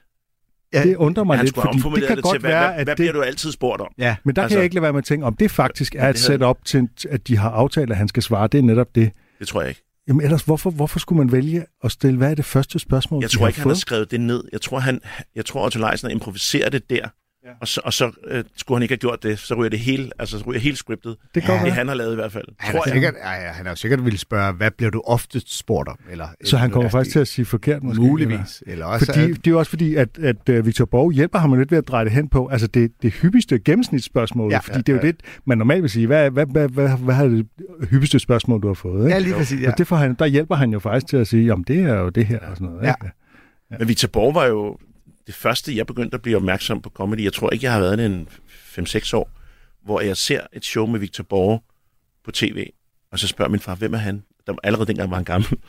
det 0.73 0.95
undrer 0.95 1.23
mig 1.23 1.37
han 1.37 1.45
lidt, 1.45 1.55
fordi 1.55 1.77
det 1.77 2.07
kan 2.07 2.15
det 2.15 2.23
godt 2.23 2.33
til, 2.33 2.41
hvad, 2.41 2.51
være, 2.51 2.67
hvad, 2.67 2.69
at 2.69 2.75
hvad 2.75 2.85
det... 2.85 2.95
bliver 2.95 3.13
du 3.13 3.21
altid 3.21 3.51
spurgt 3.51 3.81
om? 3.81 3.87
Ja. 3.97 4.15
Men 4.23 4.35
der 4.35 4.41
altså, 4.41 4.53
kan 4.53 4.57
jeg 4.57 4.63
ikke 4.63 4.75
lade 4.75 4.83
være 4.83 4.93
med 4.93 4.97
at 4.97 5.05
tænke, 5.05 5.25
om 5.25 5.35
det 5.35 5.51
faktisk 5.51 5.95
er 5.95 6.09
et 6.09 6.15
det 6.15 6.27
havde- 6.27 6.39
setup 6.39 6.57
til, 6.65 6.87
at 7.09 7.27
de 7.27 7.37
har 7.37 7.49
aftalt, 7.49 7.91
at 7.91 7.97
han 7.97 8.07
skal 8.07 8.23
svare. 8.23 8.47
Det 8.47 8.57
er 8.57 8.61
netop 8.63 8.95
det. 8.95 9.11
Det 9.39 9.47
tror 9.47 9.61
jeg 9.61 9.69
ikke. 9.69 9.83
Jamen 10.07 10.21
ellers, 10.21 10.41
hvorfor, 10.41 10.69
hvorfor 10.69 10.99
skulle 10.99 11.17
man 11.17 11.31
vælge 11.31 11.65
at 11.83 11.91
stille, 11.91 12.17
hvad 12.17 12.31
er 12.31 12.35
det 12.35 12.45
første 12.45 12.79
spørgsmål, 12.79 13.21
Jeg 13.23 13.29
tror 13.31 13.41
har 13.41 13.47
ikke, 13.47 13.59
han 13.59 13.67
har 13.69 13.75
skrevet 13.75 14.11
det 14.11 14.21
ned. 14.21 14.43
Jeg 14.51 14.61
tror, 14.61 14.79
han, 14.79 15.01
jeg 15.35 15.45
tror 15.45 15.65
Otto 15.65 15.79
Leisner 15.79 16.09
improviserer 16.09 16.69
det 16.69 16.89
der, 16.89 17.07
ja. 17.45 17.49
og 17.61 17.67
så, 17.67 17.81
og 17.85 17.93
så 17.93 18.11
øh, 18.27 18.43
skulle 18.57 18.75
han 18.77 18.81
ikke 18.83 18.91
have 18.91 18.97
gjort 18.97 19.23
det. 19.23 19.39
Så 19.39 19.55
ryger 19.55 19.69
det 19.69 19.79
hele, 19.79 20.09
altså 20.19 20.39
så 20.39 20.45
ryger 20.45 20.59
helt 20.59 20.77
scriptet. 20.77 21.15
Det 21.35 21.43
kan 21.43 21.65
det 21.65 21.71
han 21.73 21.87
har 21.87 21.95
lavet 21.95 22.11
i 22.11 22.15
hvert 22.15 22.31
fald. 22.31 22.45
Han 22.59 22.75
tror 22.75 22.83
jeg. 22.85 22.93
sikkert, 22.93 23.13
ja, 23.23 23.31
ja, 23.31 23.47
han 23.51 23.65
har 23.65 23.71
jo 23.71 23.75
sikkert 23.75 24.05
ville 24.05 24.19
spørge, 24.19 24.53
hvad 24.53 24.71
bliver 24.71 24.89
du 24.89 25.01
oftest 25.07 25.57
spurgt 25.57 25.89
om? 25.89 25.99
Eller, 26.11 26.27
Så 26.43 26.57
han 26.57 26.71
kommer 26.71 26.89
faktisk 26.89 27.13
til 27.13 27.19
at 27.19 27.27
sige 27.27 27.45
forkert, 27.45 27.83
måske? 27.83 28.01
Muligvis. 28.01 28.63
Eller 28.67 28.85
også, 28.85 29.05
fordi, 29.05 29.19
at- 29.23 29.29
det 29.37 29.47
er 29.47 29.51
jo 29.51 29.59
også 29.59 29.69
fordi, 29.69 29.95
at, 29.95 30.19
at 30.19 30.49
uh, 30.49 30.65
Victor 30.65 30.85
Borg 30.85 31.11
hjælper 31.11 31.39
ham 31.39 31.53
lidt 31.53 31.71
ved 31.71 31.77
at 31.77 31.87
dreje 31.87 32.05
det 32.05 32.13
hen 32.13 32.27
på. 32.27 32.47
Altså 32.47 32.67
det, 32.67 32.91
det 33.01 33.11
hyppigste 33.13 33.59
gennemsnitsspørgsmål, 33.59 34.51
Ja, 34.51 34.55
ja, 34.55 34.59
fordi 34.59 34.77
ja, 34.77 34.81
det 34.81 34.89
er 34.89 34.93
jo 34.93 35.01
ja. 35.01 35.07
det, 35.07 35.21
man 35.45 35.57
normalt 35.57 35.81
vil 35.81 35.89
sige. 35.89 36.07
Hvad, 36.07 36.31
hvad, 36.31 36.45
hvad, 36.45 36.69
hvad, 36.69 36.97
hvad 36.97 37.15
er 37.15 37.27
det 37.27 37.47
hyppigste 37.89 38.19
spørgsmål, 38.19 38.61
du 38.61 38.67
har 38.67 38.73
fået? 38.73 38.99
Ikke? 39.05 39.13
Ja, 39.13 39.19
lige 39.19 39.33
præcis, 39.33 39.61
ja. 39.61 39.71
Og 39.71 39.77
det 39.77 39.87
får 39.87 39.95
han, 39.95 40.13
der 40.19 40.25
hjælper 40.25 40.55
han 40.55 40.71
jo 40.73 40.79
faktisk 40.79 41.07
til 41.07 41.17
at 41.17 41.27
sige, 41.27 41.45
jamen 41.45 41.63
det 41.67 41.79
er 41.79 41.95
jo 41.99 42.09
det 42.09 42.25
her 42.25 42.39
og 42.39 42.57
sådan 42.57 42.67
noget. 42.67 42.83
Ja. 42.83 42.93
Ikke? 43.05 43.15
Men 43.79 43.87
Victor 43.87 44.07
Borg 44.07 44.35
var 44.35 44.45
jo 44.45 44.77
det 45.27 45.35
første, 45.35 45.75
jeg 45.77 45.87
begyndte 45.87 46.15
at 46.15 46.21
blive 46.21 46.37
opmærksom 46.37 46.81
på 46.81 46.89
comedy. 46.89 47.23
Jeg 47.23 47.33
tror 47.33 47.49
ikke, 47.49 47.65
jeg 47.65 47.73
har 47.73 47.79
været 47.79 47.97
det 47.97 48.05
en 48.05 48.27
5-6 48.49 49.15
år, 49.15 49.31
hvor 49.85 50.01
jeg 50.01 50.17
ser 50.17 50.41
et 50.53 50.65
show 50.65 50.85
med 50.87 50.99
Victor 50.99 51.23
Borg 51.23 51.63
på 52.25 52.31
tv, 52.31 52.69
og 53.11 53.19
så 53.19 53.27
spørger 53.27 53.49
min 53.51 53.59
far, 53.59 53.75
hvem 53.75 53.93
er 53.93 53.97
han? 53.97 54.23
Der, 54.47 54.53
allerede 54.63 54.87
dengang 54.87 55.09
var 55.09 55.15
han 55.15 55.25
gammel. 55.25 55.49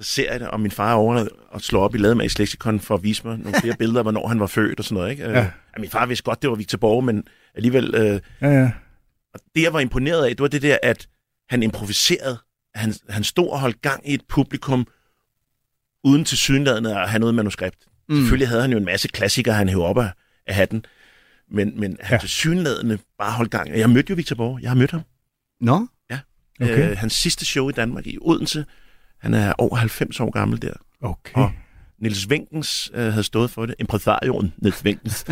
Så 0.00 0.04
ser 0.04 0.32
jeg 0.32 0.40
det, 0.40 0.48
og 0.48 0.60
min 0.60 0.70
far 0.70 0.90
er 0.90 0.94
over 0.94 1.26
og 1.50 1.60
slår 1.60 1.84
op 1.84 1.94
i 1.94 1.98
Lademags 1.98 2.38
leksikon 2.38 2.80
for 2.80 2.94
at 2.94 3.02
vise 3.02 3.26
mig 3.26 3.38
nogle 3.38 3.60
flere 3.60 3.76
billeder 3.82 4.02
hvornår 4.02 4.28
han 4.28 4.40
var 4.40 4.46
født 4.46 4.78
og 4.78 4.84
sådan 4.84 4.94
noget. 4.94 5.10
Ikke? 5.10 5.22
Ja. 5.24 5.38
Ja. 5.38 5.50
min 5.78 5.90
far 5.90 6.06
vidste 6.06 6.22
godt, 6.24 6.42
det 6.42 6.50
var 6.50 6.56
Victor 6.56 6.78
Borg, 6.78 7.04
men 7.04 7.24
alligevel... 7.54 7.94
Øh, 7.94 8.20
Ja, 8.40 8.48
ja. 8.48 8.70
og 9.34 9.40
det, 9.54 9.62
jeg 9.62 9.72
var 9.72 9.80
imponeret 9.80 10.24
af, 10.24 10.30
det 10.30 10.40
var 10.40 10.48
det 10.48 10.62
der, 10.62 10.78
at 10.82 11.08
han 11.48 11.62
improviserede. 11.62 12.38
Han, 12.74 12.94
han 13.08 13.24
stod 13.24 13.48
og 13.50 13.60
holdt 13.60 13.82
gang 13.82 14.10
i 14.10 14.14
et 14.14 14.22
publikum, 14.28 14.86
uden 16.04 16.24
til 16.24 16.38
synladende 16.38 17.00
at 17.00 17.08
have 17.08 17.20
noget 17.20 17.34
manuskript. 17.34 17.87
Mm. 18.08 18.14
Selvfølgelig 18.16 18.48
havde 18.48 18.62
han 18.62 18.70
jo 18.72 18.78
en 18.78 18.84
masse 18.84 19.08
klassikere, 19.08 19.54
han 19.54 19.68
hævde 19.68 19.84
op 19.84 19.98
af, 19.98 20.10
af 20.46 20.54
hatten. 20.54 20.84
Men, 21.50 21.80
men 21.80 21.96
han 22.00 22.14
Ja. 22.14 22.20
til 22.20 22.28
synladende 22.28 22.98
bare 23.18 23.32
holdt 23.32 23.50
gang. 23.50 23.78
Jeg 23.78 23.90
mødte 23.90 24.10
jo 24.10 24.14
Victor 24.14 24.36
Borg. 24.36 24.58
Jeg 24.62 24.70
har 24.70 24.74
mødt 24.76 24.90
ham. 24.90 25.00
Nå? 25.60 25.86
Ja. 26.10 26.18
Okay. 26.60 26.90
Øh, 26.90 26.96
hans 26.96 27.12
sidste 27.12 27.46
show 27.46 27.68
i 27.68 27.72
Danmark 27.72 28.06
i 28.06 28.18
Odense. 28.20 28.64
Han 29.20 29.34
er 29.34 29.52
over 29.58 29.76
90 29.76 30.20
år 30.20 30.30
gammel 30.30 30.62
der. 30.62 30.72
Okay. 31.02 31.32
Og 31.34 31.52
Nils 31.98 32.28
Wenkens 32.28 32.90
øh, 32.94 33.00
havde 33.12 33.22
stået 33.24 33.50
for 33.50 33.66
det. 33.66 33.74
Impresarioen 33.78 34.52
Nils 34.58 34.84
Wenkens. 34.84 35.24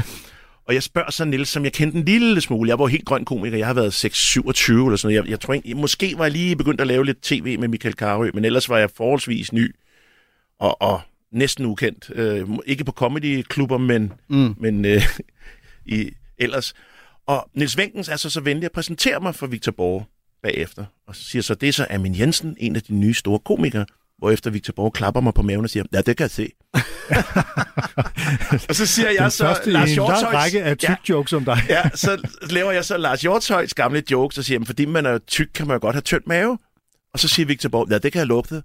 og 0.68 0.74
jeg 0.74 0.82
spørger 0.82 1.10
så 1.10 1.24
Nils, 1.24 1.48
som 1.48 1.64
jeg 1.64 1.72
kendte 1.72 1.98
en 1.98 2.04
lille 2.04 2.40
smule. 2.40 2.68
Jeg 2.68 2.78
var 2.78 2.86
helt 2.86 3.04
grøn 3.04 3.24
komiker. 3.24 3.56
Jeg 3.58 3.66
har 3.66 3.74
været 3.74 4.04
6-27 4.04 4.04
eller 4.72 4.96
sådan 4.96 5.14
noget. 5.14 5.14
Jeg, 5.14 5.30
jeg 5.30 5.40
tror 5.40 5.54
ikke, 5.54 5.74
måske 5.74 6.14
var 6.18 6.24
jeg 6.24 6.32
lige 6.32 6.56
begyndt 6.56 6.80
at 6.80 6.86
lave 6.86 7.04
lidt 7.04 7.22
tv 7.22 7.58
med 7.60 7.68
Michael 7.68 7.94
Carø, 7.94 8.30
men 8.34 8.44
ellers 8.44 8.68
var 8.68 8.78
jeg 8.78 8.90
forholdsvis 8.96 9.52
ny 9.52 9.74
og, 10.60 10.82
og 10.82 11.00
næsten 11.36 11.66
ukendt. 11.66 12.10
Øh, 12.14 12.48
ikke 12.66 12.84
på 12.84 12.92
comedyklubber, 12.92 13.78
men, 13.78 14.12
mm. 14.28 14.54
men 14.58 14.84
øh, 14.84 15.02
i, 15.86 16.10
ellers. 16.38 16.74
Og 17.26 17.50
Nils 17.54 17.78
Wenkens 17.78 18.08
er 18.08 18.16
så 18.16 18.30
så 18.30 18.40
venlig 18.40 18.64
at 18.64 18.72
præsentere 18.72 19.20
mig 19.20 19.34
for 19.34 19.46
Victor 19.46 19.72
Borg 19.72 20.06
bagefter. 20.42 20.84
Og 21.08 21.16
så 21.16 21.24
siger 21.24 21.42
så, 21.42 21.54
det 21.54 21.68
er 21.68 21.72
så 21.72 21.86
Amin 21.90 22.18
Jensen, 22.18 22.56
en 22.60 22.76
af 22.76 22.82
de 22.82 22.94
nye 22.94 23.14
store 23.14 23.38
komikere, 23.38 23.86
hvorefter 24.18 24.50
Victor 24.50 24.72
Borg 24.72 24.92
klapper 24.92 25.20
mig 25.20 25.34
på 25.34 25.42
maven 25.42 25.64
og 25.64 25.70
siger, 25.70 25.84
ja, 25.92 26.00
det 26.00 26.16
kan 26.16 26.24
jeg 26.24 26.30
se. 26.30 26.50
og 28.68 28.74
så 28.74 28.86
siger 28.86 29.10
jeg 29.10 29.22
Den 29.22 29.30
så, 29.30 29.44
første 29.44 29.70
i 29.70 29.72
Lars 29.72 29.92
Hjortøjs... 29.94 30.34
række 30.34 30.62
af 30.62 30.76
ja, 30.82 30.94
tyk 30.94 31.08
jokes 31.08 31.32
om 31.32 31.44
dig. 31.44 31.58
ja, 31.68 31.82
så 31.94 32.28
laver 32.50 32.72
jeg 32.72 32.84
så 32.84 32.96
Lars 32.96 33.20
Hjortøjs 33.20 33.74
gamle 33.74 34.02
jokes 34.10 34.38
og 34.38 34.44
siger, 34.44 34.58
"Men 34.58 34.66
fordi 34.66 34.84
man 34.84 35.06
er 35.06 35.18
tyk, 35.18 35.48
kan 35.54 35.66
man 35.66 35.74
jo 35.74 35.80
godt 35.80 35.94
have 35.94 36.02
tynd 36.02 36.22
mave. 36.26 36.58
Og 37.16 37.20
så 37.20 37.28
siger 37.28 37.46
Victor 37.46 37.68
Borg, 37.68 37.88
ja, 37.90 37.98
det 37.98 38.12
kan 38.12 38.18
jeg 38.18 38.26
lugte. 38.26 38.54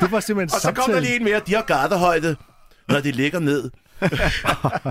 Det 0.00 0.12
var 0.12 0.20
simpelthen 0.20 0.54
Og 0.54 0.60
så 0.60 0.72
kom 0.72 0.92
der 0.92 1.00
lige 1.00 1.16
en 1.16 1.24
mere, 1.24 1.40
de 1.46 1.54
har 1.54 1.62
gardehøjde, 1.62 2.36
når 2.88 3.00
de 3.00 3.12
ligger 3.12 3.38
ned. 3.38 3.70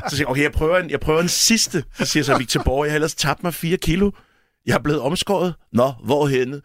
så 0.10 0.16
siger 0.16 0.20
jeg, 0.20 0.28
okay, 0.28 0.42
jeg 0.44 0.52
prøver, 0.52 0.78
en, 0.78 0.90
jeg 0.90 1.00
prøver 1.00 1.22
en 1.22 1.28
sidste. 1.30 1.84
Så 1.94 2.06
siger 2.06 2.24
så 2.24 2.38
Victor 2.38 2.64
Borg, 2.64 2.86
jeg 2.86 2.92
har 2.92 2.96
ellers 2.96 3.16
tabt 3.16 3.44
mig 3.44 3.54
4 3.54 3.78
kilo. 3.78 4.12
Jeg 4.66 4.74
er 4.76 4.80
blevet 4.80 5.02
omskåret. 5.02 5.54
Nå, 5.74 5.94
hvorhenne? 6.06 6.62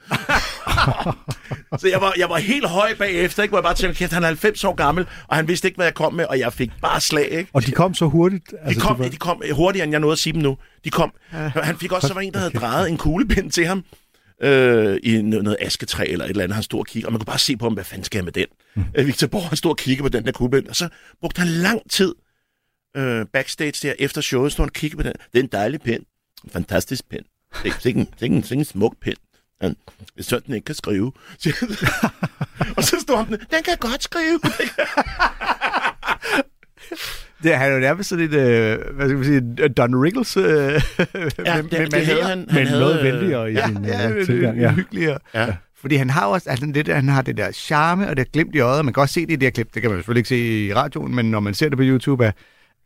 så 1.80 1.88
jeg 1.88 2.00
var, 2.00 2.12
jeg 2.16 2.28
var 2.28 2.38
helt 2.38 2.66
høj 2.68 2.94
bagefter, 2.98 3.42
ikke? 3.42 3.50
hvor 3.50 3.58
jeg 3.58 3.64
bare 3.64 3.74
tænkte, 3.74 4.14
han 4.14 4.22
er 4.22 4.26
90 4.26 4.64
år 4.64 4.74
gammel, 4.74 5.06
og 5.28 5.36
han 5.36 5.48
vidste 5.48 5.68
ikke, 5.68 5.76
hvad 5.76 5.86
jeg 5.86 5.94
kom 5.94 6.14
med, 6.14 6.24
og 6.24 6.38
jeg 6.38 6.52
fik 6.52 6.70
bare 6.82 7.00
slag. 7.00 7.28
Ikke? 7.30 7.50
Og 7.52 7.66
de 7.66 7.72
kom 7.72 7.94
så 7.94 8.06
hurtigt. 8.06 8.50
De 8.50 8.56
Altså, 8.62 8.80
kom, 8.80 8.96
det 8.96 9.04
var... 9.04 9.10
de 9.10 9.16
kom 9.16 9.42
hurtigere, 9.52 9.84
end 9.84 9.92
jeg 9.92 10.00
nåede 10.00 10.12
at 10.12 10.18
sige 10.18 10.32
dem 10.32 10.42
nu. 10.42 10.56
De 10.84 10.90
kom. 10.90 11.12
Han 11.30 11.78
fik 11.78 11.92
også, 11.92 12.08
så 12.08 12.14
var 12.14 12.20
en, 12.20 12.32
der 12.32 12.38
havde 12.38 12.50
drejet 12.52 12.90
en 12.90 12.96
kuglepind 12.96 13.50
til 13.50 13.66
ham 13.66 13.84
øh, 14.44 15.00
i 15.02 15.22
noget, 15.22 15.44
noget 15.44 15.56
asketræ 15.60 16.04
eller 16.04 16.24
et 16.24 16.30
eller 16.30 16.42
andet. 16.42 16.54
Han 16.54 16.62
stod 16.62 16.80
og 16.80 16.86
kiggede, 16.86 17.08
og 17.08 17.12
man 17.12 17.18
kunne 17.20 17.26
bare 17.26 17.38
se 17.38 17.56
på 17.56 17.64
ham, 17.64 17.74
hvad 17.74 17.84
fanden 17.84 18.04
skal 18.04 18.18
jeg 18.18 18.24
med 18.24 18.32
den? 18.32 18.46
Mm. 18.74 18.84
Øh, 18.94 19.06
Victor 19.06 19.26
Borg, 19.26 19.48
han 19.48 19.56
stod 19.56 19.70
og 19.70 19.76
kiggede 19.76 20.02
på 20.02 20.08
den 20.08 20.24
der 20.24 20.32
kuglepind, 20.32 20.68
og 20.68 20.76
så 20.76 20.88
brugte 21.20 21.38
han 21.38 21.48
lang 21.48 21.90
tid 21.90 22.14
øh, 22.96 23.26
backstage 23.26 23.88
der 23.88 23.94
efter 23.98 24.20
showet, 24.20 24.52
stod 24.52 24.64
han 24.64 24.70
og 24.70 24.72
kiggede 24.72 25.02
på 25.02 25.08
den. 25.08 25.12
Det 25.32 25.38
er 25.38 25.42
en 25.42 25.48
dejlig 25.52 25.80
pind. 25.80 26.02
En 26.44 26.50
fantastisk 26.50 27.08
pind. 27.08 27.24
Det 27.62 27.70
er 27.70 27.86
ikke 27.86 28.00
en, 28.00 28.06
det 28.06 28.20
er 28.20 28.24
ikke 28.24 28.36
en, 28.36 28.42
det 28.42 28.52
er 28.52 28.56
en 28.56 28.64
smuk 28.64 28.96
pind. 29.00 29.16
Han, 29.60 29.76
sådan, 30.20 30.46
den 30.46 30.54
ikke 30.54 30.64
kan 30.64 30.74
skrive. 30.74 31.12
og 32.76 32.84
så 32.84 32.96
stod 33.00 33.16
han, 33.16 33.30
den 33.30 33.62
kan 33.64 33.76
godt 33.80 34.02
skrive. 34.02 34.40
Det, 37.44 37.56
han 37.56 37.70
er 37.70 37.74
jo 37.74 37.80
nærmest 37.80 38.08
sådan 38.08 38.24
et, 38.24 38.34
øh, 38.34 38.78
hvad 38.94 39.08
skal 39.08 39.16
man 39.16 39.24
sige, 39.24 39.68
Don 39.68 39.94
Rickles 40.02 40.36
øh, 40.36 40.44
Ja, 40.44 41.62
det, 41.62 41.92
det 41.92 42.06
havde 42.06 42.22
han. 42.22 42.38
han 42.38 42.46
Men 42.54 42.66
havde, 42.66 42.80
noget 42.80 42.98
øh, 42.98 43.04
venligere 43.04 43.50
i 43.52 43.54
Ja, 43.54 43.66
sin 43.66 43.84
ja, 43.84 44.10
øh, 44.10 44.18
ja 44.18 44.24
tilgang. 44.24 44.58
Ja. 44.58 44.72
hyggeligere. 44.72 45.18
Ja. 45.34 45.46
Fordi 45.80 45.96
han 45.96 46.10
har 46.10 46.26
også, 46.26 46.50
altså 46.50 46.66
det 46.74 46.86
der, 46.86 46.94
han 46.94 47.08
har 47.08 47.22
det 47.22 47.36
der 47.36 47.52
charme 47.52 48.08
og 48.08 48.16
det 48.16 48.32
glimt 48.32 48.54
i 48.54 48.60
øjet. 48.60 48.84
Man 48.84 48.94
kan 48.94 49.00
også 49.00 49.12
se 49.12 49.20
det 49.26 49.32
i 49.32 49.36
det 49.36 49.42
her 49.42 49.50
klip. 49.50 49.74
Det 49.74 49.82
kan 49.82 49.90
man 49.90 49.98
selvfølgelig 49.98 50.20
ikke 50.20 50.28
se 50.28 50.66
i 50.66 50.74
radioen, 50.74 51.14
men 51.14 51.30
når 51.30 51.40
man 51.40 51.54
ser 51.54 51.68
det 51.68 51.78
på 51.78 51.84
YouTube, 51.86 52.24
er, 52.24 52.30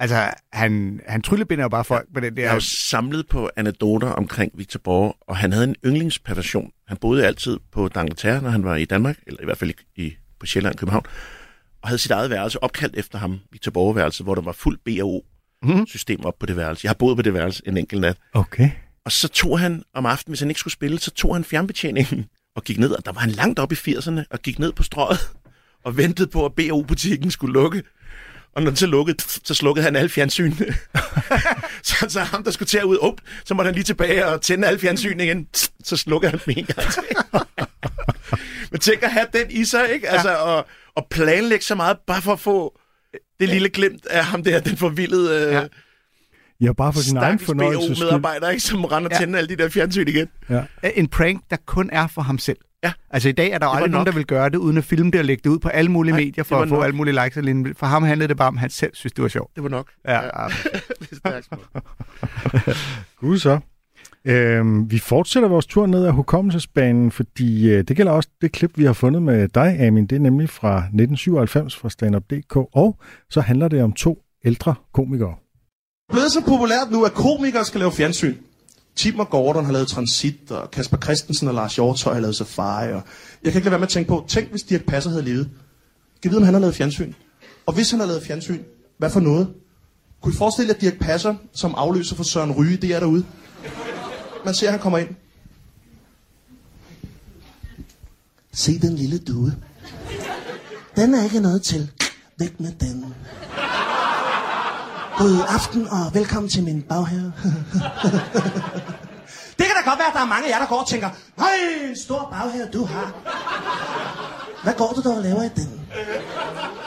altså 0.00 0.16
han, 0.52 1.00
han 1.06 1.22
tryllebinder 1.22 1.64
jo 1.64 1.68
bare 1.68 1.84
folk 1.84 2.06
på 2.14 2.20
den 2.20 2.36
der. 2.36 2.42
Jeg 2.42 2.50
har 2.50 2.56
jo 2.56 2.60
samlet 2.60 3.26
på 3.30 3.50
anekdoter 3.56 4.08
omkring 4.08 4.52
Victor 4.54 4.80
Borg, 4.84 5.16
og 5.28 5.36
han 5.36 5.52
havde 5.52 5.64
en 5.68 5.74
yndlingsperson. 5.84 6.70
Han 6.88 6.96
boede 6.96 7.26
altid 7.26 7.58
på 7.72 7.88
D'Angleterre, 7.96 8.40
når 8.42 8.50
han 8.50 8.64
var 8.64 8.76
i 8.76 8.84
Danmark, 8.84 9.16
eller 9.26 9.40
i 9.42 9.44
hvert 9.44 9.58
fald 9.58 9.70
i, 9.96 10.02
i, 10.02 10.16
på 10.40 10.46
Sjælland, 10.46 10.74
København, 10.74 11.04
og 11.82 11.88
havde 11.88 11.98
sit 11.98 12.10
eget 12.10 12.30
værelse 12.30 12.62
opkaldt 12.62 12.96
efter 12.96 13.18
ham, 13.18 13.40
Victor 13.52 13.70
Borg-værelse, 13.70 14.24
hvor 14.24 14.34
der 14.34 14.42
var 14.42 14.52
fuld 14.52 14.78
BAO-system 14.84 16.24
op 16.24 16.38
på 16.38 16.46
det 16.46 16.56
værelse. 16.56 16.84
Jeg 16.84 16.88
har 16.88 16.94
boet 16.94 17.16
på 17.16 17.22
det 17.22 17.34
værelse 17.34 17.62
en 17.66 17.76
enkelt 17.76 18.00
nat. 18.00 18.16
Okay. 18.34 18.70
Og 19.04 19.12
så 19.12 19.28
tog 19.28 19.58
han 19.58 19.82
om 19.94 20.06
aftenen, 20.06 20.32
hvis 20.32 20.40
han 20.40 20.48
ikke 20.48 20.60
skulle 20.60 20.72
spille, 20.72 20.98
så 20.98 21.10
tog 21.10 21.34
han 21.34 21.44
fjernbetjeningen 21.44 22.26
og 22.56 22.64
gik 22.64 22.78
ned, 22.78 22.90
og 22.90 23.04
der 23.06 23.12
var 23.12 23.20
han 23.20 23.30
langt 23.30 23.58
op 23.58 23.72
i 23.72 23.74
80'erne, 23.74 24.20
og 24.30 24.42
gik 24.42 24.58
ned 24.58 24.72
på 24.72 24.82
strøget 24.82 25.30
og 25.84 25.96
ventede 25.96 26.28
på, 26.28 26.44
at 26.44 26.52
BO-butikken 26.52 27.30
skulle 27.30 27.52
lukke. 27.52 27.82
Og 28.54 28.62
når 28.62 28.70
den 28.70 28.76
så 28.76 28.86
lukkede, 28.86 29.16
så 29.44 29.54
slukkede 29.54 29.84
han 29.84 29.96
alle 29.96 30.08
fjernsyn. 30.08 30.52
så, 31.82 32.06
så 32.08 32.20
ham, 32.20 32.44
der 32.44 32.50
skulle 32.50 32.66
til 32.66 32.78
at 32.78 32.84
ud, 32.84 32.96
op, 32.96 33.20
så 33.44 33.54
måtte 33.54 33.68
han 33.68 33.74
lige 33.74 33.84
tilbage 33.84 34.26
og 34.26 34.42
tænde 34.42 34.66
alle 34.66 34.80
fjernsyn 34.80 35.20
igen. 35.20 35.48
Så 35.84 35.96
slukkede 35.96 36.30
han 36.30 36.40
dem 36.46 36.54
en 36.56 36.64
gang 36.64 36.92
til. 36.92 37.02
Men 38.70 38.80
tænk 38.80 39.02
at 39.02 39.12
have 39.12 39.26
den 39.32 39.50
i 39.50 39.64
sig, 39.64 39.92
ikke? 39.92 40.08
Altså, 40.08 40.36
og, 40.36 40.66
og 40.98 41.06
planlægge 41.10 41.64
så 41.64 41.74
meget, 41.74 41.96
bare 42.06 42.22
for 42.22 42.32
at 42.32 42.40
få 42.40 42.78
det 43.40 43.48
lille 43.48 43.68
glimt 43.68 44.06
af 44.06 44.24
ham 44.24 44.42
der, 44.44 44.60
den 44.60 44.76
forvildede 44.76 45.46
øh, 45.46 45.52
ja. 45.52 45.62
Ja, 46.60 46.72
bare 46.72 46.92
for 46.92 47.00
sin 47.00 47.16
egen 47.16 47.38
fornøjelse 47.38 47.94
skyld. 47.94 47.96
BO-medarbejder, 47.96 48.48
ikke? 48.50 48.62
Som 48.62 48.84
render 48.84 49.08
og 49.10 49.14
Ja. 49.14 49.18
tænder 49.18 49.38
alle 49.38 49.56
de 49.56 49.62
der 49.62 49.68
fjernsyn 49.68 50.08
igen. 50.08 50.28
Ja. 50.50 50.62
En 50.94 51.08
prank, 51.08 51.40
der 51.50 51.56
kun 51.66 51.90
er 51.92 52.06
for 52.06 52.22
ham 52.22 52.38
selv. 52.38 52.56
Ja. 52.84 52.92
Altså 53.10 53.28
i 53.28 53.32
dag 53.32 53.50
er 53.50 53.58
der 53.58 53.66
aldrig 53.66 53.90
nogen, 53.90 54.00
nok. 54.00 54.06
der 54.06 54.12
vil 54.18 54.26
gøre 54.26 54.48
det, 54.50 54.56
uden 54.56 54.76
at 54.78 54.84
filme 54.84 55.10
det 55.10 55.18
og 55.20 55.24
lægge 55.24 55.40
det 55.44 55.50
ud 55.50 55.58
på 55.58 55.68
alle 55.68 55.90
mulige 55.90 56.12
Nej, 56.12 56.20
medier 56.20 56.32
det 56.34 56.46
for 56.46 56.60
at 56.60 56.68
få 56.68 56.74
nok. 56.74 56.84
alle 56.84 56.96
mulige 56.96 57.24
likes 57.24 57.36
og 57.36 57.42
lignende. 57.42 57.74
For 57.74 57.86
ham 57.86 58.02
handlede 58.02 58.28
det 58.28 58.36
bare 58.36 58.48
om, 58.48 58.54
at 58.56 58.60
han 58.60 58.70
selv 58.70 58.90
synes, 58.94 59.12
det 59.12 59.22
var 59.22 59.28
sjovt. 59.28 59.54
Det 59.54 59.62
var 59.62 59.68
nok. 59.68 59.90
Ja, 60.08 60.14
ja. 60.22 60.28
det 61.00 61.08
er 61.12 61.16
stærkt 61.16 61.46
smukt. 61.46 61.64
Gud 63.20 63.38
så. 63.38 63.58
Øhm, 64.24 64.90
vi 64.90 64.98
fortsætter 64.98 65.48
vores 65.48 65.66
tur 65.66 65.86
ned 65.86 66.04
ad 66.04 66.10
hukommelsesbanen, 66.10 67.10
fordi 67.10 67.68
øh, 67.68 67.84
det 67.88 67.96
gælder 67.96 68.12
også 68.12 68.28
det 68.40 68.52
klip, 68.52 68.78
vi 68.78 68.84
har 68.84 68.92
fundet 68.92 69.22
med 69.22 69.48
dig, 69.48 69.80
Amin. 69.80 70.06
Det 70.06 70.16
er 70.16 70.20
nemlig 70.20 70.50
fra 70.50 70.76
1997 70.76 71.76
fra 71.76 71.90
standup.dk, 71.90 72.56
og 72.56 72.96
så 73.30 73.40
handler 73.40 73.68
det 73.68 73.82
om 73.82 73.92
to 73.92 74.22
ældre 74.44 74.74
komikere. 74.92 75.34
blevet 76.12 76.32
så 76.32 76.40
populært 76.44 76.90
nu, 76.90 77.04
at 77.04 77.12
komikere 77.12 77.64
skal 77.64 77.78
lave 77.78 77.92
fjernsyn. 77.92 78.34
Tim 78.96 79.18
og 79.18 79.30
Gordon 79.30 79.64
har 79.64 79.72
lavet 79.72 79.88
Transit, 79.88 80.50
og 80.50 80.70
Kasper 80.70 80.96
Christensen 80.96 81.48
og 81.48 81.54
Lars 81.54 81.74
Hjortøj 81.74 82.14
har 82.14 82.20
lavet 82.20 82.36
Safari. 82.36 82.92
Og 82.92 83.02
jeg 83.44 83.52
kan 83.52 83.58
ikke 83.58 83.64
lade 83.64 83.70
være 83.70 83.78
med 83.78 83.86
at 83.86 83.92
tænke 83.92 84.08
på, 84.08 84.24
tænk 84.28 84.50
hvis 84.50 84.62
Dirk 84.62 84.84
Passer 84.84 85.10
havde 85.10 85.22
levet. 85.22 85.50
Kan 86.22 86.30
vide, 86.30 86.38
om 86.38 86.44
han 86.44 86.54
har 86.54 86.60
lavet 86.60 86.74
fjernsyn? 86.74 87.12
Og 87.66 87.74
hvis 87.74 87.90
han 87.90 88.00
har 88.00 88.06
lavet 88.06 88.22
fjernsyn, 88.22 88.62
hvad 88.98 89.10
for 89.10 89.20
noget? 89.20 89.48
Kunne 90.22 90.34
I 90.34 90.36
forestille 90.36 90.68
jer 90.68 90.74
at 90.74 90.80
Dirk 90.80 90.98
Passer 91.00 91.34
som 91.52 91.74
afløser 91.76 92.16
for 92.16 92.22
Søren 92.22 92.52
Ryge, 92.52 92.76
det 92.76 92.94
er 92.94 93.00
derude? 93.00 93.24
Man 94.48 94.54
ser, 94.54 94.66
at 94.66 94.72
han 94.72 94.80
kommer 94.80 94.98
ind. 94.98 95.08
Se 98.52 98.78
den 98.78 98.94
lille 98.94 99.18
due. 99.18 99.56
Den 100.96 101.14
er 101.14 101.24
ikke 101.24 101.40
noget 101.40 101.62
til. 101.62 101.90
Væk 102.38 102.60
med 102.60 102.72
den. 102.72 103.14
God 105.18 105.44
aften 105.48 105.88
og 105.88 106.14
velkommen 106.14 106.50
til 106.50 106.64
min 106.64 106.82
baghave. 106.82 107.32
det 109.58 109.66
kan 109.66 109.74
da 109.76 109.90
godt 109.90 109.98
være, 109.98 110.08
at 110.08 110.14
der 110.14 110.20
er 110.20 110.26
mange 110.26 110.46
af 110.46 110.50
jer, 110.50 110.58
der 110.58 110.66
går 110.66 110.80
og 110.80 110.88
tænker, 110.88 111.08
en 111.88 111.96
stor 111.96 112.28
baghave 112.30 112.68
du 112.72 112.84
har. 112.84 113.14
Hvad 114.62 114.74
går 114.74 114.92
du 114.92 115.02
dog 115.02 115.16
og 115.16 115.22
laver 115.22 115.42
i 115.42 115.48
den? 115.56 115.80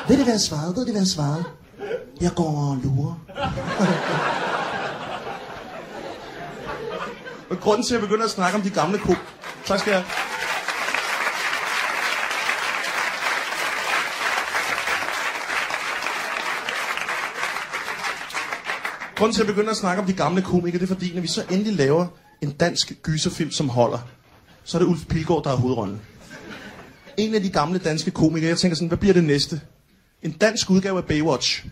Ved 0.08 0.18
det, 0.18 0.28
jeg 0.28 0.40
svarede? 0.40 0.76
Ved 0.76 0.86
det, 0.86 0.94
hvad 0.94 1.02
jeg 1.02 1.08
svarede? 1.08 1.44
Jeg 2.22 2.32
går 2.36 2.70
og 2.70 2.78
lurer. 2.84 3.16
Og 7.52 7.60
grunden 7.60 7.86
til, 7.86 7.96
at 7.96 8.02
jeg 8.02 8.08
begynder 8.10 8.26
at 8.26 8.32
snakke 8.32 8.58
om 8.58 8.62
de 8.62 8.70
gamle 8.70 8.98
ko... 8.98 9.16
Tak 9.66 9.80
skal 9.80 9.92
jeg. 9.92 10.04
Grunden 19.16 19.36
til, 19.36 19.42
at 19.42 19.48
jeg 19.48 19.56
begynder 19.56 19.72
at 19.72 19.78
snakke 19.78 20.02
om 20.02 20.08
de 20.08 20.14
gamle 20.14 20.42
komikere, 20.42 20.80
det 20.80 20.92
er 20.92 20.96
fordi, 20.96 21.14
når 21.14 21.22
vi 21.22 21.28
så 21.28 21.44
endelig 21.50 21.74
laver 21.74 22.08
en 22.42 22.52
dansk 22.52 22.94
gyserfilm, 23.04 23.52
som 23.52 23.70
holder, 23.70 24.00
så 24.64 24.78
er 24.78 24.80
det 24.82 24.90
Ulf 24.90 25.06
Pilgaard, 25.10 25.44
der 25.44 25.52
er 25.52 25.56
hovedrollen. 25.56 26.02
En 27.18 27.36
af 27.36 27.42
de 27.42 27.50
gamle 27.50 27.80
danske 27.80 28.12
komikere, 28.12 28.50
jeg 28.50 28.58
tænker 28.58 28.76
sådan, 28.76 28.88
hvad 28.88 28.98
bliver 28.98 29.14
det 29.14 29.24
næste? 29.24 29.62
En 30.24 30.32
dansk 30.32 30.70
udgave 30.70 30.98
af 30.98 31.06
Baywatch. 31.06 31.66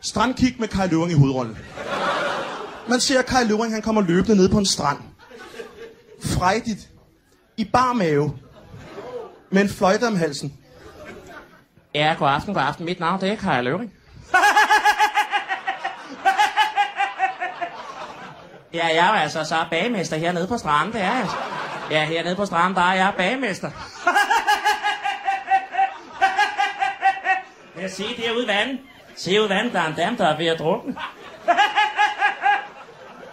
Strandkig 0.00 0.56
med 0.58 0.68
Kai 0.68 0.88
Løving 0.88 1.10
i 1.10 1.14
hovedrollen. 1.14 1.56
Man 2.88 3.00
ser 3.00 3.22
Kai 3.22 3.44
Løvring, 3.44 3.72
han 3.72 3.82
kommer 3.82 4.02
løbende 4.02 4.36
ned 4.36 4.48
på 4.48 4.58
en 4.58 4.66
strand. 4.66 4.98
Frejdigt. 6.24 6.88
I 7.56 7.64
bar 7.64 7.92
mave. 7.92 8.38
Med 9.50 9.62
en 9.62 9.68
fløjte 9.68 10.06
om 10.06 10.16
halsen. 10.16 10.54
Ja, 11.94 12.14
god 12.18 12.28
aften, 12.28 12.54
god 12.54 12.62
aften. 12.62 12.84
Mit 12.84 13.00
navn 13.00 13.20
det 13.20 13.32
er 13.32 13.36
Kai 13.36 13.62
Løvring. 13.62 13.92
Ja, 18.74 18.86
jeg 18.86 19.06
er 19.06 19.20
altså 19.20 19.44
så 19.44 19.64
bagmester 19.70 20.16
hernede 20.16 20.46
på 20.46 20.58
stranden, 20.58 20.92
det 20.92 21.00
er 21.00 21.12
jeg. 21.12 21.20
Altså. 21.20 21.36
Ja, 21.90 22.04
hernede 22.04 22.36
på 22.36 22.46
stranden, 22.46 22.74
der 22.74 22.82
er 22.82 22.94
jeg 22.94 23.12
bagmester. 23.16 23.70
Jeg 27.80 27.90
ser 27.90 28.08
derude 28.16 28.44
i 28.44 28.46
vandet. 28.46 28.78
Se 29.16 29.40
ud 29.40 29.46
i 29.46 29.48
vandet, 29.48 29.72
der 29.72 29.80
er 29.80 29.86
en 29.86 29.94
dam, 29.94 30.16
der 30.16 30.26
er 30.26 30.36
ved 30.36 30.46
at 30.46 30.58
drukne. 30.58 30.96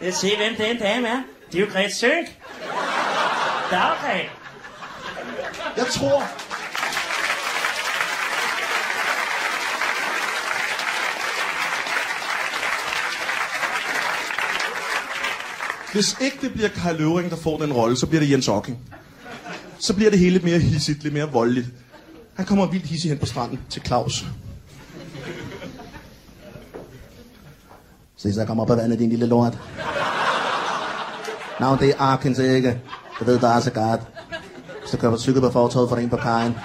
Jeg 0.01 0.13
se, 0.13 0.37
hvem 0.37 0.55
den 0.55 0.77
dame 0.77 1.07
er. 1.07 1.23
Det 1.51 1.61
er 1.61 1.65
jo 1.65 1.71
Grete 1.71 1.95
Sønk. 1.95 2.27
Daggret. 3.71 4.29
Jeg 5.77 5.87
tror... 5.87 6.23
Hvis 15.93 16.17
ikke 16.21 16.37
det 16.41 16.53
bliver 16.53 16.69
Karl 16.69 16.95
Løvring, 16.97 17.29
der 17.29 17.37
får 17.37 17.57
den 17.57 17.73
rolle, 17.73 17.97
så 17.97 18.07
bliver 18.07 18.21
det 18.21 18.31
Jens 18.31 18.47
Ocking. 18.47 18.77
Så 19.79 19.93
bliver 19.95 20.09
det 20.09 20.19
hele 20.19 20.31
lidt 20.31 20.43
mere 20.43 20.59
hissigt, 20.59 21.03
lidt 21.03 21.13
mere 21.13 21.31
voldeligt. 21.31 21.67
Han 22.35 22.45
kommer 22.45 22.65
vildt 22.65 22.85
hissig 22.85 23.11
hen 23.11 23.17
på 23.17 23.25
stranden 23.25 23.59
til 23.69 23.81
Claus. 23.85 24.25
Se, 28.25 28.33
så 28.33 28.45
kommer 28.45 28.63
op 28.63 28.71
af 28.71 28.77
vandet, 28.77 28.99
din 28.99 29.09
lille 29.09 29.25
lort. 29.25 29.57
Navn 31.59 31.79
det 31.79 31.89
er 31.89 31.93
Arkens 31.99 32.39
ikke. 32.39 32.81
Jeg 33.19 33.27
ved, 33.27 33.39
der 33.39 33.49
er 33.49 33.59
så 33.59 33.71
godt. 33.71 34.01
Hvis 34.79 34.91
du 34.91 34.97
kører 34.97 35.17
cykel 35.17 35.41
på 35.41 35.51
fortoget, 35.51 35.89
får 35.89 35.95
du 35.95 36.01
en 36.01 36.09
på 36.09 36.17
kajen. 36.17 36.55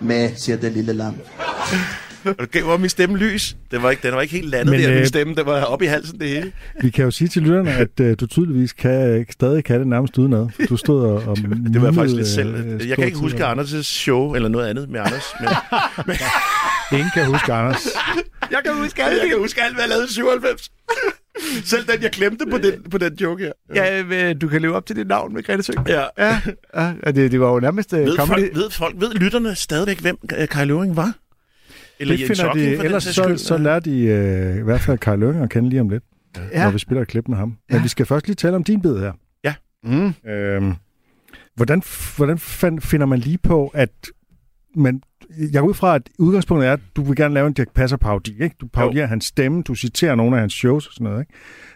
Med, 0.00 0.36
siger 0.36 0.56
det 0.56 0.72
lille 0.72 0.92
lam. 0.92 1.20
Og 2.24 2.46
det 2.52 2.66
var 2.66 2.76
min 2.76 2.88
stemme 2.88 3.18
lys. 3.18 3.56
Det 3.70 3.82
var 3.82 3.90
ikke, 3.90 4.02
den 4.08 4.14
var 4.14 4.20
ikke 4.20 4.34
helt 4.34 4.48
landet 4.50 4.70
Men, 4.70 4.80
der, 4.80 4.88
min 4.88 4.98
øh, 4.98 5.06
stemme. 5.06 5.34
Det 5.34 5.46
var 5.46 5.62
oppe 5.62 5.84
i 5.84 5.88
halsen, 5.88 6.20
det 6.20 6.28
hele. 6.28 6.52
Vi 6.82 6.90
kan 6.90 7.04
jo 7.04 7.10
sige 7.10 7.28
til 7.28 7.42
lytterne, 7.42 7.70
at 7.72 8.00
uh, 8.00 8.12
du 8.20 8.26
tydeligvis 8.26 8.72
kan, 8.72 9.26
stadig 9.30 9.64
kan 9.64 9.78
det 9.80 9.86
nærmest 9.88 10.18
udenad. 10.18 10.46
Du 10.68 10.76
stod 10.76 11.02
og... 11.02 11.14
og 11.26 11.36
Det 11.72 11.80
var 11.80 11.86
jeg 11.86 11.94
faktisk 11.94 12.16
lidt 12.16 12.28
selv. 12.28 12.54
øh, 12.54 12.88
Jeg 12.88 12.96
kan 12.96 13.06
ikke 13.06 13.18
huske 13.18 13.46
Anders' 13.46 13.82
show 13.82 14.34
eller 14.34 14.48
noget 14.48 14.66
andet 14.68 14.88
med 14.90 15.00
Anders. 15.00 15.24
Men, 16.06 16.16
Ingen 16.92 17.10
kan 17.14 17.26
huske 17.26 17.52
Anders. 17.52 17.86
jeg 18.50 18.60
kan 18.64 18.74
huske 18.74 19.04
alt. 19.04 19.20
Jeg 19.22 19.28
kan 19.28 19.38
huske 19.38 19.62
alt, 19.62 19.74
hvad 19.74 19.82
jeg 19.82 19.88
lavede 19.88 20.06
i 20.10 20.12
97. 20.12 20.70
Selv 21.64 21.86
den, 21.86 22.02
jeg 22.02 22.10
glemte 22.10 22.44
på 22.50 22.58
den, 22.58 22.72
på 22.90 22.98
den 22.98 23.14
joke 23.20 23.42
her. 23.44 23.52
Ja, 23.74 24.02
øh, 24.02 24.34
du 24.40 24.48
kan 24.48 24.62
leve 24.62 24.76
op 24.76 24.86
til 24.86 24.96
dit 24.96 25.06
navn 25.08 25.34
med 25.34 25.42
Grete 25.42 25.62
Sønk. 25.62 25.88
Ja. 25.88 26.04
ja, 26.18 26.40
ja 27.06 27.10
det, 27.10 27.32
det 27.32 27.40
var 27.40 27.52
jo 27.52 27.60
nærmest 27.60 27.92
uh, 27.92 27.98
Ved 27.98 28.16
comedy. 28.16 28.40
folk, 28.40 28.54
ved 28.56 28.70
folk, 28.70 28.94
ved 29.00 29.14
lytterne 29.14 29.54
stadigvæk, 29.54 30.00
hvem 30.00 30.18
øh, 30.38 30.48
Kai 30.48 30.64
Løvring 30.64 30.96
var? 30.96 31.12
Eller 32.00 32.16
det 32.16 32.28
Jens 32.28 32.40
finder 32.40 32.52
de, 32.52 32.84
ellers 32.84 33.02
så, 33.02 33.34
så 33.36 33.58
lærer 33.58 33.80
de 33.80 34.00
øh, 34.00 34.56
i 34.56 34.62
hvert 34.62 34.80
fald 34.80 34.98
Kai 34.98 35.16
Lønge 35.16 35.42
at 35.42 35.50
kende 35.50 35.68
lige 35.68 35.80
om 35.80 35.88
lidt, 35.88 36.02
ja. 36.36 36.40
Ja. 36.52 36.64
når 36.64 36.70
vi 36.70 36.78
spiller 36.78 37.02
et 37.02 37.08
klip 37.08 37.28
med 37.28 37.36
ham. 37.36 37.56
Men 37.70 37.82
vi 37.82 37.88
skal 37.88 38.06
først 38.06 38.26
lige 38.26 38.34
tale 38.36 38.56
om 38.56 38.64
din 38.64 38.82
bid 38.82 38.98
her. 38.98 39.12
Ja. 39.44 39.54
Mm. 39.84 40.30
Øhm, 40.30 40.72
hvordan 41.56 41.82
hvordan 42.16 42.38
fan, 42.38 42.80
finder 42.80 43.06
man 43.06 43.18
lige 43.18 43.38
på, 43.38 43.70
at 43.74 43.90
man, 44.76 45.02
jeg 45.52 45.60
går 45.60 45.68
ud 45.68 45.74
fra, 45.74 45.94
at 45.94 46.02
udgangspunktet 46.18 46.68
er, 46.68 46.72
at 46.72 46.80
du 46.96 47.02
vil 47.02 47.16
gerne 47.16 47.34
lave 47.34 47.46
en 47.46 47.52
Dirk 47.52 47.68
Passer 47.74 47.96
parodi, 47.96 48.42
ikke? 48.42 48.56
Du 48.60 48.66
parodierer 48.66 49.06
hans 49.06 49.24
stemme, 49.24 49.62
du 49.62 49.74
citerer 49.74 50.14
nogle 50.14 50.36
af 50.36 50.40
hans 50.40 50.52
shows 50.52 50.86
og 50.86 50.92
sådan 50.92 51.04
noget, 51.04 51.20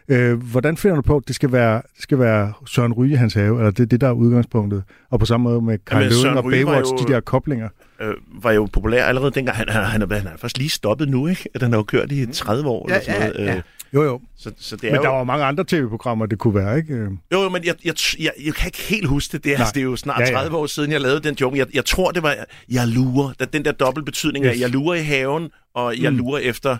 ikke? 0.08 0.22
Øh, 0.30 0.42
hvordan 0.42 0.76
finder 0.76 0.96
du 0.96 1.02
på, 1.02 1.16
at 1.16 1.22
det 1.28 1.34
skal 1.36 1.52
være, 1.52 1.74
det 1.74 2.02
skal 2.02 2.18
være 2.18 2.52
Søren 2.66 2.92
Ryge 2.92 3.12
i 3.12 3.16
hans 3.16 3.34
have, 3.34 3.58
eller 3.58 3.70
det 3.70 3.80
er 3.82 3.86
det, 3.86 4.00
der 4.00 4.08
er 4.08 4.12
udgangspunktet? 4.12 4.82
Og 5.10 5.20
på 5.20 5.26
samme 5.26 5.44
måde 5.44 5.62
med 5.62 5.78
Søren 5.90 6.02
Løving 6.10 6.36
og 6.36 6.44
Baywatch, 6.44 6.92
jo- 6.92 7.06
de 7.08 7.12
der 7.12 7.20
koblinger. 7.20 7.68
Øh, 8.00 8.14
var 8.42 8.52
jo 8.52 8.68
populær 8.72 9.04
allerede 9.04 9.30
dengang. 9.30 9.56
Han, 9.56 9.68
han, 9.68 9.84
han, 9.84 10.02
er, 10.02 10.14
han 10.18 10.26
er 10.26 10.36
først 10.36 10.58
lige 10.58 10.70
stoppet 10.70 11.08
nu, 11.08 11.26
ikke? 11.26 11.48
At 11.54 11.62
han 11.62 11.72
har 11.72 11.78
jo 11.78 11.82
kørt 11.82 12.12
i 12.12 12.26
30 12.32 12.68
år 12.68 12.86
Ja, 12.88 12.94
eller 12.94 13.04
sådan 13.04 13.20
noget. 13.20 13.46
ja, 13.46 13.52
ja. 13.52 13.56
Øh, 13.56 13.62
Jo, 13.94 14.02
jo. 14.02 14.20
Så, 14.38 14.50
så 14.58 14.76
det 14.76 14.84
er 14.84 14.90
Men 14.92 14.96
jo... 14.96 15.02
der 15.02 15.08
var 15.08 15.24
mange 15.24 15.44
andre 15.44 15.64
tv-programmer, 15.68 16.26
det 16.26 16.38
kunne 16.38 16.54
være, 16.54 16.76
ikke? 16.78 16.94
Øh, 16.94 17.10
Jo, 17.32 17.42
jo, 17.42 17.48
men 17.48 17.64
jeg, 17.64 17.74
jeg, 17.84 17.94
jeg, 18.20 18.30
jeg 18.44 18.54
kan 18.54 18.66
ikke 18.66 18.78
helt 18.78 19.06
huske 19.06 19.32
det. 19.32 19.44
Det 19.44 19.52
er, 19.54 19.58
altså, 19.58 19.72
det 19.74 19.80
er 19.80 19.84
jo 19.84 19.96
snart 19.96 20.20
Ja, 20.20 20.26
ja. 20.30 20.32
30 20.36 20.56
år 20.56 20.66
siden, 20.66 20.92
jeg 20.92 21.00
lavede 21.00 21.20
den 21.20 21.34
joke. 21.40 21.58
Jeg, 21.58 21.66
jeg 21.74 21.84
tror, 21.84 22.10
det 22.10 22.22
var, 22.22 22.36
jeg 22.70 22.88
lurer. 22.88 23.32
Den 23.52 23.64
der 23.64 23.72
dobbelt 23.72 24.06
betydning 24.06 24.44
af, 24.44 24.52
Yes. 24.54 24.60
jeg 24.60 24.70
lurer 24.70 24.94
i 24.94 25.02
haven, 25.02 25.50
og 25.74 25.98
jeg 26.02 26.12
Mm. 26.12 26.18
lurer 26.18 26.38
efter 26.38 26.76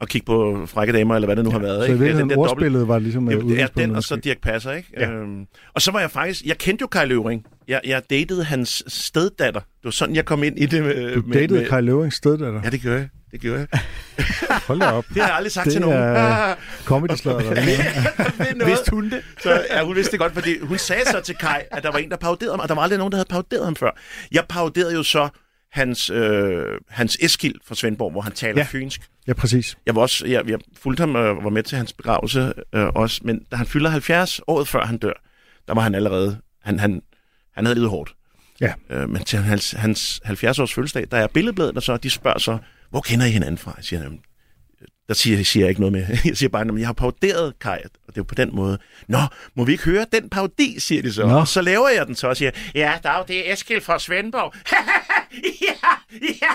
at 0.00 0.08
kigge 0.08 0.24
på 0.24 0.62
frække 0.66 0.92
damer, 0.92 1.14
eller 1.14 1.26
hvad 1.26 1.36
det 1.36 1.44
nu 1.44 1.50
har 1.50 1.58
været. 1.58 1.78
Så 1.78 1.84
ikke? 1.84 1.98
virkeligheden, 1.98 2.30
den 2.30 2.38
der 2.38 2.42
ordspillet 2.50 2.88
var 2.88 2.98
ligesom, 2.98 3.28
øh, 3.30 3.36
Det, 3.40 3.44
det 3.48 3.60
er 3.60 3.66
den, 3.66 3.96
og 3.96 4.02
så. 4.02 4.16
Dirk 4.16 4.40
Passer, 4.42 4.72
ikke? 4.72 4.88
Ja. 4.98 5.10
Øhm, 5.10 5.46
og 5.74 5.82
så 5.82 5.90
var 5.90 6.00
jeg 6.00 6.10
faktisk... 6.10 6.44
Jeg 6.44 6.58
kendte 6.58 6.82
jo 6.82 6.86
Kai 6.86 7.06
Løvring. 7.06 7.46
Jeg, 7.68 7.80
jeg 7.86 8.02
datede 8.10 8.44
hans 8.44 8.82
steddatter. 8.86 9.60
Det 9.82 9.86
var 9.86 9.90
sådan, 9.90 10.14
jeg 10.16 10.24
kom 10.24 10.42
ind 10.42 10.58
i 10.58 10.66
det 10.66 10.82
med... 10.82 11.14
Du 11.14 11.32
datede 11.32 11.64
Kai 11.68 11.80
Løvings 11.82 12.16
sted, 12.16 12.38
Ja, 12.64 12.70
det 12.70 12.80
gjorde 12.80 12.98
jeg. 12.98 13.08
Det 13.30 13.40
gjorde 13.40 13.66
jeg. 13.72 13.80
Hold 14.68 14.80
da 14.80 14.86
op. 14.86 15.04
Det 15.08 15.16
har 15.22 15.28
jeg 15.28 15.36
aldrig 15.36 15.52
sagt 15.52 15.64
det 15.64 15.72
til 15.72 15.80
nogen. 15.80 15.96
der 15.98 16.04
er 16.04 16.54
det. 17.54 17.78
er 18.50 18.54
noget. 18.54 18.66
Vidste 18.70 18.90
hun 18.90 19.10
det? 19.10 19.22
Så, 19.42 19.64
ja, 19.70 19.84
hun 19.84 19.96
vidste 19.96 20.12
det 20.12 20.20
godt, 20.20 20.32
fordi 20.32 20.58
hun 20.58 20.78
sagde 20.78 21.02
så 21.06 21.20
til 21.20 21.34
Kai, 21.36 21.60
at 21.70 21.82
der 21.82 21.90
var 21.92 21.98
en, 21.98 22.10
der 22.10 22.16
paroderede 22.16 22.52
ham, 22.52 22.60
og 22.60 22.68
der 22.68 22.74
var 22.74 22.82
aldrig 22.82 22.98
nogen, 22.98 23.12
der 23.12 23.16
havde 23.18 23.28
paroderet 23.30 23.64
ham 23.64 23.76
før. 23.76 23.90
Jeg 24.32 24.44
paroderede 24.48 24.94
jo 24.94 25.02
så 25.02 25.28
hans, 25.72 26.10
øh, 26.10 26.64
hans 26.88 27.18
Eskild 27.20 27.54
fra 27.66 27.74
Svendborg, 27.74 28.10
hvor 28.12 28.20
han 28.20 28.32
taler 28.32 28.54
Ja. 28.56 28.60
ja. 28.60 28.66
fynsk. 28.78 29.00
Ja, 29.26 29.32
præcis. 29.32 29.76
Jeg 29.86 29.94
var 29.94 30.02
også, 30.02 30.26
jeg, 30.26 30.48
jeg 30.48 30.58
fulgte 30.82 31.00
ham 31.00 31.14
og 31.14 31.44
var 31.44 31.50
med 31.50 31.62
til 31.62 31.78
hans 31.78 31.92
begravelse 31.92 32.52
øh, 32.74 32.86
også, 32.86 33.20
men 33.24 33.40
da 33.50 33.56
han 33.56 33.66
fylder 33.66 33.90
70 33.90 34.40
året 34.46 34.68
før 34.68 34.84
han 34.86 34.98
dør, 34.98 35.12
der 35.68 35.74
var 35.74 35.80
han 35.82 35.94
allerede, 35.94 36.38
han, 36.62 36.78
han, 36.80 37.02
han 37.54 37.64
havde 37.66 37.74
levet 37.74 37.90
hårdt. 37.90 38.14
Ja. 38.62 38.72
Øh, 38.90 39.08
men 39.10 39.24
til 39.24 39.38
hans, 39.38 39.70
hans 39.70 40.20
70 40.24 40.58
års 40.58 40.74
fødselsdag, 40.74 41.06
der 41.10 41.16
er 41.16 41.26
billedbladet, 41.26 41.76
og 41.76 41.82
så 41.82 41.96
de 41.96 42.10
spørger 42.10 42.38
så, 42.38 42.58
hvor 42.90 43.00
kender 43.00 43.26
I 43.26 43.30
hinanden 43.30 43.58
fra? 43.58 43.72
Jeg 43.76 43.84
siger, 43.84 44.02
"Jamen, 44.02 44.20
der 45.08 45.14
siger, 45.14 45.44
siger 45.44 45.64
jeg 45.64 45.68
ikke 45.68 45.80
noget 45.80 45.92
mere. 45.92 46.06
Jeg 46.24 46.36
siger 46.36 46.48
bare, 46.50 46.62
at 46.68 46.78
jeg 46.78 46.88
har 46.88 46.92
paroderet 46.92 47.58
Kai, 47.60 47.78
og 48.08 48.14
det 48.14 48.20
er 48.20 48.24
på 48.24 48.34
den 48.34 48.50
måde. 48.56 48.78
Nå, 49.08 49.18
må 49.56 49.64
vi 49.64 49.72
ikke 49.72 49.84
høre 49.84 50.06
den 50.12 50.30
parodi, 50.30 50.80
siger 50.80 51.02
de 51.02 51.12
så. 51.12 51.26
Nå. 51.26 51.38
Og 51.38 51.48
så 51.48 51.62
laver 51.62 51.88
jeg 51.88 52.06
den 52.06 52.14
så 52.14 52.28
og 52.28 52.36
siger, 52.36 52.50
ja, 52.74 52.92
dag, 53.04 53.24
det 53.28 53.48
er 53.48 53.52
Eskild 53.52 53.80
fra 53.80 53.98
Svendborg. 53.98 54.54
ja, 55.68 55.74
ja. 56.42 56.50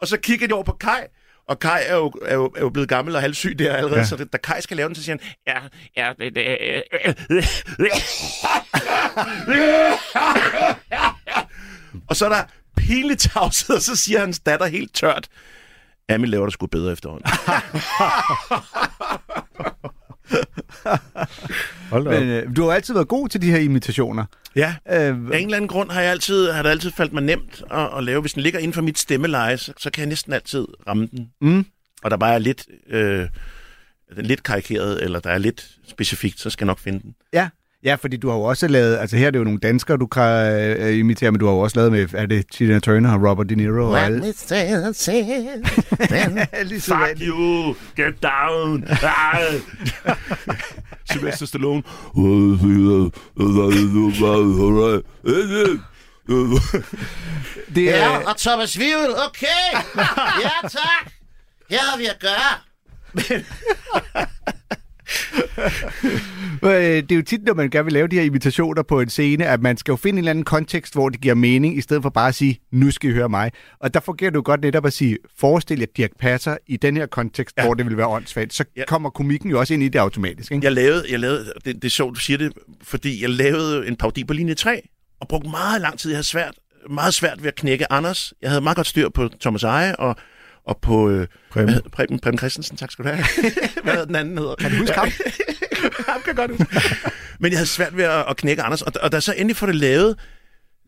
Og 0.00 0.08
så 0.08 0.16
kigger 0.16 0.46
de 0.48 0.52
over 0.54 0.64
på 0.64 0.72
Kai, 0.72 1.00
og 1.48 1.58
Kai 1.58 1.80
er 1.86 1.94
jo, 1.96 2.12
er 2.26 2.34
jo, 2.34 2.46
er 2.56 2.60
jo 2.60 2.68
blevet 2.70 2.88
gammel 2.88 3.14
og 3.16 3.20
halvsyg 3.22 3.58
der 3.58 3.72
allerede, 3.76 3.98
Ja. 4.00 4.04
så 4.06 4.16
det, 4.16 4.32
da 4.32 4.38
Kai 4.38 4.60
skal 4.60 4.76
lave 4.76 4.86
den, 4.88 4.94
så 4.96 5.02
siger 5.02 5.16
han, 5.22 5.30
ja, 5.46 5.58
ja, 6.06 6.12
det, 6.18 6.34
det, 6.34 6.58
øh, 7.30 7.44
og 12.06 12.16
så 12.16 12.24
er 12.24 12.28
der 12.28 12.42
pinlig 12.76 13.18
tavshed, 13.18 13.76
og 13.76 13.82
så 13.82 13.96
siger 13.96 14.20
hans 14.20 14.38
datter 14.38 14.66
helt 14.66 14.94
tørt, 14.94 15.28
Ami 16.10 16.26
laver 16.26 16.46
det 16.46 16.52
sgu 16.52 16.66
bedre 16.66 16.92
efterhånden. 16.92 17.30
Hold 21.90 22.04
da. 22.04 22.20
Men 22.20 22.28
øh, 22.28 22.56
du 22.56 22.64
har 22.64 22.72
altid 22.72 22.94
været 22.94 23.08
god 23.08 23.28
til 23.28 23.42
de 23.42 23.50
her 23.50 23.58
imitationer. 23.58 24.24
Ja, 24.56 24.74
Øh, 24.90 24.96
af 24.96 25.10
en 25.10 25.32
eller 25.32 25.56
anden 25.56 25.68
grund 25.68 25.90
har, 25.90 26.00
jeg 26.00 26.10
altid, 26.10 26.50
har 26.50 26.62
det 26.62 26.70
altid 26.70 26.90
faldt 26.90 27.12
mig 27.12 27.22
nemt 27.22 27.62
at, 27.70 27.88
at 27.96 28.04
lave. 28.04 28.20
Hvis 28.20 28.32
den 28.32 28.42
ligger 28.42 28.58
inden 28.58 28.72
for 28.72 28.82
mit 28.82 28.98
stemmeleje, 28.98 29.56
så, 29.56 29.72
så 29.78 29.90
kan 29.90 30.00
jeg 30.00 30.08
næsten 30.08 30.32
altid 30.32 30.66
ramme 30.86 31.06
den. 31.06 31.30
Mm. 31.40 31.66
Og 32.02 32.10
der 32.10 32.16
bare 32.16 32.34
er 32.34 32.38
lidt, 32.38 32.66
øh, 32.88 33.28
den 34.16 34.26
lidt 34.26 34.42
karikeret, 34.42 35.02
eller 35.04 35.20
der 35.20 35.30
er 35.30 35.38
lidt 35.38 35.70
specifikt, 35.88 36.40
så 36.40 36.50
skal 36.50 36.64
jeg 36.64 36.66
nok 36.66 36.78
finde 36.78 37.00
den. 37.00 37.14
Ja, 37.32 37.48
Ja, 37.84 37.94
fordi 37.94 38.16
du 38.16 38.28
har 38.28 38.36
jo 38.36 38.42
også 38.42 38.68
lavet, 38.68 38.96
altså 38.98 39.16
her 39.16 39.26
er 39.26 39.30
det 39.30 39.38
jo 39.38 39.44
nogle 39.44 39.58
danskere, 39.58 39.96
du 39.96 40.06
kan 40.06 40.52
øh, 40.78 40.98
imitere, 40.98 41.30
men 41.32 41.40
du 41.40 41.46
har 41.46 41.52
jo 41.52 41.58
også 41.58 41.76
lavet 41.76 41.92
med, 41.92 42.08
er 42.14 42.26
det 42.26 42.46
Tina 42.52 42.78
Turner 42.78 43.12
og 43.18 43.30
Robert 43.30 43.48
De 43.48 43.54
Niro 43.54 43.90
og 43.90 44.00
alle? 44.00 44.20
Fuck 46.80 47.20
you! 47.20 47.74
Get 47.96 48.22
down! 48.22 48.84
Sylvester 51.10 51.46
Stallone. 51.46 51.82
Det 57.74 57.94
er, 57.94 57.96
Ja, 57.96 58.16
og 58.18 58.36
Thomas 58.36 58.78
Wivel, 58.78 59.10
okay. 59.28 59.80
Ja, 60.40 60.68
tak. 60.68 61.12
Her 61.70 61.78
har 61.78 61.98
vi 61.98 62.06
at 62.06 62.18
gøre. 62.20 62.52
Øh, 66.64 66.70
det 66.70 67.12
er 67.12 67.16
jo 67.16 67.22
tit, 67.22 67.42
når 67.44 67.54
man 67.54 67.70
gerne 67.70 67.84
vil 67.84 67.92
lave 67.92 68.08
de 68.08 68.16
her 68.16 68.22
imitationer 68.22 68.82
på 68.82 69.00
en 69.00 69.08
scene, 69.08 69.46
at 69.46 69.62
man 69.62 69.76
skal 69.76 69.92
jo 69.92 69.96
finde 69.96 70.16
en 70.16 70.18
eller 70.18 70.30
anden 70.30 70.44
kontekst, 70.44 70.94
hvor 70.94 71.08
det 71.08 71.20
giver 71.20 71.34
mening, 71.34 71.78
i 71.78 71.80
stedet 71.80 72.02
for 72.02 72.10
bare 72.10 72.28
at 72.28 72.34
sige, 72.34 72.60
nu 72.72 72.90
skal 72.90 73.10
I 73.10 73.12
høre 73.12 73.28
mig. 73.28 73.50
Og 73.78 73.94
der 73.94 74.00
fungerer 74.00 74.30
det 74.30 74.36
jo 74.36 74.42
godt 74.44 74.60
netop 74.60 74.86
at 74.86 74.92
sige, 74.92 75.18
forestil 75.38 75.78
jer 75.78 75.86
Dirk 75.96 76.10
Passer 76.18 76.56
i 76.66 76.76
den 76.76 76.96
her 76.96 77.06
kontekst, 77.06 77.56
ja. 77.58 77.64
hvor 77.64 77.74
det 77.74 77.86
vil 77.86 77.96
være 77.96 78.06
åndssvagt. 78.06 78.54
Så 78.54 78.64
ja. 78.76 78.84
kommer 78.84 79.10
komikken 79.10 79.50
jo 79.50 79.58
også 79.58 79.74
ind 79.74 79.82
i 79.82 79.88
det 79.88 79.98
automatisk. 79.98 80.52
Ikke? 80.52 80.64
Jeg 80.64 80.72
lavede, 80.72 81.04
jeg 81.10 81.20
lavede 81.20 81.52
det, 81.64 81.74
det 81.74 81.84
er 81.84 81.88
sjovt, 81.88 82.14
du 82.14 82.20
siger 82.20 82.38
det, 82.38 82.52
fordi 82.82 83.22
jeg 83.22 83.30
lavede 83.30 83.88
en 83.88 83.96
parodi 83.96 84.24
på 84.24 84.32
linje 84.32 84.54
3, 84.54 84.88
og 85.20 85.28
brugte 85.28 85.50
meget 85.50 85.80
lang 85.80 85.98
tid. 85.98 86.10
Jeg 86.10 86.16
havde 86.16 86.26
svært, 86.26 86.54
meget 86.90 87.14
svært 87.14 87.42
ved 87.42 87.48
at 87.48 87.54
knække 87.54 87.92
Anders. 87.92 88.32
Jeg 88.42 88.50
havde 88.50 88.60
meget 88.60 88.76
godt 88.76 88.86
styr 88.86 89.08
på 89.08 89.28
Thomas 89.40 89.62
Eje 89.62 89.96
og, 89.96 90.16
og 90.66 90.78
på 90.82 91.10
øh, 91.10 91.26
Preben. 91.50 91.68
hed- 91.68 91.82
Preben, 91.92 92.18
Preben 92.18 92.38
Christensen. 92.38 92.76
Tak 92.76 92.90
skal 92.90 93.04
du 93.04 93.10
have. 93.10 93.24
hvad 93.82 93.92
hedder 93.92 94.06
den 94.06 94.16
anden 94.16 94.38
hedder? 94.38 94.54
Kan 94.54 94.70
du 94.70 94.76
huske 94.76 94.94
ham? 94.98 95.08
ham 96.08 96.20
kan 96.24 96.34
godt 96.34 96.50
huske. 96.50 96.66
Men 97.40 97.50
jeg 97.52 97.58
havde 97.58 97.68
svært 97.68 97.96
ved 97.96 98.04
at, 98.04 98.24
at 98.28 98.36
knække 98.36 98.62
Anders, 98.62 98.82
og, 98.82 98.92
og 99.02 99.12
da 99.12 99.16
jeg 99.16 99.22
så 99.22 99.32
endelig 99.36 99.56
får 99.56 99.66
det 99.66 99.74
lavet, 99.76 100.16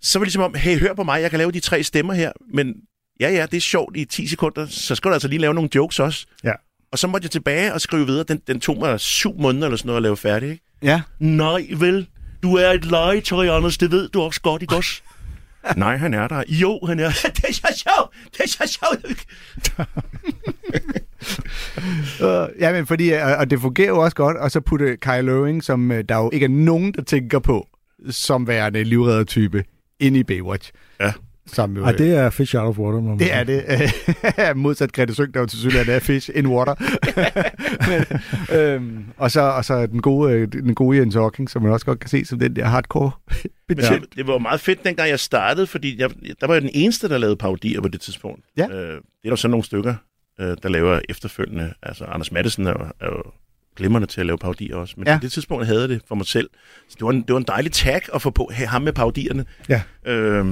så 0.02 0.18
var 0.18 0.24
det 0.24 0.26
ligesom 0.28 0.42
om, 0.42 0.54
hey, 0.54 0.78
hør 0.80 0.94
på 0.94 1.02
mig, 1.02 1.22
jeg 1.22 1.30
kan 1.30 1.38
lave 1.38 1.52
de 1.52 1.60
tre 1.60 1.82
stemmer 1.82 2.14
her, 2.14 2.32
men 2.54 2.74
ja, 3.20 3.30
ja, 3.30 3.46
det 3.46 3.56
er 3.56 3.60
sjovt 3.60 3.96
i 3.96 4.04
10 4.04 4.26
sekunder, 4.26 4.66
så 4.66 4.94
skal 4.94 5.08
du 5.08 5.12
altså 5.12 5.28
lige 5.28 5.38
lave 5.38 5.54
nogle 5.54 5.70
jokes 5.74 5.98
også. 6.00 6.26
Ja. 6.44 6.52
Og 6.92 6.98
så 6.98 7.06
måtte 7.06 7.24
jeg 7.24 7.30
tilbage 7.30 7.74
og 7.74 7.80
skrive 7.80 8.06
videre. 8.06 8.24
Den, 8.28 8.40
den 8.46 8.60
tog 8.60 8.78
mig 8.78 9.00
syv 9.00 9.34
måneder 9.40 9.66
eller 9.66 9.76
sådan 9.76 9.86
noget 9.86 9.96
at 9.96 10.02
lave 10.02 10.16
færdig, 10.16 10.50
ikke? 10.50 10.64
Ja. 10.82 11.02
Nej, 11.18 11.66
vel. 11.76 12.06
Du 12.42 12.54
er 12.56 12.70
et 12.70 12.84
legetøj, 12.84 13.48
Anders. 13.56 13.78
Det 13.78 13.90
ved 13.90 14.08
du 14.08 14.20
også 14.22 14.40
godt, 14.40 14.62
ikke 14.62 14.76
også? 14.76 15.02
Nej, 15.76 15.96
han 15.96 16.14
er 16.14 16.28
der. 16.28 16.42
Jo, 16.48 16.80
han 16.86 17.00
er. 17.00 17.08
det 17.36 17.44
er 17.44 17.52
så 17.52 17.84
sjovt. 17.86 18.14
Det 18.32 18.40
er 18.40 18.48
så 18.48 18.78
sjovt. 18.80 19.26
Uh, 22.22 22.60
ja, 22.62 22.72
men 22.72 22.86
fordi, 22.86 23.10
og, 23.10 23.36
og 23.36 23.50
det 23.50 23.60
fungerer 23.60 23.88
jo 23.88 23.98
også 23.98 24.16
godt, 24.16 24.36
og 24.36 24.50
så 24.50 24.60
putte 24.60 24.96
Kyle 24.96 25.32
Irving, 25.32 25.64
som 25.64 25.92
øh, 25.92 26.04
der 26.08 26.16
jo 26.16 26.30
ikke 26.32 26.44
er 26.44 26.48
nogen, 26.48 26.92
der 26.92 27.02
tænker 27.02 27.38
på, 27.38 27.68
som 28.10 28.46
værende 28.46 28.84
livredder-type, 28.84 29.64
ind 30.00 30.16
i 30.16 30.24
Baywatch. 30.24 30.72
Ja. 31.00 31.12
Som 31.46 31.76
jo, 31.76 31.84
Ej, 31.84 31.92
det 31.92 32.14
er 32.16 32.30
fish 32.30 32.56
out 32.56 32.68
of 32.68 32.78
water. 32.78 33.00
man 33.00 33.18
Det 33.18 33.32
er 33.34 33.44
det. 33.44 33.64
Modsat 34.56 34.92
Grete 34.92 35.14
Søg, 35.14 35.34
der 35.34 35.40
jo 35.40 35.46
til 35.46 35.58
synligheden 35.58 35.94
er 35.94 35.98
fish 35.98 36.30
in 36.34 36.46
water. 36.46 36.74
Men, 37.90 38.58
øhm, 38.58 39.04
og, 39.16 39.30
så, 39.30 39.40
og 39.40 39.64
så 39.64 39.86
den 39.86 40.02
gode, 40.02 40.32
øh, 40.32 40.52
den 40.52 40.74
gode 40.74 40.98
Jens 40.98 41.14
Hawking, 41.14 41.50
som 41.50 41.62
man 41.62 41.72
også 41.72 41.86
godt 41.86 42.00
kan 42.00 42.10
se 42.10 42.24
som 42.24 42.38
den 42.38 42.56
der 42.56 42.64
hardcore 42.64 43.10
betjent. 43.68 44.02
Det, 44.02 44.16
det 44.16 44.26
var 44.26 44.38
meget 44.38 44.60
fedt, 44.60 44.84
dengang 44.84 45.08
jeg 45.08 45.20
startede, 45.20 45.66
fordi 45.66 46.00
jeg, 46.00 46.10
der 46.40 46.46
var 46.46 46.54
jeg 46.54 46.62
den 46.62 46.70
eneste, 46.74 47.08
der 47.08 47.18
lavede 47.18 47.36
parodier 47.36 47.80
på 47.80 47.88
det 47.88 48.00
tidspunkt. 48.00 48.40
Ja. 48.56 48.68
Øh, 48.68 48.94
det 48.94 49.00
er 49.24 49.28
der 49.28 49.36
så 49.36 49.48
nogle 49.48 49.64
stykker, 49.64 49.94
øh, 50.40 50.56
der 50.62 50.68
laver 50.68 51.00
efterfølgende. 51.08 51.72
Altså, 51.82 52.04
Anders 52.04 52.32
Madsen 52.32 52.66
er 52.66 52.70
jo, 52.70 52.86
er 53.00 53.06
jo 53.06 53.22
glimrende 53.76 54.06
til 54.08 54.20
at 54.20 54.26
lave 54.26 54.38
parodier 54.38 54.76
også. 54.76 54.94
Men 54.96 55.06
Ja. 55.06 55.12
ja. 55.12 55.18
på 55.18 55.22
det 55.22 55.32
tidspunkt 55.32 55.66
havde 55.66 55.80
jeg 55.80 55.88
det 55.88 56.00
for 56.08 56.14
mig 56.14 56.26
selv. 56.26 56.50
Så 56.88 56.94
det 56.98 57.04
var 57.04 57.10
en, 57.10 57.22
det 57.22 57.32
var 57.32 57.38
en 57.38 57.44
dejlig 57.48 57.72
tag 57.72 58.00
at 58.14 58.22
få 58.22 58.30
på 58.30 58.50
have 58.54 58.66
ham 58.68 58.82
med 58.82 58.92
parodierne. 58.92 59.44
Ja. 59.68 59.82
Øh, 60.06 60.46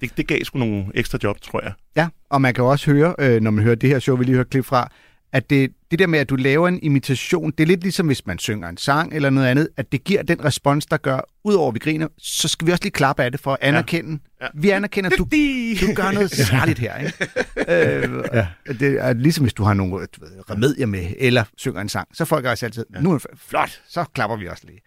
det, 0.00 0.16
det 0.16 0.26
gav 0.26 0.44
sgu 0.44 0.58
nogle 0.58 0.86
ekstra 0.94 1.18
job, 1.22 1.40
tror 1.40 1.60
jeg. 1.62 1.72
Ja, 1.96 2.08
og 2.30 2.40
man 2.40 2.54
kan 2.54 2.64
jo 2.64 2.70
også 2.70 2.90
høre, 2.90 3.14
øh, 3.18 3.40
når 3.40 3.50
man 3.50 3.64
hører 3.64 3.74
det 3.74 3.88
her 3.88 3.98
show, 3.98 4.16
vi 4.16 4.24
lige 4.24 4.34
hørte 4.34 4.50
klip 4.50 4.64
fra, 4.64 4.90
at 5.32 5.50
det, 5.50 5.70
det 5.90 5.98
der 5.98 6.06
med, 6.06 6.18
at 6.18 6.30
du 6.30 6.36
laver 6.36 6.68
en 6.68 6.78
imitation, 6.82 7.50
det 7.50 7.60
er 7.60 7.66
lidt 7.66 7.82
ligesom, 7.82 8.06
hvis 8.06 8.26
man 8.26 8.38
synger 8.38 8.68
en 8.68 8.76
sang 8.76 9.14
eller 9.14 9.30
noget 9.30 9.46
andet, 9.46 9.68
at 9.76 9.92
det 9.92 10.04
giver 10.04 10.22
den 10.22 10.44
respons, 10.44 10.86
der 10.86 10.96
gør, 10.96 11.20
udover 11.44 11.68
at 11.68 11.74
vi 11.74 11.78
griner, 11.78 12.08
så 12.18 12.48
skal 12.48 12.66
vi 12.66 12.72
også 12.72 12.84
lige 12.84 12.92
klappe 12.92 13.22
af 13.22 13.30
det 13.30 13.40
for 13.40 13.52
at 13.52 13.58
anerkende. 13.60 14.18
Ja. 14.40 14.44
Ja. 14.44 14.50
Vi 14.54 14.70
anerkender, 14.70 15.10
at 15.10 15.18
du, 15.18 15.24
du 15.86 15.94
gør 15.94 16.12
noget 16.12 16.30
særligt 16.50 16.78
her. 16.78 16.96
Ikke? 16.96 17.26
øh, 17.68 18.24
ja. 18.32 18.46
Det 18.66 19.04
er 19.04 19.12
ligesom, 19.12 19.44
hvis 19.44 19.54
du 19.54 19.62
har 19.62 19.74
nogle 19.74 20.06
du 20.06 20.20
ved, 20.20 20.50
remedier 20.50 20.86
med, 20.86 21.06
eller 21.18 21.44
synger 21.56 21.80
en 21.80 21.88
sang, 21.88 22.08
så 22.12 22.24
folk 22.24 22.44
også 22.44 22.66
altid, 22.66 22.84
ja. 22.94 23.00
nu 23.00 23.12
er 23.12 23.18
det 23.18 23.26
flot, 23.36 23.80
så 23.88 24.04
klapper 24.14 24.36
vi 24.36 24.48
også 24.48 24.62
lige. 24.66 24.80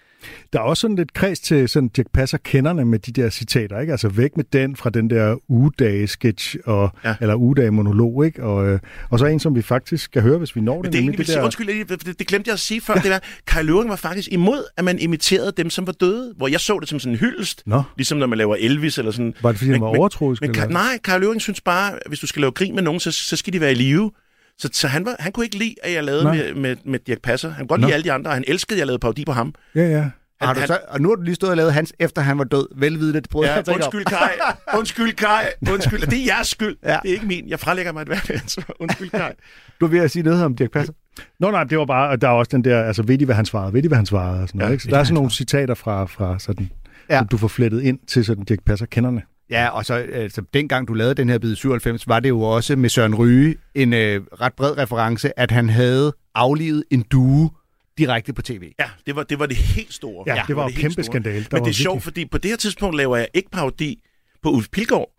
Der 0.54 0.60
er 0.60 0.64
også 0.64 0.82
sådan 0.82 0.96
lidt 0.96 1.14
kreds 1.14 1.40
til 1.40 1.70
sådan 1.70 1.90
Jack 1.98 2.10
Passer 2.14 2.38
kenderne 2.38 2.86
med 2.86 3.00
de 3.00 3.12
der 3.12 3.30
citater, 3.30 3.80
ikke? 3.80 3.92
Altså 3.92 4.10
væk 4.10 4.38
med 4.38 4.46
den 4.54 4.76
fra 4.76 4.90
den 4.90 5.10
der 5.10 5.36
ugedage-sketch, 5.48 6.56
og, 6.66 6.90
ja. 7.04 7.10
Ja. 7.10 7.16
eller 7.22 7.36
ugedage-monolog, 7.36 8.26
ikke? 8.26 8.44
Og, 8.44 8.68
øh, 8.68 8.80
og 9.10 9.20
så 9.20 9.26
en, 9.26 9.40
som 9.40 9.56
vi 9.56 9.62
faktisk 9.62 10.04
skal 10.04 10.22
høre, 10.22 10.38
hvis 10.38 10.56
vi 10.56 10.62
når 10.62 10.82
det. 10.82 10.84
Men 10.84 10.94
det, 10.94 10.94
nemlig 10.94 11.10
egentlig, 11.10 11.28
det 11.28 11.36
der... 11.36 11.44
Undskyld, 11.44 11.86
det, 12.06 12.20
det 12.20 12.28
glemte 12.28 12.48
jeg 12.48 12.54
at 12.54 12.60
sige 12.60 12.82
før. 12.82 12.94
Det 12.94 13.12
var, 13.12 13.22
Kai 13.48 13.64
Løving 13.64 13.90
var 13.90 13.96
faktisk 13.96 14.28
imod, 14.32 14.64
at 14.78 14.84
man 14.84 15.00
imiterede 15.00 15.54
dem, 15.58 15.70
som 15.70 15.88
var 15.88 15.94
døde. 15.94 16.34
Hvor 16.38 16.48
jeg 16.48 16.60
så 16.60 16.80
det 16.80 16.90
som 16.90 17.00
sådan 17.00 17.14
en 17.14 17.20
hyldest. 17.20 17.64
Nå. 17.66 17.84
Ligesom 17.98 18.18
når 18.18 18.28
man 18.28 18.38
laver 18.38 18.56
Elvis 18.60 18.98
eller 18.98 19.12
sådan. 19.12 19.34
Var 19.42 19.52
det, 19.52 19.58
fordi 19.58 19.72
han 19.72 19.82
var 19.82 19.88
overtroisk, 19.88 20.42
Men, 20.42 20.56
hvad? 20.56 20.68
nej, 20.68 21.00
Kai 21.04 21.20
Løving 21.20 21.42
synes 21.42 21.62
bare, 21.62 21.94
hvis 22.08 22.20
du 22.20 22.28
skal 22.28 22.42
lave 22.42 22.52
grin 22.52 22.76
med 22.76 22.84
nogen, 22.84 23.00
så, 23.00 23.12
så 23.12 23.36
skal 23.36 23.54
de 23.54 23.62
være 23.62 23.72
i 23.72 23.76
live. 23.76 24.12
Så, 24.58 24.70
så 24.74 24.88
han, 24.88 25.06
var, 25.06 25.16
han 25.20 25.32
kunne 25.32 25.46
ikke 25.46 25.58
lide, 25.58 25.76
at 25.84 25.94
jeg 25.94 26.04
lavede 26.04 26.24
Nej. 26.24 26.36
med, 26.36 26.54
med, 26.54 26.76
med 26.86 27.00
Dirk 27.00 27.22
Passer. 27.24 27.50
Han 27.50 27.58
kunne 27.60 27.68
godt 27.68 27.82
Nå. 27.82 27.88
lide 27.88 27.94
alle 27.94 28.04
de 28.04 28.12
andre, 28.12 28.30
og 28.32 28.36
han 28.36 28.44
elskede, 28.48 28.76
at 28.78 28.80
jeg 28.80 28.88
lavede 28.88 29.00
parodi 29.00 29.26
på 29.26 29.32
ham. 29.32 29.54
Ja, 29.76 29.82
ja. 29.90 30.10
Har 30.42 30.54
du 30.54 30.60
han- 30.60 30.68
så, 30.68 30.80
og 30.88 31.02
nu 31.02 31.10
har 31.10 31.16
du 31.16 31.22
lige 31.22 31.36
stået 31.36 31.50
og 31.52 31.58
lavet 31.58 31.74
hans, 31.74 31.94
efter 32.00 32.22
han 32.22 32.38
var 32.38 32.44
død, 32.44 32.68
velvidende, 32.76 33.22
det 33.22 33.30
prøvede 33.30 33.50
Ja, 33.50 33.56
jeg 33.56 33.68
at 33.68 33.76
undskyld, 33.76 34.06
Kai. 34.06 34.30
Undskyld, 34.80 35.14
Kai. 35.14 35.46
Undskyld. 35.72 36.00
Det 36.02 36.20
er 36.22 36.26
jeres 36.26 36.48
skyld. 36.48 36.76
Ja. 36.84 37.00
Det 37.04 37.10
er 37.10 37.14
ikke 37.14 37.26
min. 37.26 37.50
Jeg 37.50 37.60
frelægger 37.60 37.92
mig 37.94 38.02
et 38.02 38.30
ansvar. 38.30 38.76
Undskyld, 38.80 39.10
Kai. 39.10 39.32
Du 39.80 39.86
er 39.86 39.90
ved 39.90 40.00
at 40.00 40.12
sige 40.12 40.24
noget 40.24 40.44
om 40.44 40.56
Dirk 40.56 40.72
Passer. 40.72 40.94
Nå 41.40 41.52
nej, 41.52 41.64
det 41.64 41.78
var 41.78 41.86
bare, 41.86 42.10
og 42.10 42.22
der 42.22 42.28
er 42.28 42.32
også 42.32 42.50
den 42.52 42.64
der, 42.64 42.84
altså 42.84 43.04
ved 43.04 43.18
de, 43.18 43.26
hvad 43.26 43.36
han 43.36 43.46
svarede, 43.46 43.74
ved 43.74 43.84
de, 43.84 43.88
hvad 43.88 43.98
han 43.98 44.06
svarede, 44.06 44.42
og 44.42 44.48
sådan 44.48 44.60
noget, 44.60 44.70
Ja, 44.70 44.74
ikke? 44.74 44.84
Så 44.84 44.90
der 44.90 44.96
de, 44.96 45.00
er 45.00 45.04
sådan 45.04 45.14
nogle 45.14 45.32
citater 45.32 45.74
fra, 45.74 46.06
fra 46.06 46.40
sådan, 46.40 46.70
Ja. 47.10 47.14
ja. 47.16 47.20
som 47.20 47.28
du 47.28 47.38
får 47.38 47.48
flettet 47.48 47.82
ind 47.82 48.00
til 48.08 48.26
sådan 48.26 48.44
Dirk 48.44 48.60
Passer 48.66 48.86
kenderne. 48.86 49.22
Ja, 49.52 49.68
og 49.70 49.86
så 49.86 49.94
altså, 49.94 50.42
dengang 50.54 50.88
du 50.88 50.94
lavede 50.94 51.16
den 51.16 51.30
her 51.30 51.38
bid 51.40 51.56
97, 51.56 52.08
var 52.08 52.20
det 52.20 52.30
jo 52.30 52.42
også 52.42 52.76
med 52.76 52.90
Søren 52.90 53.16
Ryge 53.16 53.56
en 53.76 53.94
øh, 53.94 54.22
ret 54.42 54.54
bred 54.54 54.78
reference, 54.78 55.40
at 55.40 55.52
han 55.52 55.70
havde 55.70 56.14
aflivet 56.36 56.84
en 56.92 57.02
due 57.12 57.52
direkte 57.98 58.34
på 58.34 58.42
tv. 58.42 58.72
Ja, 58.80 58.90
det 59.06 59.16
var 59.16 59.24
det, 59.24 59.40
var 59.40 59.46
det 59.46 59.58
helt 59.58 59.94
store. 59.94 60.24
Ja, 60.36 60.42
det 60.48 60.56
var 60.56 60.64
jo 60.64 60.68
helt 60.68 60.80
kæmpe 60.82 61.04
skandale. 61.04 61.36
Men 61.40 61.48
var 61.52 61.60
det 61.60 61.70
er 61.70 61.74
sjovt, 61.74 61.94
virkelig- 61.96 62.04
fordi 62.04 62.26
på 62.26 62.38
det 62.38 62.50
her 62.52 62.58
tidspunkt 62.58 62.98
laver 62.98 63.18
jeg 63.18 63.28
ikke 63.34 63.50
parodi 63.52 64.04
på 64.44 64.50
Ulf 64.50 64.68
Pilgaard. 64.72 65.10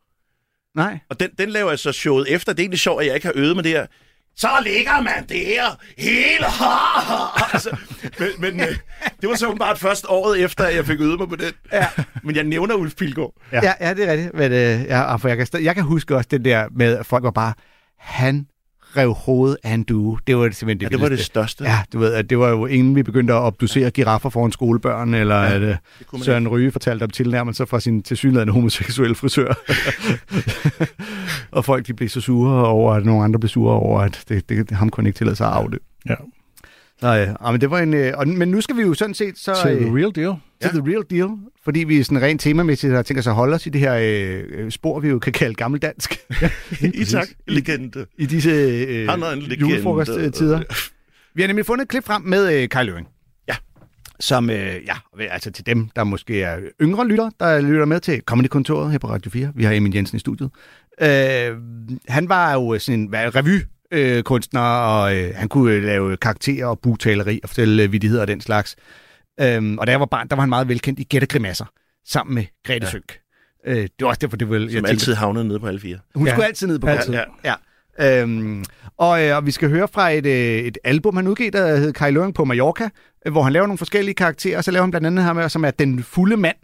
Nej. 0.74 0.98
Og 1.10 1.20
den, 1.20 1.30
den 1.38 1.50
laver 1.50 1.70
jeg 1.70 1.78
så 1.78 1.92
showet 1.92 2.34
efter. 2.34 2.52
Det 2.52 2.58
er 2.60 2.62
egentlig 2.62 2.80
sjovt, 2.80 3.00
at 3.00 3.06
jeg 3.06 3.14
ikke 3.14 3.26
har 3.26 3.32
øvet 3.36 3.56
med 3.56 3.62
det 3.64 3.70
her. 3.72 3.86
Så 4.36 4.48
ligger 4.64 5.00
man 5.00 5.26
der 5.28 5.76
hele 5.98 6.46
altså, 7.52 7.76
men, 8.18 8.28
men 8.38 8.60
øh, 8.60 8.76
det 9.20 9.28
var 9.28 9.34
så 9.34 9.46
åbenbart 9.46 9.78
først 9.78 10.06
året 10.08 10.44
efter, 10.44 10.64
at 10.64 10.76
jeg 10.76 10.86
fik 10.86 11.00
øvet 11.00 11.18
mig 11.18 11.28
på 11.28 11.36
den. 11.36 11.52
Ja. 11.72 11.88
Men 12.22 12.36
jeg 12.36 12.44
nævner 12.44 12.74
Ulf 12.74 12.94
Pilgaard. 12.94 13.34
Ja, 13.52 13.60
ja, 13.62 13.72
ja 13.80 13.94
det 13.94 14.08
er 14.08 14.12
rigtigt. 14.12 14.34
Men, 14.34 14.52
øh, 14.52 14.84
ja, 14.84 15.16
for 15.16 15.28
jeg, 15.28 15.36
kan, 15.36 15.64
jeg 15.64 15.74
kan 15.74 15.84
huske 15.84 16.16
også 16.16 16.28
det 16.30 16.44
der 16.44 16.68
med, 16.70 16.98
at 16.98 17.06
folk 17.06 17.24
var 17.24 17.30
bare, 17.30 17.54
han 17.98 18.46
rev 18.96 19.14
hovedet 19.14 19.56
af 19.62 19.74
en 19.74 19.82
due. 19.82 20.18
Det 20.26 20.36
var 20.36 20.42
simpelthen 20.42 20.80
det 20.80 20.84
Ja, 20.84 20.88
det 20.88 21.00
var 21.00 21.08
det 21.08 21.18
største. 21.18 21.64
Ja, 21.64 21.78
du 21.92 21.98
ved, 21.98 22.14
at 22.14 22.30
det 22.30 22.38
var 22.38 22.48
jo 22.48 22.66
inden 22.66 22.96
vi 22.96 23.02
begyndte 23.02 23.34
at 23.34 23.38
obducere 23.38 23.90
giraffer 23.90 24.30
foran 24.30 24.52
skolebørn, 24.52 25.14
eller 25.14 25.36
ja, 25.36 25.54
at 25.54 25.60
man 26.12 26.22
Søren 26.22 26.48
Ryge 26.48 26.72
fortalte 26.72 27.04
om 27.04 27.10
tilnærmelser 27.10 27.64
fra 27.64 27.80
sin 27.80 28.02
tilsyneladende 28.02 28.52
homoseksuelle 28.52 29.14
frisør. 29.14 29.54
og 31.56 31.64
folk 31.64 31.86
de 31.86 31.94
blev 31.94 32.08
så 32.08 32.20
sure 32.20 32.66
over, 32.66 32.92
at 32.92 33.04
nogle 33.04 33.24
andre 33.24 33.40
blev 33.40 33.48
sure 33.48 33.74
over, 33.74 34.00
at 34.00 34.24
det, 34.28 34.48
det, 34.48 34.70
ham 34.70 34.90
kunne 34.90 35.08
ikke 35.08 35.16
tillade 35.16 35.36
sig 35.36 35.46
at 35.46 35.52
afdø. 35.52 35.76
Ja. 36.08 36.14
Øh, 37.04 37.34
ja, 37.44 37.50
men 37.50 37.60
det 37.60 37.70
var 37.70 37.78
en, 37.78 37.94
øh, 37.94 38.12
og, 38.16 38.28
men 38.28 38.48
nu 38.48 38.60
skal 38.60 38.76
vi 38.76 38.82
jo 38.82 38.94
sådan 38.94 39.14
set 39.14 39.38
så... 39.38 39.54
Til 39.62 39.76
the 39.76 39.86
øh, 39.86 39.94
real 39.94 40.14
deal. 40.14 40.34
til 40.60 40.70
the 40.70 40.82
real 40.92 41.04
deal, 41.10 41.28
fordi 41.64 41.84
vi 41.84 42.02
sådan 42.02 42.22
rent 42.22 42.40
temamæssigt 42.40 42.92
har 42.92 43.02
tænkt 43.02 43.18
os 43.18 43.26
at 43.26 43.34
holde 43.34 43.54
os 43.54 43.66
i 43.66 43.70
det 43.70 43.80
her 43.80 43.94
øh, 43.94 44.44
øh, 44.48 44.70
spor, 44.70 45.00
vi 45.00 45.08
jo 45.08 45.18
kan 45.18 45.32
kalde 45.32 45.54
gammeldansk. 45.54 46.18
Isak, 46.94 47.28
legende. 47.48 48.06
I 48.18 48.26
disse 48.26 48.50
øh, 48.50 49.08
Han 49.08 49.22
er 49.22 49.30
en 49.30 49.40
julefrokosttider. 49.40 50.62
Vi 51.34 51.42
har 51.42 51.46
nemlig 51.46 51.66
fundet 51.66 51.82
et 51.82 51.88
klip 51.88 52.04
frem 52.04 52.22
med 52.22 52.62
øh, 52.62 52.68
Kai 52.68 52.84
Løving. 52.84 53.08
Ja. 53.48 53.54
Som, 54.20 54.50
øh, 54.50 54.56
ja, 54.86 54.94
altså 55.30 55.50
til 55.50 55.66
dem, 55.66 55.88
der 55.96 56.04
måske 56.04 56.42
er 56.42 56.58
yngre 56.82 57.08
lytter, 57.08 57.30
der 57.40 57.60
lytter 57.60 57.84
med 57.84 58.00
til 58.00 58.20
Comedy-kontoret 58.20 58.90
her 58.90 58.98
på 58.98 59.08
Radio 59.10 59.30
4. 59.30 59.52
Vi 59.54 59.64
har 59.64 59.72
Emil 59.72 59.94
Jensen 59.94 60.16
i 60.16 60.18
studiet. 60.18 60.50
Øh, 61.00 61.56
han 62.08 62.28
var 62.28 62.52
jo 62.52 62.78
sådan 62.78 63.00
en 63.00 63.06
hvad, 63.06 63.36
revy 63.36 63.60
øh, 63.92 64.22
kunstner, 64.22 64.60
og 64.60 65.16
øh, 65.16 65.34
han 65.36 65.48
kunne 65.48 65.72
øh, 65.72 65.82
lave 65.82 66.16
karakterer 66.16 66.66
og 66.66 66.78
bugtaleri 66.80 67.40
og 67.42 67.48
fortælle 67.48 67.82
øh, 67.82 67.92
vittigheder 67.92 68.22
og 68.22 68.28
den 68.28 68.40
slags. 68.40 68.76
Øhm, 69.40 69.78
og 69.78 69.86
da 69.86 69.90
jeg 69.92 70.00
var 70.00 70.06
barn, 70.06 70.28
der 70.28 70.36
var 70.36 70.40
han 70.42 70.48
meget 70.48 70.68
velkendt 70.68 71.00
i 71.00 71.04
Gæt 71.04 71.22
og 71.22 71.28
Grimasser, 71.28 71.64
sammen 72.08 72.34
med 72.34 72.44
Grete 72.66 72.84
ja. 72.86 72.90
Sønk. 72.90 73.18
Øh, 73.66 73.76
det 73.76 73.90
var 74.00 74.08
også 74.08 74.18
derfor, 74.18 74.36
det 74.36 74.50
vel... 74.50 74.72
Som 74.72 74.84
altid 74.84 75.14
havnede 75.14 75.44
nede 75.44 75.60
på 75.60 75.66
alle 75.66 75.80
fire. 75.80 75.98
Hun 76.14 76.26
Ja. 76.26 76.32
skulle 76.32 76.46
altid 76.46 76.66
ned 76.66 76.78
på 76.78 76.86
Altid. 76.86 77.14
Ja. 77.14 77.22
ja. 77.44 77.54
Øhm, 78.00 78.64
og, 78.98 79.24
øh, 79.24 79.36
og 79.36 79.46
vi 79.46 79.50
skal 79.50 79.68
høre 79.68 79.88
fra 79.88 80.10
et, 80.10 80.26
øh, 80.26 80.58
et 80.58 80.78
album, 80.84 81.16
han 81.16 81.26
udgav, 81.28 81.50
der 81.50 81.76
hed 81.76 81.92
Kai 81.92 82.10
Løring 82.10 82.34
på 82.34 82.44
Mallorca. 82.44 82.88
øh, 83.26 83.32
hvor 83.32 83.42
han 83.42 83.52
laver 83.52 83.66
nogle 83.66 83.78
forskellige 83.78 84.14
karakterer, 84.14 84.58
og 84.58 84.64
så 84.64 84.70
laver 84.70 84.82
han 84.82 84.90
blandt 84.90 85.06
andet 85.06 85.24
her 85.24 85.32
med, 85.32 85.48
som 85.48 85.64
er 85.64 85.70
den 85.70 86.02
fulde 86.02 86.36
mand, 86.36 86.56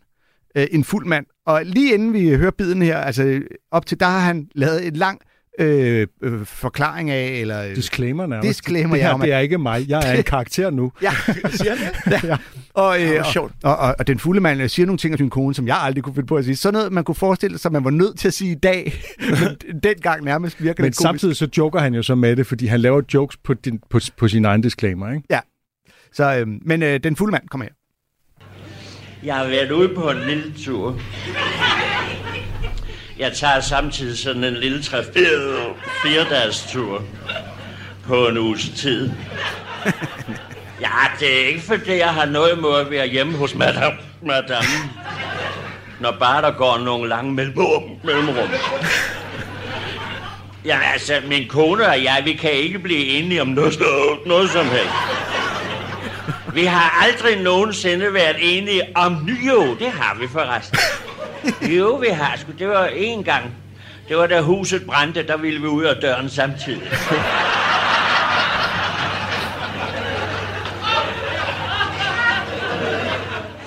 øh, 0.56 0.66
en 0.70 0.84
fuld 0.84 1.06
mand. 1.06 1.26
Og 1.46 1.62
lige 1.64 1.94
inden 1.94 2.12
vi 2.12 2.34
hører 2.36 2.50
biden 2.50 2.82
her, 2.82 2.98
altså 2.98 3.42
op 3.70 3.86
til, 3.86 4.00
der 4.00 4.06
har 4.06 4.18
han 4.18 4.48
lavet 4.54 4.86
en 4.86 4.96
lang 4.96 5.20
øh, 5.58 6.06
øh, 6.22 6.46
forklaring 6.46 7.10
af, 7.10 7.28
eller... 7.28 7.62
øh, 7.64 7.76
Disclaimer 7.76 8.26
nærmest. 8.26 8.48
Disclaimer, 8.48 8.94
det 8.94 9.00
ja, 9.02 9.06
her, 9.06 9.14
om 9.14 9.20
at- 9.22 9.26
det 9.26 9.34
er 9.34 9.38
ikke 9.38 9.58
mig. 9.58 9.84
Jeg 9.88 10.12
er 10.12 10.16
en 10.16 10.22
karakter 10.22 10.70
nu. 10.70 10.92
Ja, 11.02 11.10
siger 11.50 11.74
det? 11.74 12.22
ja. 12.24 12.36
Og, 12.74 13.02
øh, 13.02 13.22
og, 13.36 13.50
og, 13.62 13.76
og, 13.76 13.94
og 13.98 14.06
den 14.06 14.18
fulde 14.18 14.40
mand 14.40 14.62
øh, 14.62 14.68
siger 14.68 14.86
nogle 14.86 14.98
ting 14.98 15.14
om 15.14 15.18
sin 15.18 15.30
kone, 15.30 15.54
som 15.54 15.66
jeg 15.66 15.76
aldrig 15.82 16.04
kunne 16.04 16.14
finde 16.14 16.26
på 16.26 16.36
at 16.36 16.44
sige. 16.44 16.56
Sådan 16.56 16.72
noget, 16.74 16.92
man 16.92 17.04
kunne 17.04 17.14
forestille 17.14 17.58
sig, 17.58 17.72
man 17.72 17.84
var 17.84 17.90
nødt 17.90 18.18
til 18.18 18.28
at 18.28 18.34
sige 18.34 18.50
i 18.52 18.54
dag. 18.54 18.92
Men 19.72 19.80
dengang 19.82 20.24
nærmest 20.24 20.62
virker 20.62 20.82
Men 20.82 20.90
det 20.90 20.96
komisk. 20.96 21.02
samtidig 21.08 21.36
så 21.36 21.48
joker 21.58 21.80
han 21.80 21.94
jo 21.94 22.02
så 22.02 22.14
med 22.14 22.36
det, 22.36 22.46
fordi 22.46 22.66
han 22.66 22.80
laver 22.80 23.02
jokes 23.14 23.36
på, 23.36 23.54
din, 23.54 23.80
på, 23.90 24.00
på 24.16 24.28
sin 24.28 24.44
egen 24.44 24.60
disclaimer, 24.60 25.10
ikke? 25.12 25.22
Ja. 25.30 25.40
Så, 26.12 26.36
øh, 26.38 26.46
men 26.62 26.82
øh, 26.82 27.00
den 27.04 27.16
fulde 27.16 27.32
mand 27.32 27.48
kommer 27.48 27.64
her. 27.64 27.72
Jeg 29.24 29.34
har 29.34 29.44
været 29.48 29.70
ude 29.70 29.94
på 29.94 30.10
en 30.10 30.18
lille 30.28 30.52
tur. 30.64 31.00
Jeg 33.18 33.32
tager 33.32 33.60
samtidig 33.60 34.18
sådan 34.18 34.44
en 34.44 34.54
lille 34.54 34.82
tre 34.82 35.04
fire 36.02 36.52
tur 36.72 37.02
på 38.06 38.26
en 38.26 38.38
uges 38.38 38.68
tid. 38.76 39.10
Ja, 40.80 40.88
det 41.20 41.42
er 41.42 41.46
ikke 41.46 41.60
fordi, 41.60 41.96
jeg 41.96 42.08
har 42.08 42.26
noget 42.26 42.56
imod 42.56 42.80
at 42.80 42.90
være 42.90 43.06
hjemme 43.06 43.38
hos 43.38 43.54
madame, 43.54 43.96
madame 44.22 44.90
når 46.00 46.16
bare 46.20 46.42
der 46.42 46.50
går 46.50 46.78
nogle 46.78 47.08
lange 47.08 47.32
mellemrum. 47.32 47.82
mellemrum. 48.04 48.48
Ja, 50.64 50.78
altså, 50.92 51.20
min 51.28 51.48
kone 51.48 51.86
og 51.86 52.04
jeg, 52.04 52.22
vi 52.24 52.32
kan 52.32 52.52
ikke 52.52 52.78
blive 52.78 53.06
enige 53.06 53.42
om 53.42 53.48
noget, 53.48 53.78
noget 54.26 54.50
som 54.50 54.66
helst. 54.66 54.94
Vi 56.54 56.64
har 56.64 57.04
aldrig 57.06 57.42
nogensinde 57.42 58.14
været 58.14 58.36
enige 58.40 58.82
om... 58.94 59.28
Jo, 59.46 59.76
det 59.78 59.90
har 59.90 60.16
vi 60.20 60.28
forresten. 60.28 60.78
Jo, 61.78 61.94
vi 61.94 62.08
har 62.08 62.36
sgu. 62.36 62.52
Det 62.58 62.68
var 62.68 62.86
en 62.86 63.24
gang. 63.24 63.54
Det 64.08 64.16
var 64.16 64.26
da 64.26 64.40
huset 64.40 64.86
brændte, 64.86 65.26
der 65.26 65.36
ville 65.36 65.60
vi 65.60 65.66
ud 65.66 65.84
af 65.84 65.96
døren 65.96 66.30
samtidig. 66.30 66.82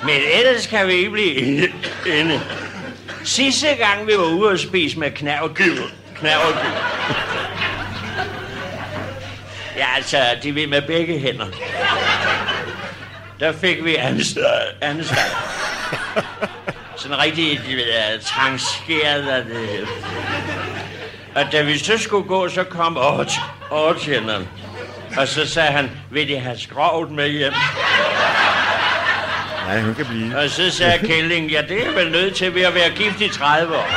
Men 0.03 0.21
ellers 0.33 0.67
kan 0.67 0.87
vi 0.87 0.93
ikke 0.93 1.09
blive 1.09 1.35
inde. 2.19 2.41
Sidste 3.23 3.67
gang 3.67 4.07
vi 4.07 4.13
var 4.17 4.33
ude 4.33 4.49
og 4.49 4.59
spise 4.59 4.99
med 4.99 5.11
knævdyr. 5.11 5.81
Knævdyr. 6.15 6.71
Ja, 9.77 9.85
altså, 9.95 10.17
de 10.43 10.51
vil 10.51 10.69
med 10.69 10.81
begge 10.81 11.19
hænder. 11.19 11.45
Der 13.39 13.51
fik 13.51 13.85
vi 13.85 13.95
anstad. 13.95 14.61
Sådan 17.01 17.19
rigtig 17.19 17.61
de 17.67 17.75
ved, 17.75 18.19
trangskeret 18.19 19.27
af 19.27 19.43
det. 19.43 19.87
Og 21.35 21.51
da 21.51 21.61
vi 21.61 21.77
så 21.77 21.97
skulle 21.97 22.27
gå, 22.27 22.49
så 22.49 22.63
kom 22.63 22.97
overtjenneren. 23.69 24.47
Og 25.17 25.27
så 25.27 25.47
sagde 25.47 25.71
han, 25.71 25.91
vil 26.11 26.27
de 26.27 26.39
have 26.39 26.57
skrovet 26.59 27.11
med 27.11 27.29
hjem? 27.29 27.53
Nej, 29.67 29.81
hun 29.81 29.95
kan 29.95 30.05
blive. 30.05 30.37
Og 30.37 30.49
så 30.49 30.71
sagde 30.71 31.07
Kælling, 31.07 31.51
ja, 31.51 31.61
det 31.61 31.87
er 31.87 31.91
vel 31.91 32.11
nødt 32.11 32.35
til 32.35 32.55
ved 32.55 32.61
at 32.61 32.75
være 32.75 32.89
gift 32.89 33.21
i 33.21 33.29
30 33.29 33.75
år. 33.75 33.89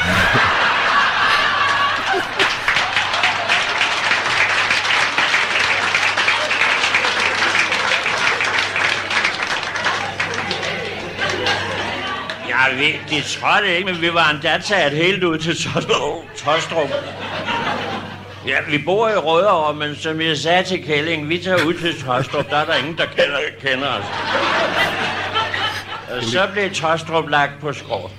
Vi, 12.78 13.00
de 13.10 13.20
trådte 13.20 13.76
ikke, 13.76 13.92
men 13.92 14.00
vi 14.00 14.14
var 14.14 14.30
endda 14.30 14.58
taget 14.58 14.92
helt 14.92 15.24
ud 15.24 15.38
til 15.38 15.56
Tostrup. 16.36 16.88
Ja, 18.46 18.56
vi 18.68 18.78
bor 18.78 19.08
i 19.08 19.16
Rødovre, 19.16 19.74
men 19.74 19.96
som 19.96 20.20
jeg 20.20 20.36
sagde 20.36 20.64
til 20.64 20.84
Kælling, 20.84 21.28
vi 21.28 21.38
tager 21.38 21.64
ud 21.64 21.74
til 21.74 22.02
Tostrup, 22.02 22.50
der 22.50 22.56
er 22.56 22.64
der 22.64 22.74
ingen, 22.74 22.96
der 22.96 23.06
kender, 23.06 23.38
kender 23.60 23.88
os. 23.88 24.04
Og 26.16 26.22
så 26.22 26.48
blev 26.52 26.70
Tostrup 26.70 27.28
lagt 27.28 27.60
på 27.60 27.72
skrå. 27.72 28.10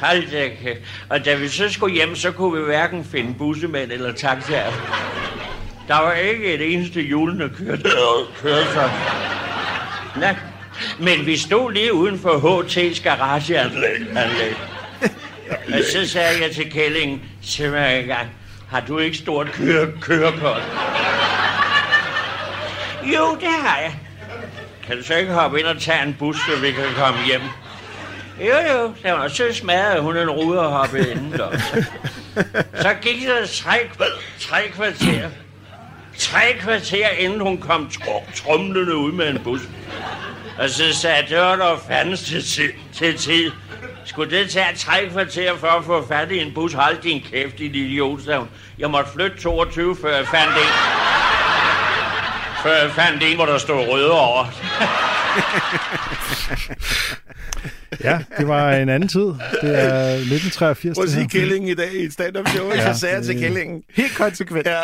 Hold 0.00 0.30
da 0.30 0.48
kæft. 0.62 0.80
Og 1.08 1.24
da 1.24 1.34
vi 1.34 1.48
så 1.48 1.72
skulle 1.72 1.94
hjem, 1.94 2.16
så 2.16 2.30
kunne 2.30 2.60
vi 2.60 2.64
hverken 2.64 3.04
finde 3.04 3.34
bussemænd 3.34 3.92
eller 3.92 4.12
taxaer. 4.12 4.72
Der 5.88 5.98
var 5.98 6.12
ikke 6.12 6.54
et 6.54 6.74
eneste 6.74 7.00
hjulende 7.00 7.50
kørte, 7.58 7.90
køretøj. 8.42 8.88
Nej. 10.16 10.36
Men 10.98 11.26
vi 11.26 11.36
stod 11.36 11.72
lige 11.72 11.94
uden 11.94 12.18
for 12.18 12.30
HT's 12.62 13.02
garageanlæg. 13.02 14.00
Anlæg. 14.16 14.56
Og 15.50 15.80
så 15.92 16.08
sagde 16.08 16.42
jeg 16.42 16.50
til 16.54 16.70
Kælling, 16.70 17.22
se 17.42 17.68
mig 17.68 18.16
har 18.70 18.80
du 18.88 18.98
ikke 18.98 19.16
stort 19.16 19.52
køre, 19.52 19.92
kørekort? 20.00 20.62
Jo, 23.02 23.36
det 23.40 23.48
har 23.62 23.78
jeg. 23.78 23.98
Kan 24.86 24.96
du 24.96 25.02
så 25.04 25.14
ikke 25.14 25.32
hoppe 25.32 25.58
ind 25.58 25.66
og 25.66 25.80
tage 25.80 26.02
en 26.02 26.16
bus, 26.18 26.36
så 26.36 26.60
vi 26.60 26.70
kan 26.72 26.84
komme 26.96 27.18
hjem? 27.26 27.40
Jo, 28.40 28.54
jo, 28.72 28.92
der 29.02 29.12
var 29.12 29.28
så 29.28 29.52
smadret 29.52 30.02
hun 30.02 30.16
en 30.16 30.30
rude 30.30 30.60
og 30.60 30.70
hoppede 30.72 31.10
indendørs. 31.10 31.60
Så 32.80 32.94
gik 33.02 33.22
der 33.26 33.46
tre, 33.46 33.78
tre 34.40 34.68
kvarter. 34.72 35.30
Tre 36.18 36.40
kvarter, 36.60 37.08
inden 37.08 37.40
hun 37.40 37.58
kom 37.58 37.90
tr- 37.92 38.34
trumlende 38.44 38.96
ud 38.96 39.12
med 39.12 39.28
en 39.28 39.38
bus. 39.38 39.60
Og 40.58 40.70
så 40.70 40.92
sagde 40.92 41.16
jeg, 41.16 41.26
det 41.28 41.38
var 41.38 41.80
fandens 41.88 42.22
til, 42.22 42.44
til, 42.44 42.70
til 42.92 43.18
tid. 43.18 43.52
Skulle 44.04 44.38
det 44.38 44.50
tage 44.50 44.76
tre 44.76 45.08
kvarter 45.12 45.56
for 45.56 45.66
at 45.66 45.84
få 45.84 46.06
fat 46.08 46.30
i 46.30 46.38
en 46.38 46.54
bus? 46.54 46.72
Hold 46.72 47.02
din 47.02 47.24
kæft, 47.30 47.58
din 47.58 47.74
idiot, 47.74 48.24
sagde 48.24 48.38
hun. 48.38 48.48
Jeg 48.78 48.90
måtte 48.90 49.10
flytte 49.12 49.40
22, 49.40 49.96
før 50.02 50.16
jeg 50.16 50.26
fandt 50.26 50.52
en. 50.52 50.72
Før 52.62 52.82
jeg 52.82 52.90
fandt 52.90 53.22
en, 53.22 53.36
hvor 53.36 53.46
der 53.46 53.58
stod 53.58 53.88
røde 53.88 54.10
over. 54.10 54.44
Ja, 58.04 58.18
det 58.38 58.48
var 58.48 58.72
en 58.72 58.88
anden 58.88 59.08
tid. 59.08 59.20
Det 59.20 59.34
er 59.62 60.04
1983. 60.14 60.94
Prøv 60.96 61.02
at 61.04 61.08
det 61.08 61.14
sige. 61.16 61.28
Kællingen 61.28 61.70
i 61.70 61.74
dag 61.74 61.92
i 61.94 62.04
et 62.04 62.12
stand-up 62.12 62.48
show, 62.48 62.66
Ja, 62.74 62.92
så 62.94 63.00
sagde 63.00 63.14
jeg 63.14 63.24
til 63.24 63.34
det- 63.34 63.42
Kællingen. 63.42 63.82
Helt 63.94 64.14
konsekvent. 64.16 64.66
Ja. 64.66 64.80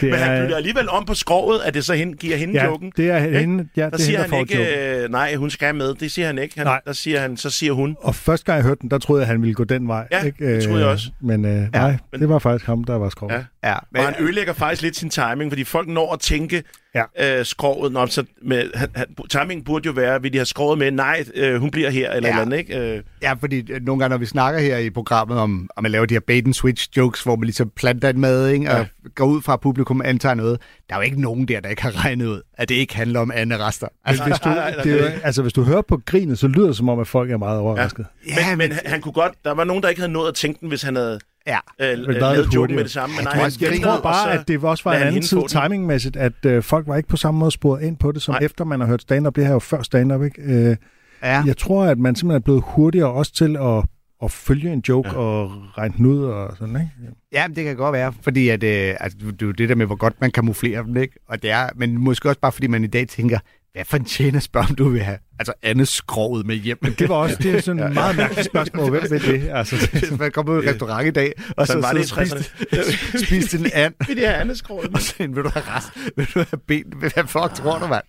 Det 0.00 0.10
Men 0.10 0.14
han 0.18 0.30
er- 0.36 0.42
bytter 0.44 0.56
alligevel 0.56 0.88
om 0.90 1.04
på 1.04 1.14
skroget, 1.14 1.60
at 1.64 1.74
det 1.74 1.84
så 1.84 1.94
hen, 1.94 2.12
giver 2.16 2.36
hende 2.36 2.54
Ja, 2.54 2.64
joken. 2.64 2.92
det 2.96 3.10
er 3.10 3.18
hende- 3.18 3.68
ja, 3.76 3.82
der 3.82 3.90
det 3.90 4.00
er 4.00 4.04
siger 4.04 4.22
hende, 4.22 4.30
der 4.48 4.56
han 4.58 4.68
ikke, 4.80 5.02
øh, 5.04 5.10
nej, 5.10 5.34
hun 5.34 5.50
skal 5.50 5.74
med. 5.74 5.94
Det 5.94 6.10
siger 6.12 6.26
han 6.26 6.38
ikke. 6.38 6.54
Han, 6.58 6.66
Nej. 6.66 6.80
Der 6.86 6.92
siger 6.92 7.20
han, 7.20 7.36
så 7.36 7.50
siger 7.50 7.72
hun. 7.72 7.96
Og 8.00 8.14
første 8.14 8.44
gang 8.46 8.56
jeg 8.56 8.64
hørte 8.64 8.78
den, 8.82 8.90
der 8.90 8.98
troede 8.98 9.20
jeg, 9.20 9.26
han 9.28 9.42
ville 9.42 9.54
gå 9.54 9.64
den 9.64 9.88
vej. 9.88 10.08
Ja, 10.12 10.22
ikke? 10.22 10.54
det 10.54 10.62
troede 10.64 10.78
jeg 10.78 10.86
Øh, 10.86 10.92
også. 10.92 11.10
Men 11.22 11.44
øh, 11.44 11.50
Ja, 11.50 11.66
nej, 11.72 11.96
men- 12.12 12.20
det 12.20 12.28
var 12.28 12.38
faktisk 12.38 12.66
ham, 12.66 12.84
der 12.84 12.94
var 12.98 13.08
skrevet. 13.08 13.32
Ja. 13.32 13.68
Ja, 13.68 13.74
Men, 13.92 14.00
og 14.00 14.04
han 14.06 14.14
ødelægger 14.24 14.52
faktisk 14.52 14.82
lidt 14.82 14.96
sin 14.96 15.10
timing, 15.10 15.50
fordi 15.50 15.64
folk 15.64 15.88
når 15.88 16.12
at 16.12 16.20
tænke 16.20 16.62
ja. 16.94 17.38
øh, 17.38 17.44
skroget. 17.44 17.92
Nå, 17.92 18.06
så 18.06 18.24
med, 18.42 18.70
han, 18.74 18.88
han, 18.94 19.06
timingen 19.30 19.64
burde 19.64 19.86
jo 19.86 19.92
være, 19.92 20.22
vil 20.22 20.31
de 20.32 20.38
have 20.38 20.46
skroget 20.46 20.78
med? 20.78 20.90
Nej, 20.90 21.24
øh, 21.34 21.60
hun 21.60 21.70
bliver 21.70 21.90
her, 21.90 22.10
eller 22.10 22.28
Ja. 22.28 22.34
ja. 22.36 22.40
eller 22.42 22.56
andet, 22.56 22.58
ikke? 22.58 22.96
Øh, 22.96 23.02
Ja, 23.22 23.32
fordi 23.32 23.72
øh, 23.72 23.80
nogle 23.82 24.00
gange, 24.00 24.10
når 24.14 24.18
vi 24.18 24.26
snakker 24.26 24.60
her 24.60 24.78
i 24.78 24.90
programmet 24.90 25.38
om, 25.38 25.68
om 25.76 25.82
man 25.82 25.92
laver 25.92 26.06
de 26.06 26.14
her 26.14 26.20
bait-and-switch-jokes, 26.20 27.22
hvor 27.24 27.36
man 27.36 27.44
ligesom 27.44 27.70
planter 27.76 28.08
en 28.08 28.20
mad, 28.20 28.48
ikke, 28.48 28.70
og 28.70 28.86
går 29.14 29.24
ud 29.24 29.42
fra, 29.42 29.52
at 29.52 29.60
publikum 29.60 30.02
antager 30.04 30.34
noget, 30.34 30.60
der 30.88 30.94
er 30.94 30.98
jo 30.98 31.02
ikke 31.04 31.20
nogen 31.20 31.48
der, 31.48 31.60
der 31.60 31.68
ikke 31.68 31.82
har 31.82 32.04
regnet 32.04 32.26
ud, 32.26 32.40
at 32.54 32.68
det 32.68 32.74
ikke 32.74 32.96
handler 32.96 33.20
om 33.20 33.30
Anne 33.34 33.58
Rester. 33.58 33.86
Altså, 34.04 34.24
hvis 34.24 34.38
du, 34.38 34.48
det 34.84 35.00
er, 35.00 35.12
jo- 35.14 35.20
altså, 35.24 35.42
hvis 35.42 35.52
du 35.52 35.62
hører 35.62 35.82
på 35.82 36.00
grinet, 36.06 36.38
så 36.38 36.48
lyder 36.48 36.66
det 36.66 36.76
som 36.76 36.88
om, 36.88 36.98
at 37.00 37.06
folk 37.06 37.30
er 37.30 37.36
meget 37.36 37.58
overrasket. 37.58 38.06
Ja, 38.28 38.48
men, 38.48 38.58
men 38.58 38.72
han, 38.72 38.80
han 38.86 39.00
kunne 39.00 39.12
godt... 39.12 39.32
Der 39.44 39.54
var 39.54 39.64
nogen, 39.64 39.82
der 39.82 39.88
ikke 39.88 40.00
havde 40.00 40.12
nået 40.12 40.28
at 40.28 40.34
tænke 40.34 40.60
den, 40.60 40.68
hvis 40.68 40.82
han 40.82 40.96
havde 40.96 41.18
ja. 41.46 41.58
øh, 41.80 41.98
Men 41.98 42.10
øh, 42.10 42.14
der 42.20 42.26
er 42.26 42.36
lidt 42.36 42.54
hurtigere. 42.54 42.76
med 42.76 42.84
det 42.84 42.92
samme. 42.92 43.16
Men 43.16 43.24
nej, 43.24 43.34
jeg, 43.34 43.62
jeg 43.72 43.80
tror 43.82 44.00
bare, 44.00 44.32
at 44.32 44.48
det 44.48 44.64
også 44.64 44.84
var 44.84 44.94
en 44.96 45.02
anden 45.02 45.22
tid 45.22 45.38
timingmæssigt, 45.48 46.16
at 46.16 46.44
øh, 46.46 46.62
folk 46.62 46.86
var 46.86 46.96
ikke 46.96 47.08
på 47.08 47.16
samme 47.16 47.40
måde 47.40 47.50
sporet 47.50 47.82
ind 47.82 47.96
på 47.96 48.12
det, 48.12 48.22
som 48.22 48.32
Nej. 48.32 48.40
efter 48.42 48.64
man 48.64 48.80
har 48.80 48.86
hørt 48.86 49.02
stand-up. 49.02 49.36
Det 49.36 49.44
her 49.44 49.50
er 49.50 49.54
jo 49.54 49.58
før 49.58 49.82
stand-up, 49.82 50.22
ikke? 50.22 50.42
Øh, 50.42 50.76
ja. 51.22 51.42
Jeg 51.46 51.56
tror, 51.56 51.84
at 51.84 51.98
man 51.98 52.14
simpelthen 52.16 52.36
er 52.36 52.44
blevet 52.44 52.62
hurtigere 52.66 53.10
også 53.10 53.34
til 53.34 53.56
at, 53.56 53.84
at 54.22 54.30
følge 54.30 54.72
en 54.72 54.82
joke 54.88 55.08
ja. 55.08 55.16
og 55.16 55.52
regne 55.78 55.94
den 55.96 56.06
ud 56.06 56.24
og 56.24 56.56
sådan, 56.58 56.76
ikke? 56.76 56.90
Ja, 57.32 57.48
men 57.48 57.56
det 57.56 57.64
kan 57.64 57.76
godt 57.76 57.92
være, 57.92 58.12
fordi 58.22 58.48
at, 58.48 58.62
øh, 58.62 58.94
altså, 59.00 59.18
det 59.20 59.42
er 59.42 59.46
jo 59.46 59.52
det 59.52 59.68
der 59.68 59.74
med, 59.74 59.86
hvor 59.86 59.96
godt 59.96 60.20
man 60.20 60.30
kamuflere 60.30 60.82
dem, 60.82 60.96
ikke? 60.96 61.14
Og 61.28 61.42
det 61.42 61.50
er, 61.50 61.68
men 61.74 61.98
måske 61.98 62.28
også 62.28 62.40
bare, 62.40 62.52
fordi 62.52 62.66
man 62.66 62.84
i 62.84 62.86
dag 62.86 63.08
tænker, 63.08 63.38
hvad 63.74 63.84
for 63.84 63.96
en 63.96 64.04
tjener 64.04 64.40
spørger, 64.40 64.66
om 64.68 64.74
du 64.74 64.88
vil 64.88 65.02
have? 65.02 65.18
Altså, 65.38 65.52
andet 65.62 65.88
skroget 65.88 66.46
med 66.46 66.56
hjem. 66.56 66.78
Men 66.82 66.94
det 66.98 67.08
var 67.08 67.14
også 67.14 67.36
det 67.42 67.54
er 67.54 67.60
sådan 67.60 67.82
et 67.82 67.94
meget 67.94 68.16
mærkeligt 68.16 68.46
spørgsmål. 68.46 68.90
Hvem 68.90 69.02
ved 69.10 69.20
det? 69.20 69.50
Altså, 69.52 69.90
det, 69.92 70.18
man 70.18 70.32
kommer 70.32 70.52
ud 70.52 70.64
i 70.64 70.68
restaurant 70.68 71.06
i 71.06 71.10
dag, 71.10 71.32
og 71.56 71.66
så, 71.66 71.72
Sådan 71.72 71.82
var 71.82 71.92
det 71.92 72.08
spiste, 72.08 73.24
spiste 73.26 73.58
en 73.58 73.66
and. 73.74 73.94
Vil 74.06 74.16
de 74.16 74.20
have 74.20 74.34
andet 74.34 74.58
skroget 74.58 74.94
Og 74.94 75.00
så 75.00 75.14
vil 75.18 75.44
du 75.44 75.48
have 75.48 75.64
rest? 75.76 75.88
Vil 76.16 76.26
du 76.34 76.38
have 76.50 76.60
ben? 76.68 76.84
Hvad 76.98 77.10
fuck 77.10 77.54
tror 77.54 77.78
du, 77.78 77.86
mand? 77.86 78.02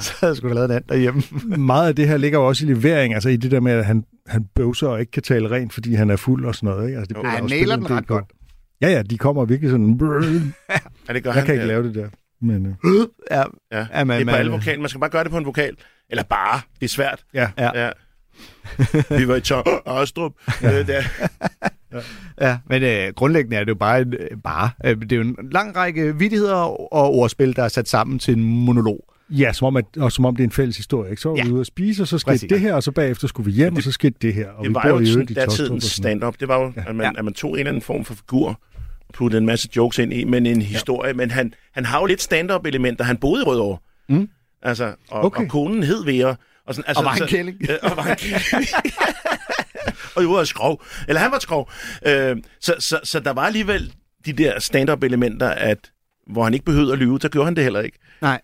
så 0.00 0.12
havde 0.20 0.30
jeg 0.30 0.36
sgu 0.36 0.48
da 0.48 0.54
lavet 0.54 0.70
en 0.70 0.76
and 0.76 0.84
derhjemme. 0.88 1.22
meget 1.56 1.88
af 1.88 1.96
det 1.96 2.08
her 2.08 2.16
ligger 2.16 2.38
jo 2.38 2.46
også 2.46 2.66
i 2.66 2.68
levering, 2.68 3.14
altså 3.14 3.28
i 3.28 3.36
det 3.36 3.50
der 3.50 3.60
med, 3.60 3.72
at 3.72 3.84
han, 3.84 4.04
han 4.26 4.44
bøvser 4.54 4.88
og 4.88 5.00
ikke 5.00 5.12
kan 5.12 5.22
tale 5.22 5.50
rent, 5.50 5.72
fordi 5.72 5.94
han 5.94 6.10
er 6.10 6.16
fuld 6.16 6.44
og 6.44 6.54
sådan 6.54 6.68
noget. 6.68 6.88
Ikke? 6.88 6.98
Altså, 6.98 7.14
det 7.14 7.22
Ja, 7.24 7.28
han 7.28 7.42
også 7.42 7.54
nailer 7.54 7.76
den 7.76 7.90
ret 7.90 8.06
godt. 8.06 8.24
Ja, 8.82 8.88
ja, 8.88 9.02
de 9.02 9.18
kommer 9.18 9.44
virkelig 9.44 9.70
sådan... 9.70 10.00
Ja, 11.08 11.12
det 11.12 11.22
gør 11.22 11.30
jeg 11.30 11.34
han, 11.34 11.46
kan 11.46 11.54
ikke 11.54 11.66
ja. 11.66 11.68
lave 11.68 11.82
det 11.82 11.94
der. 11.94 12.08
Men, 12.42 12.66
øh, 12.66 12.72
ja, 13.30 13.42
Ja, 13.72 13.86
Ja, 13.94 14.04
man- 14.04 14.16
det 14.16 14.20
er 14.20 14.24
på 14.24 14.30
man- 14.30 14.34
alle 14.34 14.50
vokaler. 14.50 14.80
Man 14.80 14.88
skal 14.88 15.00
bare 15.00 15.10
gøre 15.10 15.24
det 15.24 15.30
på 15.32 15.38
en 15.38 15.46
vokal. 15.46 15.76
Eller 16.10 16.22
bare. 16.22 16.60
Det 16.80 16.84
er 16.84 16.88
svært. 16.88 17.24
ja. 17.34 17.48
Ja. 17.58 17.70
Ja. 17.84 17.90
Vi 19.18 19.28
var 19.28 19.34
i 19.36 19.40
Tør 19.40 19.82
Astrup. 20.00 20.32
Ja. 20.62 20.82
Der. 20.82 21.02
Ja, 22.40 22.58
men 22.68 22.82
øh, 22.82 23.12
grundlæggende 23.16 23.56
er 23.56 23.60
det 23.64 23.68
jo 23.68 23.74
bare 23.74 24.00
en, 24.00 24.12
øh, 24.14 24.28
bare. 24.44 24.70
Øh, 24.84 24.96
det 25.00 25.12
er 25.12 25.16
jo 25.16 25.22
en 25.22 25.36
lang 25.52 25.76
række 25.76 26.18
vittigheder 26.18 26.54
og 26.54 26.92
og 26.92 27.10
ordspil, 27.14 27.56
der 27.56 27.62
er 27.62 27.68
sat 27.68 27.88
sammen 27.88 28.18
til 28.18 28.34
en 28.36 28.44
monolog. 28.44 29.04
Ja, 29.30 29.52
som 29.52 29.66
om, 29.66 29.76
at, 29.76 29.84
og 29.96 30.12
som 30.12 30.24
om 30.24 30.36
det 30.36 30.42
er 30.42 30.46
en 30.46 30.52
fælles 30.52 30.76
historie. 30.76 31.10
Ikke? 31.10 31.22
Så 31.22 31.28
var 31.28 31.36
Ja. 31.36 31.44
vi 31.44 31.50
ude 31.50 31.60
at 31.60 31.66
spise, 31.66 32.02
og 32.02 32.08
så 32.08 32.18
skete 32.18 32.32
Præcis. 32.32 32.48
det 32.48 32.60
her, 32.60 32.74
og 32.74 32.82
så 32.82 32.92
bagefter 32.92 33.28
skulle 33.28 33.44
vi 33.50 33.56
hjem, 33.56 33.76
og 33.76 33.82
så 33.82 33.92
skete 33.92 34.14
det 34.22 34.34
her. 34.34 34.48
Og 34.50 34.62
vi 34.62 34.68
Det 34.68 34.74
var 34.74 34.82
bor 34.82 34.88
jo 34.88 34.98
i 34.98 35.06
sådan 35.06 35.38
og 35.46 35.52
sådan 35.52 35.68
noget. 35.68 35.82
stand-up. 35.82 36.34
Det 36.40 36.48
var 36.48 36.58
jo, 36.60 36.72
at 36.76 36.96
man, 36.96 37.06
Ja. 37.06 37.18
at 37.18 37.24
man 37.24 37.34
tog 37.34 37.50
en 37.52 37.58
eller 37.58 37.68
anden 37.70 37.82
form 37.82 38.04
for 38.04 38.14
figur 38.14 38.60
og 39.10 39.14
puttede 39.14 39.40
en 39.40 39.46
masse 39.46 39.68
jokes 39.76 39.98
ind 39.98 40.12
i, 40.12 40.24
men 40.24 40.46
en 40.46 40.62
historie. 40.62 41.14
Men 41.14 41.30
han, 41.30 41.54
han 41.74 41.84
har 41.84 42.00
jo 42.00 42.06
lidt 42.06 42.22
stand-up-elementer. 42.22 43.04
Han 43.04 43.16
boede 43.16 43.42
i 43.42 43.44
Rødovre. 43.44 43.78
Mm. 44.08 44.28
Altså, 44.62 44.94
og, 45.10 45.24
Okay. 45.24 45.42
og 45.44 45.48
konen 45.50 45.82
hed 45.82 46.04
Vera. 46.04 46.34
Og, 46.66 46.74
sådan, 46.74 46.84
altså, 46.88 47.00
Og 47.00 47.04
var 47.04 47.16
så- 47.16 47.26
kælling. 47.26 47.56
Ja, 47.68 47.76
og 47.90 47.96
var 47.96 48.04
en 48.04 48.16
kælling. 48.16 48.66
og 50.16 50.22
jo 50.22 50.30
var 50.32 50.44
skrov. 50.44 50.82
Eller 51.08 51.20
han 51.20 51.30
var 51.30 51.38
skrov. 51.38 51.70
Øh, 52.06 52.36
så, 52.60 52.74
så, 52.78 53.00
så 53.04 53.20
der 53.20 53.30
var 53.32 53.42
alligevel 53.42 53.92
de 54.26 54.32
der 54.32 54.58
stand-up-elementer, 54.60 55.48
at 55.48 55.90
hvor 56.26 56.44
han 56.44 56.54
ikke 56.54 56.64
behøvede 56.66 56.92
at 56.92 56.98
lyve, 56.98 57.20
så 57.20 57.28
gjorde 57.28 57.44
han 57.44 57.56
det 57.56 57.64
heller 57.64 57.80
ikke. 57.80 57.98
Nej. 58.22 58.40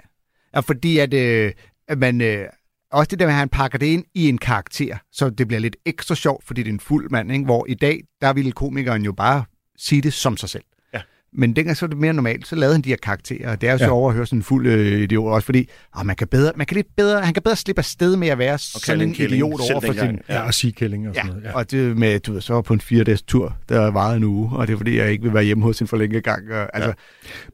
Ja, 0.55 0.61
fordi 0.61 0.99
at, 0.99 1.15
øh, 1.15 1.53
at 1.89 1.99
man... 1.99 2.21
Øh, 2.21 2.45
også 2.93 3.09
det 3.11 3.19
der 3.19 3.27
med, 3.27 3.33
at 3.35 3.39
han 3.39 3.49
pakker 3.49 3.79
det 3.79 3.87
ind 3.87 4.05
i 4.15 4.29
en 4.29 4.39
karakter, 4.39 4.97
så 5.13 5.31
det 5.31 5.49
bliver 5.49 5.61
lidt 5.61 5.77
ekstra 5.87 6.15
sjovt, 6.15 6.45
fordi 6.47 6.63
det 6.63 6.69
er 6.69 6.73
en 6.73 6.81
fuld 6.81 7.11
mand, 7.11 7.33
ikke? 7.33 7.45
hvor 7.45 7.67
i 7.69 7.75
dag, 7.75 8.01
der 8.21 8.33
ville 8.33 8.53
komikeren 8.53 9.05
jo 9.05 9.13
bare 9.13 9.45
sige 9.79 10.03
det 10.03 10.13
som 10.13 10.37
sig 10.37 10.49
selv. 10.49 10.63
Ja. 10.95 11.01
Men 11.33 11.57
dengang 11.57 11.77
så 11.77 11.87
var 11.87 11.89
det 11.89 11.99
mere 11.99 12.13
normalt, 12.13 12.47
så 12.47 12.57
lavede 12.57 12.75
han 12.75 12.83
de 12.83 12.89
her 12.89 12.97
karakterer, 12.97 13.51
og 13.51 13.61
det 13.61 13.69
er 13.69 13.73
jo 13.73 13.79
så 13.79 13.85
Ja. 13.85 13.91
over 13.91 14.09
at 14.11 14.17
høre 14.17 14.27
sådan 14.27 14.39
en 14.39 14.43
fuld 14.43 14.67
øh, 14.67 15.01
idiot, 15.03 15.33
også 15.33 15.47
fordi 15.47 15.69
åh, 15.99 16.07
man, 16.07 16.17
kan 16.17 16.29
bedre, 16.29 16.53
man 16.57 16.67
kan 16.67 16.75
lidt 16.75 16.87
bedre, 16.97 17.21
han 17.21 17.35
kan 17.35 17.43
bedre 17.43 17.57
slippe 17.57 17.81
afsted 17.81 18.17
med 18.17 18.29
at 18.29 18.39
være 18.39 18.59
sådan 18.59 18.81
kalde 18.87 19.05
en 19.05 19.15
kælling, 19.15 19.33
idiot 19.35 19.61
over 19.73 19.81
for 19.81 19.93
sin... 19.93 20.19
Ja, 20.29 20.41
og 20.41 20.55
sige 20.55 20.73
kælling 20.73 21.09
og 21.09 21.15
sådan 21.15 21.29
Ja, 21.29 21.33
noget. 21.35 21.45
Ja. 21.45 21.53
og 21.53 21.71
det 21.71 21.97
med, 21.97 22.21
du 22.21 22.33
ved, 22.33 22.41
så 22.41 22.55
var 22.55 22.63
på 22.63 22.75
en 22.75 22.81
fire 22.81 23.05
dages 23.05 23.23
tur, 23.23 23.57
der 23.69 23.91
varede 23.91 24.17
en 24.17 24.25
uge, 24.25 24.51
og 24.57 24.67
det 24.67 24.73
er 24.73 24.77
fordi, 24.77 24.97
jeg 24.99 25.11
ikke 25.11 25.23
vil 25.25 25.35
være 25.35 25.45
hjemme 25.45 25.65
hos 25.65 25.81
en 25.81 25.87
for 25.87 25.97
længe 25.97 26.21
gang. 26.21 26.53
Og, 26.53 26.71
altså, 26.77 26.93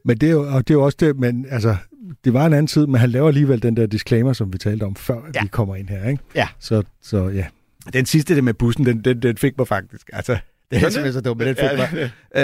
Men 0.05 0.17
det 0.17 0.27
er 0.27 0.33
jo, 0.33 0.41
og 0.41 0.67
det 0.67 0.73
er 0.73 0.77
jo 0.77 0.83
også 0.83 0.97
det, 0.99 1.17
men 1.19 1.45
altså, 1.49 1.75
det 2.23 2.33
var 2.33 2.45
en 2.45 2.53
anden 2.53 2.67
tid, 2.67 2.87
men 2.87 2.95
han 2.95 3.09
laver 3.09 3.27
alligevel 3.27 3.61
den 3.63 3.77
der 3.77 3.85
disclaimer, 3.85 4.33
som 4.33 4.53
vi 4.53 4.57
talte 4.57 4.83
om, 4.83 4.95
før 4.95 5.17
ja. 5.35 5.41
vi 5.41 5.47
kommer 5.47 5.75
ind 5.75 5.87
her, 5.87 6.09
ikke? 6.09 6.23
Ja. 6.35 6.47
Så, 6.59 6.83
så 7.01 7.29
ja. 7.29 7.45
Den 7.93 8.05
sidste, 8.05 8.35
det 8.35 8.43
med 8.43 8.53
bussen, 8.53 8.85
den, 8.85 9.01
den, 9.01 9.21
den 9.21 9.37
fik 9.37 9.57
mig 9.57 9.67
faktisk. 9.67 10.09
Altså, 10.13 10.37
det 10.79 10.83
er 10.83 10.89
simpelthen 10.89 11.13
så 11.13 11.21
dumt, 11.21 11.37
men 11.37 11.47
den 11.47 11.55
fik 11.55 11.63
Ja, 11.63 11.77
mig. 11.77 11.89
det- 11.91 12.11
Øh, 12.35 12.41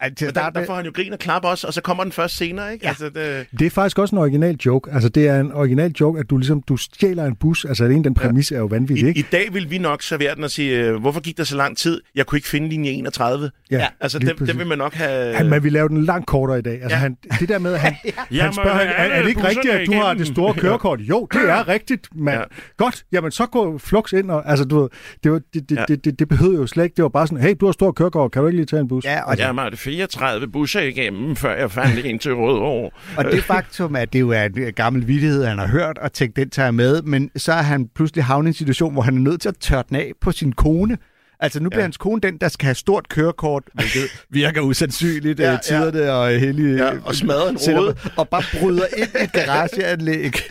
altså, 0.00 0.30
der, 0.34 0.50
der 0.50 0.66
får 0.66 0.74
han 0.74 0.84
jo 0.84 0.92
grin 0.94 1.12
og 1.12 1.18
klap 1.18 1.44
også, 1.44 1.66
og 1.66 1.74
så 1.74 1.80
kommer 1.80 2.02
den 2.04 2.12
først 2.12 2.36
senere, 2.36 2.72
ikke? 2.72 2.84
Ja. 2.84 2.88
Altså, 2.88 3.04
det, 3.14 3.46
Det 3.58 3.66
er 3.66 3.70
faktisk 3.70 3.98
også 3.98 4.16
en 4.16 4.22
original 4.22 4.54
joke. 4.66 4.90
Altså, 4.92 5.08
det 5.08 5.28
er 5.28 5.40
en 5.40 5.52
original 5.52 5.90
joke, 6.00 6.20
at 6.20 6.30
du 6.30 6.36
ligesom, 6.36 6.62
du 6.62 6.76
stjæler 6.76 7.24
en 7.24 7.36
bus. 7.36 7.64
Altså, 7.64 7.84
alene 7.84 8.04
den 8.04 8.14
præmis 8.14 8.52
er 8.52 8.58
jo 8.58 8.64
vanvittig, 8.66 9.04
I, 9.04 9.08
ikke? 9.08 9.20
I 9.20 9.24
dag 9.32 9.48
vil 9.54 9.70
vi 9.70 9.78
nok 9.78 10.02
servere 10.02 10.34
den 10.34 10.44
og 10.44 10.50
sige, 10.50 10.78
øh, 10.86 10.96
hvorfor 11.00 11.20
gik 11.20 11.36
der 11.36 11.44
så 11.44 11.56
lang 11.56 11.76
tid? 11.76 12.00
Jeg 12.14 12.26
kunne 12.26 12.36
ikke 12.36 12.48
finde 12.48 12.68
linje 12.68 12.90
31. 12.90 13.50
Ja, 13.70 13.86
Altså, 14.00 14.18
lige 14.18 14.30
det, 14.38 14.46
det 14.48 14.58
vil 14.58 14.66
man 14.66 14.78
nok 14.78 14.94
have... 14.94 15.34
Han, 15.34 15.48
man 15.48 15.62
vil 15.64 15.72
lave 15.72 15.88
den 15.88 16.04
langt 16.04 16.26
kortere 16.26 16.58
i 16.58 16.62
dag. 16.62 16.72
Altså, 16.82 16.88
Ja. 16.88 16.96
han, 16.96 17.16
det 17.40 17.48
der 17.48 17.58
med, 17.58 17.72
at 17.74 17.80
han, 17.80 17.94
Ja, 18.30 18.42
han 18.42 18.52
spørger, 18.52 18.70
men 18.78 18.78
han, 18.86 19.10
er, 19.10 19.14
er 19.14 19.22
det 19.22 19.28
ikke 19.28 19.44
rigtigt, 19.48 19.74
at 19.74 19.86
du 19.86 19.92
har 19.92 20.02
igennem?" 20.02 20.18
det 20.18 20.26
store 20.26 20.54
kørekort? 20.54 21.00
Jo, 21.00 21.28
det 21.32 21.40
er 21.50 21.68
rigtigt, 21.68 22.08
mand. 22.16 22.38
Ja. 22.38 22.44
Godt, 22.76 23.04
jamen 23.12 23.30
så 23.30 23.46
gå 23.46 23.78
flux 23.78 24.12
ind. 24.12 24.30
Og, 24.30 24.50
altså, 24.50 24.64
du 24.64 24.80
ved, 24.80 24.88
det, 25.24 25.32
var, 25.32 25.40
det, 25.54 25.68
det, 25.70 25.76
Ja. 25.76 25.84
det, 25.88 26.04
det, 26.04 26.18
det 26.18 26.28
behøvede 26.28 26.56
jo 26.60 26.66
slet 26.66 26.84
ikke. 26.84 26.94
Det 26.96 27.02
var 27.02 27.08
bare 27.08 27.26
sådan, 27.26 27.42
hey, 27.44 27.51
du 27.60 27.66
har 27.66 27.72
stort 27.72 27.94
kørekort, 27.94 28.32
kan 28.32 28.42
du 28.42 28.48
ikke 28.48 28.56
lige 28.56 28.66
tage 28.66 28.80
en 28.80 28.88
bus? 28.88 29.04
ja, 29.04 29.22
og, 29.22 29.38
Jeg 29.38 29.54
måtte 29.54 29.76
34 29.76 30.48
busser 30.48 30.80
igennem, 30.80 31.36
før 31.36 31.54
jeg 31.56 31.70
fandt 31.70 32.04
en 32.06 32.18
til 32.18 32.34
Rødovre. 32.34 32.90
og 33.16 33.24
det 33.24 33.44
faktum, 33.44 33.96
at 33.96 34.12
det 34.12 34.20
jo 34.20 34.30
er 34.30 34.42
en 34.44 34.72
gammel 34.76 35.06
vittighed, 35.08 35.44
han 35.44 35.58
har 35.58 35.66
hørt, 35.68 35.98
og 35.98 36.12
tænkt, 36.12 36.36
den 36.36 36.50
tager 36.50 36.66
jeg 36.66 36.74
med, 36.74 37.02
men 37.02 37.30
så 37.36 37.52
er 37.52 37.62
han 37.62 37.88
pludselig 37.94 38.24
havnet 38.24 38.46
i 38.46 38.50
en 38.50 38.54
situation, 38.54 38.92
hvor 38.92 39.02
han 39.02 39.16
er 39.16 39.20
nødt 39.20 39.40
til 39.40 39.48
at 39.48 39.56
tørre 39.60 39.84
den 39.88 39.96
af 39.96 40.12
på 40.20 40.32
sin 40.32 40.52
kone. 40.52 40.96
Altså 41.42 41.60
nu 41.62 41.68
bliver 41.68 41.80
Ja. 41.80 41.84
hans 41.84 41.96
kone 41.96 42.20
den, 42.20 42.36
der 42.36 42.48
skal 42.48 42.64
have 42.66 42.74
stort 42.74 43.08
kørekort, 43.08 43.62
hvilket 43.74 44.02
virker 44.30 44.60
usandsynligt, 44.60 45.40
Ja, 45.40 45.44
ja, 45.44 45.50
ja. 45.52 45.58
tiderne 45.64 46.12
og 46.12 46.30
hellige... 46.30 46.84
Ja, 46.86 46.92
og 47.04 47.14
smadrer 47.14 47.48
en 47.50 47.56
rode. 47.56 47.96
Og 48.16 48.28
bare 48.28 48.42
bryder 48.60 48.84
ind 48.96 49.08
i 49.20 49.24
et 49.24 49.32
garageanlæg. 49.32 50.32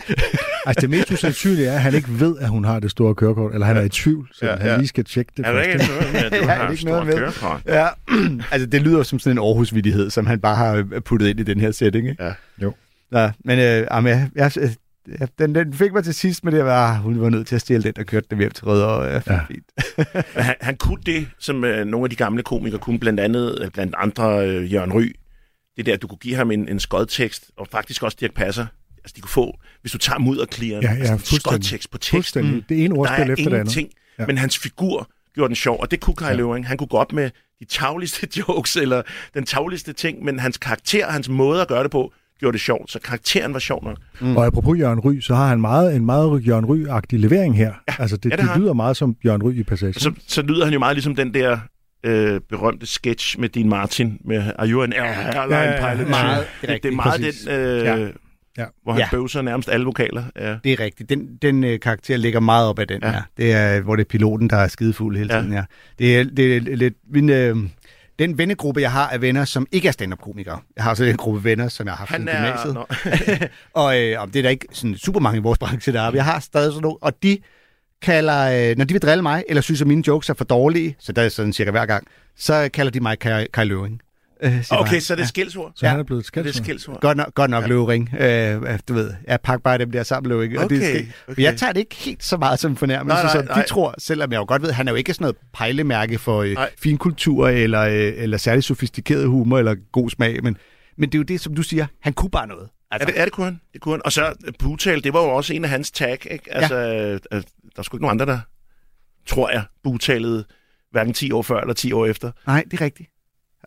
Altså, 0.66 0.80
det 0.80 0.90
mest 0.90 1.10
usandsynlige 1.10 1.68
er, 1.68 1.72
at 1.72 1.80
han 1.80 1.94
ikke 1.94 2.08
ved, 2.20 2.36
at 2.40 2.48
hun 2.48 2.64
har 2.64 2.80
det 2.80 2.90
store 2.90 3.14
kørekort, 3.14 3.52
eller 3.54 3.66
han 3.66 3.76
er 3.76 3.80
i 3.80 3.88
tvivl, 3.88 4.28
så 4.32 4.46
Ja, 4.46 4.52
ja, 4.52 4.70
han 4.70 4.78
lige 4.78 4.88
skal 4.88 5.04
tjekke 5.04 5.32
det 5.36 5.46
Er 5.46 5.52
der 5.52 5.64
først. 5.64 5.68
ikke 5.82 5.92
noget 5.94 6.12
med, 6.12 6.20
at 6.24 6.32
du 6.32 6.36
Ja, 6.46 6.52
har 6.54 6.64
det 6.66 6.72
ikke 6.72 6.84
noget 6.84 7.06
med? 7.06 7.14
kørekort? 7.18 7.60
Ja, 7.66 7.86
altså 8.52 8.66
det 8.66 8.82
lyder 8.82 9.02
som 9.02 9.18
sådan 9.18 9.38
en 9.38 9.44
Aarhus-vittighed, 9.44 10.10
som 10.10 10.26
han 10.26 10.40
bare 10.40 10.56
har 10.56 10.74
øh, 10.74 11.00
puttet 11.00 11.26
ind 11.28 11.40
i 11.40 11.42
den 11.42 11.60
her 11.60 11.70
setting, 11.70 12.08
ikke? 12.08 12.24
Ja. 12.24 12.32
Jo. 12.62 12.74
Ja, 13.14 13.30
men 13.44 13.58
øh, 13.58 13.86
jamen, 13.92 14.10
jeg, 14.10 14.28
jeg, 14.56 14.70
jeg, 15.20 15.28
den, 15.38 15.54
den 15.54 15.74
fik 15.74 15.92
mig 15.92 16.04
til 16.04 16.14
sidst, 16.14 16.44
men 16.44 16.54
det 16.54 16.64
var, 16.64 16.94
hun 16.98 17.20
var 17.20 17.30
nødt 17.30 17.46
til 17.46 17.54
at 17.54 17.60
stjæle 17.60 17.82
den, 17.82 17.92
der 17.96 18.02
kørte 18.02 18.26
dem 18.30 18.38
hjem 18.38 18.50
til 18.50 18.64
Rødovre. 18.64 19.04
Ja, 19.04 19.20
Ja. 19.26 19.40
fint. 19.48 19.72
Han, 20.44 20.54
han 20.60 20.76
kunne 20.76 21.02
det, 21.06 21.28
som 21.38 21.64
øh, 21.64 21.86
nogle 21.86 22.04
af 22.04 22.10
de 22.10 22.16
gamle 22.16 22.42
komikere 22.42 22.80
kunne, 22.80 22.98
blandt 22.98 23.20
andet, 23.20 23.58
øh, 23.64 23.70
blandt 23.70 23.94
andre 23.98 24.48
øh, 24.48 24.72
Jørgen 24.72 24.92
Ry. 24.92 25.12
Det 25.76 25.86
der, 25.86 25.92
at 25.94 26.02
du 26.02 26.06
kunne 26.06 26.18
give 26.18 26.34
ham 26.34 26.50
en, 26.50 26.68
en 26.68 26.80
skodtekst, 26.80 27.50
og 27.56 27.68
faktisk 27.70 28.02
også 28.02 28.16
Dirk 28.20 28.34
Passer. 28.34 28.66
Altså, 28.98 29.12
de 29.16 29.20
kunne 29.20 29.30
få, 29.30 29.58
hvis 29.80 29.92
du 29.92 29.98
tager 29.98 30.18
mudderklieren, 30.18 30.82
Ja, 30.82 30.92
ja, 30.92 30.98
altså 31.12 31.36
skodtekst 31.36 31.90
på 31.90 31.98
teksten. 31.98 32.16
Fuldstændig. 32.16 32.64
Det 32.68 32.84
ene 32.84 32.94
Der 32.94 33.00
ordspil 33.00 33.28
er 33.28 33.32
efter 33.32 33.50
det 33.50 33.56
andet. 33.56 33.76
Ja. 34.18 34.26
men 34.26 34.38
hans 34.38 34.58
figur 34.58 35.10
gjorde 35.34 35.48
den 35.48 35.56
sjov, 35.56 35.80
og 35.80 35.90
det 35.90 36.00
kunne 36.00 36.16
Kai 36.16 36.28
Ja. 36.28 36.34
Løvring. 36.34 36.66
Han 36.68 36.76
kunne 36.76 36.88
gå 36.88 36.96
op 36.96 37.12
med 37.12 37.30
de 37.60 37.64
tavligste 37.64 38.28
jokes, 38.48 38.76
eller 38.76 39.02
den 39.34 39.46
tavligste 39.46 39.92
ting, 39.92 40.24
men 40.24 40.38
hans 40.38 40.58
karakter, 40.58 41.10
hans 41.10 41.28
måde 41.28 41.62
at 41.62 41.68
gøre 41.68 41.82
det 41.82 41.90
på, 41.90 42.12
gjorde 42.42 42.52
det 42.52 42.60
sjovt, 42.60 42.90
så 42.92 42.98
karakteren 43.04 43.52
var 43.52 43.58
sjov 43.60 43.84
nok. 43.84 43.96
Mm. 44.20 44.36
Og 44.36 44.46
apropos 44.46 44.78
Jørgen 44.78 45.00
Ry, 45.00 45.20
så 45.20 45.34
har 45.34 45.48
han 45.48 45.60
meget, 45.60 45.96
en 45.96 46.06
meget 46.06 46.46
Jørgen 46.46 46.64
Ry-agtig 46.64 47.16
levering 47.18 47.56
her. 47.56 47.72
Ja. 47.88 47.94
Altså, 47.98 48.16
det, 48.16 48.30
Ja, 48.30 48.36
det 48.36 48.44
det, 48.54 48.56
lyder 48.60 48.72
meget 48.72 48.96
som 48.96 49.16
Jørgen 49.24 49.42
Ry 49.42 49.52
i 49.52 49.62
Passage. 49.62 49.92
Så, 50.00 50.12
så 50.28 50.42
lyder 50.42 50.64
han 50.64 50.72
jo 50.72 50.78
meget 50.78 50.96
ligesom 50.96 51.14
den 51.14 51.34
der 51.34 51.58
øh, 52.04 52.40
berømte 52.48 52.86
sketch 52.86 53.40
med 53.40 53.48
Dean 53.48 53.68
Martin, 53.68 54.18
med 54.24 54.42
Are 54.58 54.68
You 54.68 54.82
an 54.82 54.92
Airline 54.92 55.56
Ja, 55.56 55.64
ja, 55.64 55.86
ja. 55.86 55.94
Pilot? 55.94 56.08
Meget, 56.10 56.44
det, 56.62 56.68
det 56.82 56.84
er 56.84 56.92
meget 56.96 57.20
Præcis. 57.20 57.40
den, 57.40 57.54
øh, 57.54 57.84
Ja. 57.84 57.96
ja. 58.58 58.64
Hvor 58.82 58.92
han 58.92 59.00
ja. 59.00 59.08
bøvser 59.10 59.42
nærmest 59.42 59.68
alle 59.68 59.84
vokaler. 59.86 60.24
Ja. 60.40 60.56
Det 60.64 60.72
er 60.72 60.80
rigtigt. 60.80 61.08
Den, 61.10 61.36
den 61.42 61.64
øh, 61.64 61.80
karakter 61.80 62.16
ligger 62.16 62.40
meget 62.40 62.68
op 62.68 62.78
af 62.78 62.88
den 62.88 63.00
Ja. 63.02 63.10
her. 63.10 63.22
Det 63.36 63.52
er, 63.52 63.80
hvor 63.80 63.96
det 63.96 64.04
er 64.04 64.08
piloten, 64.08 64.50
der 64.50 64.56
er 64.56 64.68
skidefuld 64.68 65.16
hele 65.18 65.34
Ja. 65.34 65.40
tiden. 65.40 65.52
Ja. 65.54 65.64
Det, 65.98 66.18
er, 66.18 66.24
det 66.24 66.56
er 66.56 66.60
lidt... 66.60 66.94
Min, 67.12 67.30
øh, 67.30 67.56
den 68.22 68.38
vennegruppe, 68.38 68.80
jeg 68.80 68.92
har, 68.92 69.10
er 69.10 69.18
venner, 69.18 69.44
som 69.44 69.66
ikke 69.72 69.88
er 69.88 69.92
stand-up-komikere. 69.92 70.60
Jeg 70.76 70.84
har 70.84 70.90
også 70.90 71.04
en 71.04 71.16
gruppe 71.16 71.44
venner, 71.44 71.68
som 71.68 71.86
jeg 71.86 71.92
har 71.92 71.98
haft 71.98 72.10
Han 72.10 72.28
er... 72.28 72.34
gymnasiet. 72.34 73.50
Og, 73.72 74.00
øh, 74.00 74.26
det 74.26 74.36
er 74.36 74.42
der 74.42 74.48
ikke 74.48 74.66
sådan 74.72 74.96
super 74.96 75.20
mange 75.20 75.38
i 75.38 75.42
vores 75.42 75.58
branche, 75.58 75.92
der 75.92 76.00
er. 76.00 76.12
Jeg 76.14 76.24
har 76.24 76.40
stadig 76.40 76.72
sådan 76.72 76.82
nogle, 76.82 76.98
og 77.00 77.22
de 77.22 77.38
kalder, 78.02 78.70
øh, 78.70 78.76
når 78.76 78.84
de 78.84 78.94
vil 78.94 79.02
drille 79.02 79.22
mig, 79.22 79.44
eller 79.48 79.60
synes, 79.60 79.80
at 79.80 79.86
mine 79.86 80.02
jokes 80.06 80.28
er 80.28 80.34
for 80.34 80.44
dårlige, 80.44 80.96
så 80.98 81.12
der 81.12 81.22
er 81.22 81.28
sådan 81.28 81.52
cirka 81.52 81.70
hver 81.70 81.86
gang, 81.86 82.06
så 82.36 82.70
kalder 82.74 82.92
de 82.92 83.00
mig 83.00 83.18
Kai, 83.18 83.46
Kai 83.54 83.64
Løving. 83.64 84.00
Øh, 84.44 84.64
Okay, 84.70 85.00
så 85.00 85.12
er 85.14 85.16
det 85.16 85.28
skældsord. 85.28 85.72
så 85.76 85.86
ja. 85.86 85.90
han 85.90 86.00
er 86.00 86.04
blevet 86.04 86.24
Det 86.24 86.28
er 86.28 86.42
skældsord. 86.42 86.64
skældsord. 86.64 87.00
Godt 87.00 87.16
nok, 87.16 87.34
godt 87.34 87.50
nok 87.50 87.62
ja. 87.62 87.68
Løvring. 87.68 88.14
Øh, 88.20 88.78
du 88.88 88.94
ved, 88.94 89.14
jeg 89.26 89.40
pakker 89.40 89.62
bare 89.62 89.78
dem 89.78 89.90
der 89.90 90.02
sammen, 90.02 90.28
Løvring. 90.28 90.58
og 90.58 90.70
det 90.70 90.78
Okay, 90.78 91.06
okay. 91.28 91.42
Jeg 91.42 91.56
tager 91.56 91.72
det 91.72 91.80
ikke 91.80 91.94
helt 91.96 92.24
så 92.24 92.36
meget 92.36 92.58
som 92.58 92.76
fornærmelse, 92.76 93.14
Nej, 93.14 93.22
nej, 93.22 93.32
som 93.32 93.44
nej. 93.44 93.62
de 93.62 93.68
tror, 93.68 93.94
selvom 93.98 94.32
jeg 94.32 94.38
jo 94.38 94.44
godt 94.48 94.62
ved, 94.62 94.72
han 94.72 94.88
er 94.88 94.92
jo 94.92 94.96
ikke 94.96 95.14
sådan 95.14 95.22
noget 95.24 95.36
pejlemærke 95.54 96.18
for 96.18 96.42
øh, 96.42 96.52
Nej. 96.54 96.70
finkultur 96.78 97.48
eller, 97.48 97.80
øh, 97.80 98.12
eller 98.16 98.36
særlig 98.36 98.64
sofistikeret 98.64 99.26
humor 99.28 99.58
eller 99.58 99.74
god 99.92 100.10
smag, 100.10 100.42
men, 100.42 100.56
men 100.98 101.08
det 101.08 101.14
er 101.14 101.18
jo 101.18 101.24
det, 101.24 101.40
som 101.40 101.54
du 101.54 101.62
siger, 101.62 101.86
han 102.00 102.12
kunne 102.12 102.30
bare 102.30 102.46
noget. 102.46 102.68
Altså, 102.90 103.06
det, 103.06 103.14
ja, 103.16 103.24
det 103.24 103.32
kunne 103.32 103.44
han. 103.46 103.60
Det 103.72 103.80
kunne 103.80 103.92
han. 103.94 104.02
Og 104.04 104.12
så 104.12 104.34
øh, 104.46 104.52
Butal, 104.58 105.04
det 105.04 105.12
var 105.12 105.22
jo 105.22 105.28
også 105.28 105.54
en 105.54 105.64
af 105.64 105.70
hans 105.70 105.90
tag. 105.90 106.18
Ikke? 106.30 106.54
Altså, 106.54 106.76
ja. 106.76 107.12
øh, 107.12 107.20
der 107.32 107.42
er 107.78 107.82
sgu 107.82 107.96
ikke 107.96 108.04
nogen 108.04 108.20
andre, 108.20 108.32
der, 108.32 108.38
tror 109.26 109.50
jeg, 109.50 109.62
butalede 109.84 110.44
hverken 110.90 111.14
10 111.14 111.32
år 111.32 111.42
før 111.42 111.60
eller 111.60 111.74
10 111.74 111.92
år 111.92 112.06
efter. 112.06 112.30
Nej, 112.46 112.64
det 112.70 112.80
er 112.80 112.84
rigtigt. 112.84 113.08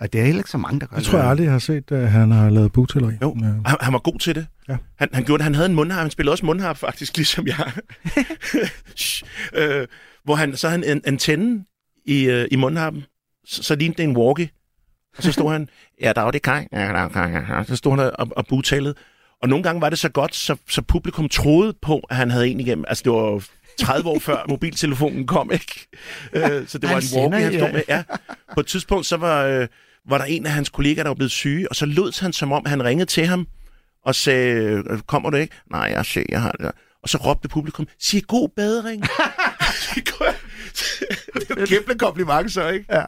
Og 0.02 0.14
det 0.14 0.22
er 0.22 0.26
heller 0.26 0.40
ikke 0.40 0.50
så 0.50 0.58
mange, 0.58 0.80
der 0.80 0.86
gør 0.86 0.98
Det 0.98 1.06
tror 1.06 1.18
jeg 1.20 1.28
aldrig, 1.28 1.44
jeg 1.44 1.52
har 1.52 1.60
set, 1.60 1.92
at 1.92 2.12
han 2.12 2.32
har 2.32 2.50
lavet 2.50 2.72
bogtilleri. 2.72 3.14
Jo, 3.22 3.38
Ja. 3.42 3.46
han, 3.46 3.78
han 3.82 3.94
var 3.94 4.00
god 4.00 4.20
til 4.20 4.36
det. 4.36 4.48
Ja. 4.70 4.78
Han, 4.98 5.10
han 5.14 5.24
gjorde 5.24 5.40
det. 5.40 5.44
Han 5.44 5.56
havde 5.56 5.70
en 5.70 5.76
mundharp. 5.76 6.02
Han 6.02 6.12
spillede 6.12 6.34
også 6.34 6.46
mundharp, 6.46 6.78
faktisk, 6.78 7.16
ligesom 7.18 7.48
jeg. 7.48 7.72
Øh, 9.54 9.88
hvor 10.24 10.36
han, 10.36 10.58
så 10.58 10.70
havde 10.70 10.86
han 10.86 10.98
en 10.98 11.02
antenne 11.06 11.66
i, 12.06 12.24
øh, 12.24 12.48
i 12.52 12.56
mundharpen. 12.56 13.04
Så, 13.46 13.64
så 13.64 13.76
lignede 13.76 13.98
det 13.98 14.04
en 14.10 14.18
walkie. 14.18 14.50
Og 15.18 15.24
så 15.24 15.32
stod 15.32 15.52
han, 15.52 15.70
ja, 16.02 16.14
der 16.16 16.22
var 16.22 16.32
det 16.32 16.42
kaj. 16.42 16.68
Ja, 16.72 16.80
der 16.80 16.92
var 16.92 17.08
kaj. 17.10 17.56
Ja. 17.58 17.64
Så 17.64 17.76
stod 17.76 17.92
han 17.92 18.00
og, 18.00 18.28
og 18.36 18.48
butalede. 18.48 18.94
Og 19.42 19.50
nogle 19.50 19.64
gange 19.64 19.82
var 19.82 19.90
det 19.90 20.00
så 20.00 20.10
godt, 20.10 20.36
så, 20.36 20.56
så 20.70 20.82
publikum 20.82 21.30
troede 21.30 21.74
på, 21.82 22.00
at 22.10 22.16
han 22.16 22.32
havde 22.32 22.48
en 22.48 22.60
igennem. 22.60 22.86
Altså, 22.88 23.02
det 23.04 23.12
var 23.12 23.20
jo 23.20 23.42
30 23.80 24.10
år 24.10 24.20
før 24.20 24.46
mobiltelefonen 24.50 25.28
kom, 25.28 25.52
ikke? 25.52 25.88
Øh, 26.34 26.68
så 26.68 26.78
det 26.78 26.90
Han 26.90 26.96
var 26.96 27.02
en 27.02 27.02
sender, 27.02 27.30
walkie, 27.30 27.44
han 27.44 27.54
stod 27.54 27.68
ja. 27.68 27.74
med. 27.74 27.82
Ja. 27.90 28.04
På 28.54 28.60
et 28.60 28.66
tidspunkt, 28.68 29.06
så 29.06 29.18
var, 29.18 29.44
øh, 29.46 29.68
var 30.10 30.18
der 30.18 30.26
en 30.26 30.46
af 30.46 30.52
hans 30.52 30.70
kollegaer, 30.70 31.04
der 31.04 31.10
var 31.10 31.16
blevet 31.16 31.32
syge, 31.32 31.70
og 31.70 31.76
så 31.76 31.86
lød 31.86 32.22
han, 32.22 32.34
som 32.34 32.52
om 32.52 32.66
han 32.66 32.84
ringede 32.84 33.10
til 33.10 33.26
ham 33.26 33.48
og 34.06 34.16
sagde, 34.16 34.84
øh, 34.90 35.00
kommer 35.08 35.30
du 35.30 35.38
ikke? 35.38 35.56
Nej, 35.72 35.82
jeg 35.82 36.06
ser, 36.06 36.24
jeg 36.30 36.42
har 36.42 36.52
det. 36.52 36.72
Og 37.04 37.10
så 37.10 37.18
råbte 37.18 37.48
publikum, 37.48 37.88
sig 38.00 38.24
god 38.28 38.50
bedring. 38.56 39.02
det 39.96 41.50
er 41.50 41.60
jo 41.60 41.66
kæmpe 41.66 41.96
kompliment, 41.98 42.52
så, 42.52 42.70
ikke? 42.70 42.86
Ja, 42.90 43.04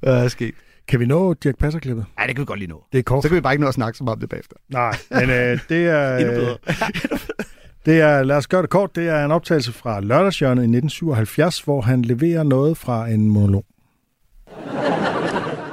det 0.00 0.24
er 0.24 0.28
sket. 0.28 0.54
Kan 0.88 1.00
vi 1.00 1.06
nå 1.06 1.34
Dirk 1.34 1.58
Passer-klippet? 1.58 2.04
Nej, 2.16 2.26
det 2.26 2.36
kan 2.36 2.40
vi 2.40 2.46
godt 2.46 2.58
lige 2.58 2.68
nå. 2.68 2.84
Det 2.92 2.98
er 2.98 3.02
kort. 3.02 3.22
Så 3.22 3.28
kan 3.28 3.36
vi 3.36 3.40
bare 3.40 3.52
ikke 3.52 3.62
nå 3.62 3.68
at 3.68 3.74
snakke 3.74 3.98
så 3.98 4.04
meget 4.04 4.16
om 4.16 4.20
det 4.20 4.28
bagefter. 4.28 4.56
Nej, 4.68 4.96
men 5.10 5.30
øh, 5.30 5.58
det 5.68 5.86
er... 5.86 6.16
Endnu 6.18 6.34
bedre. 6.34 6.56
det 7.86 8.00
er, 8.00 8.22
lad 8.22 8.36
os 8.36 8.46
gøre 8.46 8.62
det 8.62 8.70
kort, 8.70 8.96
det 8.96 9.08
er 9.08 9.24
en 9.24 9.30
optagelse 9.30 9.72
fra 9.72 10.00
Lørdagshjørnet 10.00 10.62
i 10.62 10.64
1977, 10.64 11.60
hvor 11.60 11.80
han 11.80 12.02
leverer 12.02 12.42
noget 12.42 12.76
fra 12.76 13.08
en 13.08 13.28
monolog. 13.28 13.64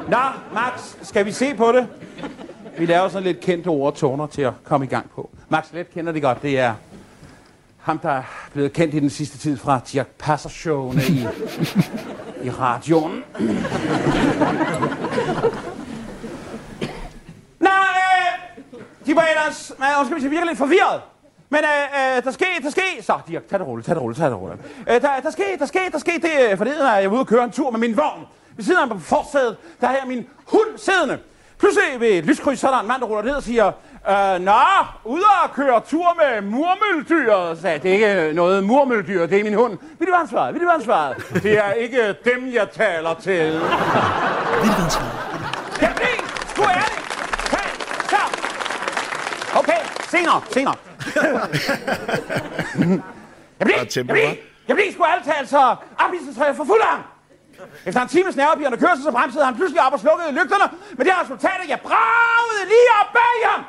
Nå, 0.09 0.17
Max, 0.53 0.95
skal 1.01 1.25
vi 1.25 1.31
se 1.31 1.53
på 1.53 1.71
det? 1.71 1.87
Vi 2.77 2.85
laver 2.85 3.07
sådan 3.07 3.23
lidt 3.23 3.39
kendte 3.39 3.67
ord 3.67 3.93
og 3.93 3.99
toner 3.99 4.27
til 4.27 4.41
at 4.41 4.53
komme 4.63 4.85
i 4.85 4.89
gang 4.89 5.09
på. 5.15 5.29
Max 5.49 5.65
Let 5.73 5.93
kender 5.93 6.11
det 6.11 6.21
godt. 6.21 6.41
Det 6.41 6.59
er 6.59 6.73
ham, 7.77 7.99
der 7.99 8.09
er 8.09 8.23
blevet 8.53 8.73
kendt 8.73 8.93
i 8.93 8.99
den 8.99 9.09
sidste 9.09 9.37
tid 9.37 9.57
fra 9.57 9.79
Dirk 9.91 10.07
Passer-showene 10.07 11.01
i, 11.09 11.27
i 12.47 12.49
radioen. 12.49 13.23
Nå, 17.59 17.69
øh, 17.69 18.39
de 19.05 19.15
var 19.15 19.27
ellers, 19.35 19.71
øh, 19.79 19.99
undskyld, 19.99 20.21
jeg 20.21 20.31
virkelig 20.31 20.47
lidt 20.47 20.57
forvirret. 20.57 21.01
Men 21.49 21.59
øh, 21.59 22.17
øh, 22.17 22.23
der 22.23 22.31
sker, 22.31 22.45
der 22.63 22.69
sker, 22.69 22.81
så 23.01 23.19
Dirk, 23.27 23.47
tag 23.49 23.59
det 23.59 23.67
roligt, 23.67 23.85
tag 23.85 23.95
det 23.95 24.03
roligt, 24.03 24.19
tag 24.19 24.29
det 24.29 24.37
roligt. 24.37 24.61
Øh, 24.89 25.01
der, 25.01 25.19
der 25.23 25.29
sker, 25.29 25.57
der 25.59 25.65
sker, 25.65 25.89
der 25.91 25.99
sker 25.99 26.19
det, 26.21 26.51
øh, 26.51 26.57
forleden 26.57 26.85
er 26.85 26.95
jeg 26.95 27.09
ude 27.09 27.19
og 27.19 27.27
køre 27.27 27.43
en 27.43 27.51
tur 27.51 27.71
med 27.71 27.79
min 27.79 27.97
vogn. 27.97 28.25
Ved 28.57 28.65
siden 28.65 28.79
af 28.81 28.87
mig 28.87 28.97
på 28.97 29.03
forsædet, 29.03 29.57
der 29.81 29.87
har 29.87 29.93
jeg 29.93 30.07
min 30.07 30.27
hund 30.45 30.67
siddende. 30.77 31.17
Pludselig 31.59 31.99
ved 31.99 32.07
et 32.09 32.25
lyskryds, 32.25 32.59
så 32.59 32.67
er 32.67 32.71
der 32.71 32.79
en 32.79 32.87
mand, 32.87 33.01
der 33.01 33.07
ruller 33.07 33.23
ned 33.23 33.35
og 33.35 33.43
siger, 33.43 33.67
øh, 34.09 34.39
Nå, 34.41 34.61
ude 35.03 35.23
og 35.43 35.51
køre 35.55 35.81
tur 35.89 36.17
med 36.21 36.41
murmeldyr. 36.41 37.55
Så 37.55 37.61
sagde 37.61 37.73
jeg, 37.73 37.83
det 37.83 37.91
er 37.91 37.93
ikke 38.19 38.33
noget 38.33 38.63
murmeldyr, 38.63 39.25
det 39.25 39.39
er 39.39 39.43
min 39.43 39.53
hund. 39.53 39.77
Vil 39.99 40.07
det 40.07 40.13
være 40.19 40.27
svaret? 40.27 40.53
Vil 40.53 40.61
det 40.61 40.67
være 40.67 40.81
svaret? 40.83 41.43
Det 41.43 41.57
er 41.57 41.71
ikke 41.71 42.15
dem, 42.25 42.53
jeg 42.53 42.69
taler 42.71 43.13
til. 43.13 43.53
Vil 43.53 43.53
det 43.53 43.61
være 43.61 44.89
svaret? 44.89 45.11
Ja, 45.81 45.89
bliv! 45.95 46.27
Sgu 46.49 46.61
ærlig! 46.63 46.97
Hey, 47.51 47.69
så! 48.09 48.21
Okay, 49.59 49.79
senere, 50.09 50.41
senere. 50.51 50.75
jeg 53.59 53.65
bliver, 53.67 53.79
jeg 53.95 54.07
bliver, 54.07 54.33
jeg 54.67 54.75
bliver 54.75 54.91
sgu 54.93 55.03
alt 55.03 55.25
talt 55.25 55.49
så 55.49 55.75
ophidselsræt 56.05 56.55
for 56.55 56.63
fuld 56.65 56.81
af 56.81 56.87
ham. 56.87 56.99
Efter 57.85 58.01
en 58.01 58.07
times 58.07 58.35
nervepirrende 58.35 58.77
kørsel, 58.77 59.03
så 59.03 59.11
bremsede 59.11 59.45
han 59.45 59.55
pludselig 59.55 59.81
op 59.85 59.93
og 59.93 59.99
slukkede 59.99 60.31
lygterne. 60.31 60.65
Men 60.97 61.05
det 61.07 61.13
resultat, 61.21 61.57
at 61.63 61.69
jeg 61.69 61.79
bragede 61.89 62.63
lige 62.73 62.89
op 63.01 63.09
bag 63.13 63.49
ham. 63.51 63.61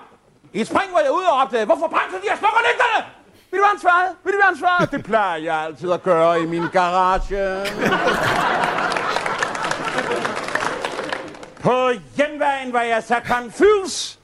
I 0.53 0.61
et 0.61 0.67
spring 0.67 0.93
var 0.93 1.01
jeg 1.01 1.13
ude 1.13 1.27
og 1.33 1.37
opdagede, 1.43 1.67
hvorfor 1.67 1.89
bremser 1.89 2.19
de 2.19 2.29
og 2.33 2.39
slukker 2.39 2.61
lygterne? 2.69 3.05
Vil 3.51 3.59
du 3.59 3.63
være 3.63 3.73
ansvaret? 3.73 4.11
Vil 4.25 4.33
du 4.33 4.39
være 4.39 4.49
ansvaret? 4.49 4.91
Det 4.91 5.05
plejer 5.05 5.37
jeg 5.37 5.57
altid 5.57 5.93
at 5.93 6.03
gøre 6.03 6.41
i 6.43 6.47
min 6.47 6.65
garage. 6.73 7.67
På 11.61 11.91
hjemvejen 12.17 12.73
var 12.73 12.83
jeg 12.83 13.03
så 13.03 13.21
confus, 13.27 14.19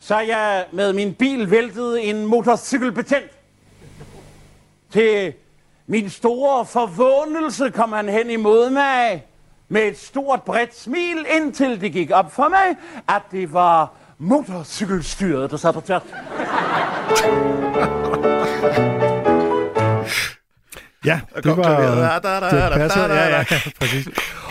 så 0.00 0.18
jeg 0.18 0.66
med 0.72 0.92
min 0.92 1.14
bil 1.14 1.50
væltede 1.50 2.02
en 2.02 2.26
motorcykelbetjent. 2.26 3.30
Til 4.92 5.34
min 5.90 6.10
store 6.10 6.66
forvånelse 6.66 7.70
kom 7.70 7.92
han 7.92 8.08
hen 8.08 8.30
imod 8.30 8.70
mig 8.70 9.26
med 9.68 9.82
et 9.82 9.98
stort 9.98 10.42
bredt 10.42 10.76
smil, 10.76 11.26
indtil 11.36 11.80
det 11.80 11.92
gik 11.92 12.10
op 12.10 12.32
for 12.32 12.48
mig, 12.48 12.76
at 13.08 13.22
det 13.30 13.52
var 13.52 13.92
motorcykelstyret, 14.18 15.50
der 15.50 15.56
sad 15.56 15.72
på 15.72 15.80
tvært. 15.80 16.02
Ja, 21.04 21.20
det 21.36 21.44
var 21.46 21.54
klaveret. 21.54 22.22
Da, 22.22 22.78
Passer. 22.78 23.00
Ja, 23.14 23.36
ja, 23.38 23.44
præcis. 23.80 24.08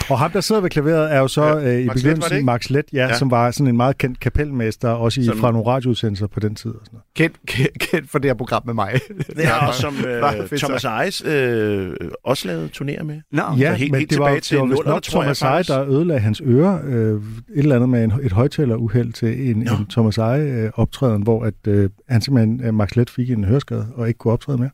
Og 0.10 0.20
ham, 0.20 0.32
der 0.32 0.41
sidder 0.41 0.62
ved 0.62 0.70
klaveret, 0.70 1.14
er 1.14 1.20
jo 1.20 1.28
så 1.28 1.45
ja, 1.45 1.74
øh, 1.76 1.82
i 1.82 1.86
Max 1.86 1.95
Let, 1.95 1.95
det 1.95 2.04
begyndelsen 2.04 2.36
ikke? 2.36 2.45
Max 2.45 2.70
Let, 2.70 2.86
ja, 2.93 3.08
Ja. 3.08 3.14
som 3.18 3.32
var 3.32 3.52
sådan 3.52 3.68
en 3.68 3.78
meget 3.78 3.97
kendt 3.97 4.20
kapelmester, 4.20 4.89
også 4.89 5.22
i, 5.22 5.26
Som- 5.26 5.38
fra 5.38 5.52
nogle 5.52 5.68
radioudsendelser 5.68 6.28
på 6.28 6.39
den 6.39 6.56
tid. 6.56 6.72
Og 6.72 6.80
sådan 6.84 6.93
noget. 6.95 7.04
Kendt, 7.16 7.36
kendt, 7.47 7.80
kendt 7.80 8.10
for 8.12 8.20
det 8.20 8.30
her 8.30 8.36
program 8.36 8.62
med 8.66 8.74
mig. 8.74 9.00
Ja, 9.38 9.68
og 9.68 9.74
som 9.74 9.95
øh, 10.08 10.58
Thomas. 10.58 10.84
Ejes 10.84 11.24
øh, 11.26 11.93
også 12.24 12.47
lavede 12.47 12.70
turnéer 12.76 13.04
med. 13.04 13.22
Nå. 13.32 13.43
Ja, 13.58 13.74
helt- 13.74 13.91
men 13.91 14.00
helt 14.00 14.10
det 14.10 14.20
var, 14.20 14.26
tilbage 14.28 14.41
til 14.41 14.56
det 14.58 14.62
var 14.62 14.68
vist 14.68 14.86
nok 14.86 15.04
Thomas 15.04 15.41
Eje, 15.41 15.52
faktisk. 15.52 15.70
der 15.70 15.89
ødelagde 15.89 16.20
hans 16.22 16.41
ører. 16.45 16.80
Øh, 16.86 17.14
et 17.16 17.22
eller 17.56 17.76
andet 17.76 17.89
med 17.89 18.04
en, 18.04 18.14
et 18.24 18.32
højtaleruheld 18.32 19.14
til 19.14 19.50
en, 19.50 19.62
en 19.62 19.86
Thomas 19.89 20.18
Eje 20.18 20.41
øh, 20.41 20.72
optræden, 20.76 21.22
hvor 21.24 21.43
at, 21.43 21.54
øh, 21.68 21.89
han 22.10 22.22
simpelthen, 22.22 22.62
øh, 22.64 22.74
Max 22.74 22.95
Let 22.95 23.10
fik 23.10 23.30
en 23.32 23.43
høreskade 23.43 23.88
og 23.95 24.08
ikke 24.08 24.18
kunne 24.18 24.34
optræde 24.34 24.58
mere. 24.58 24.70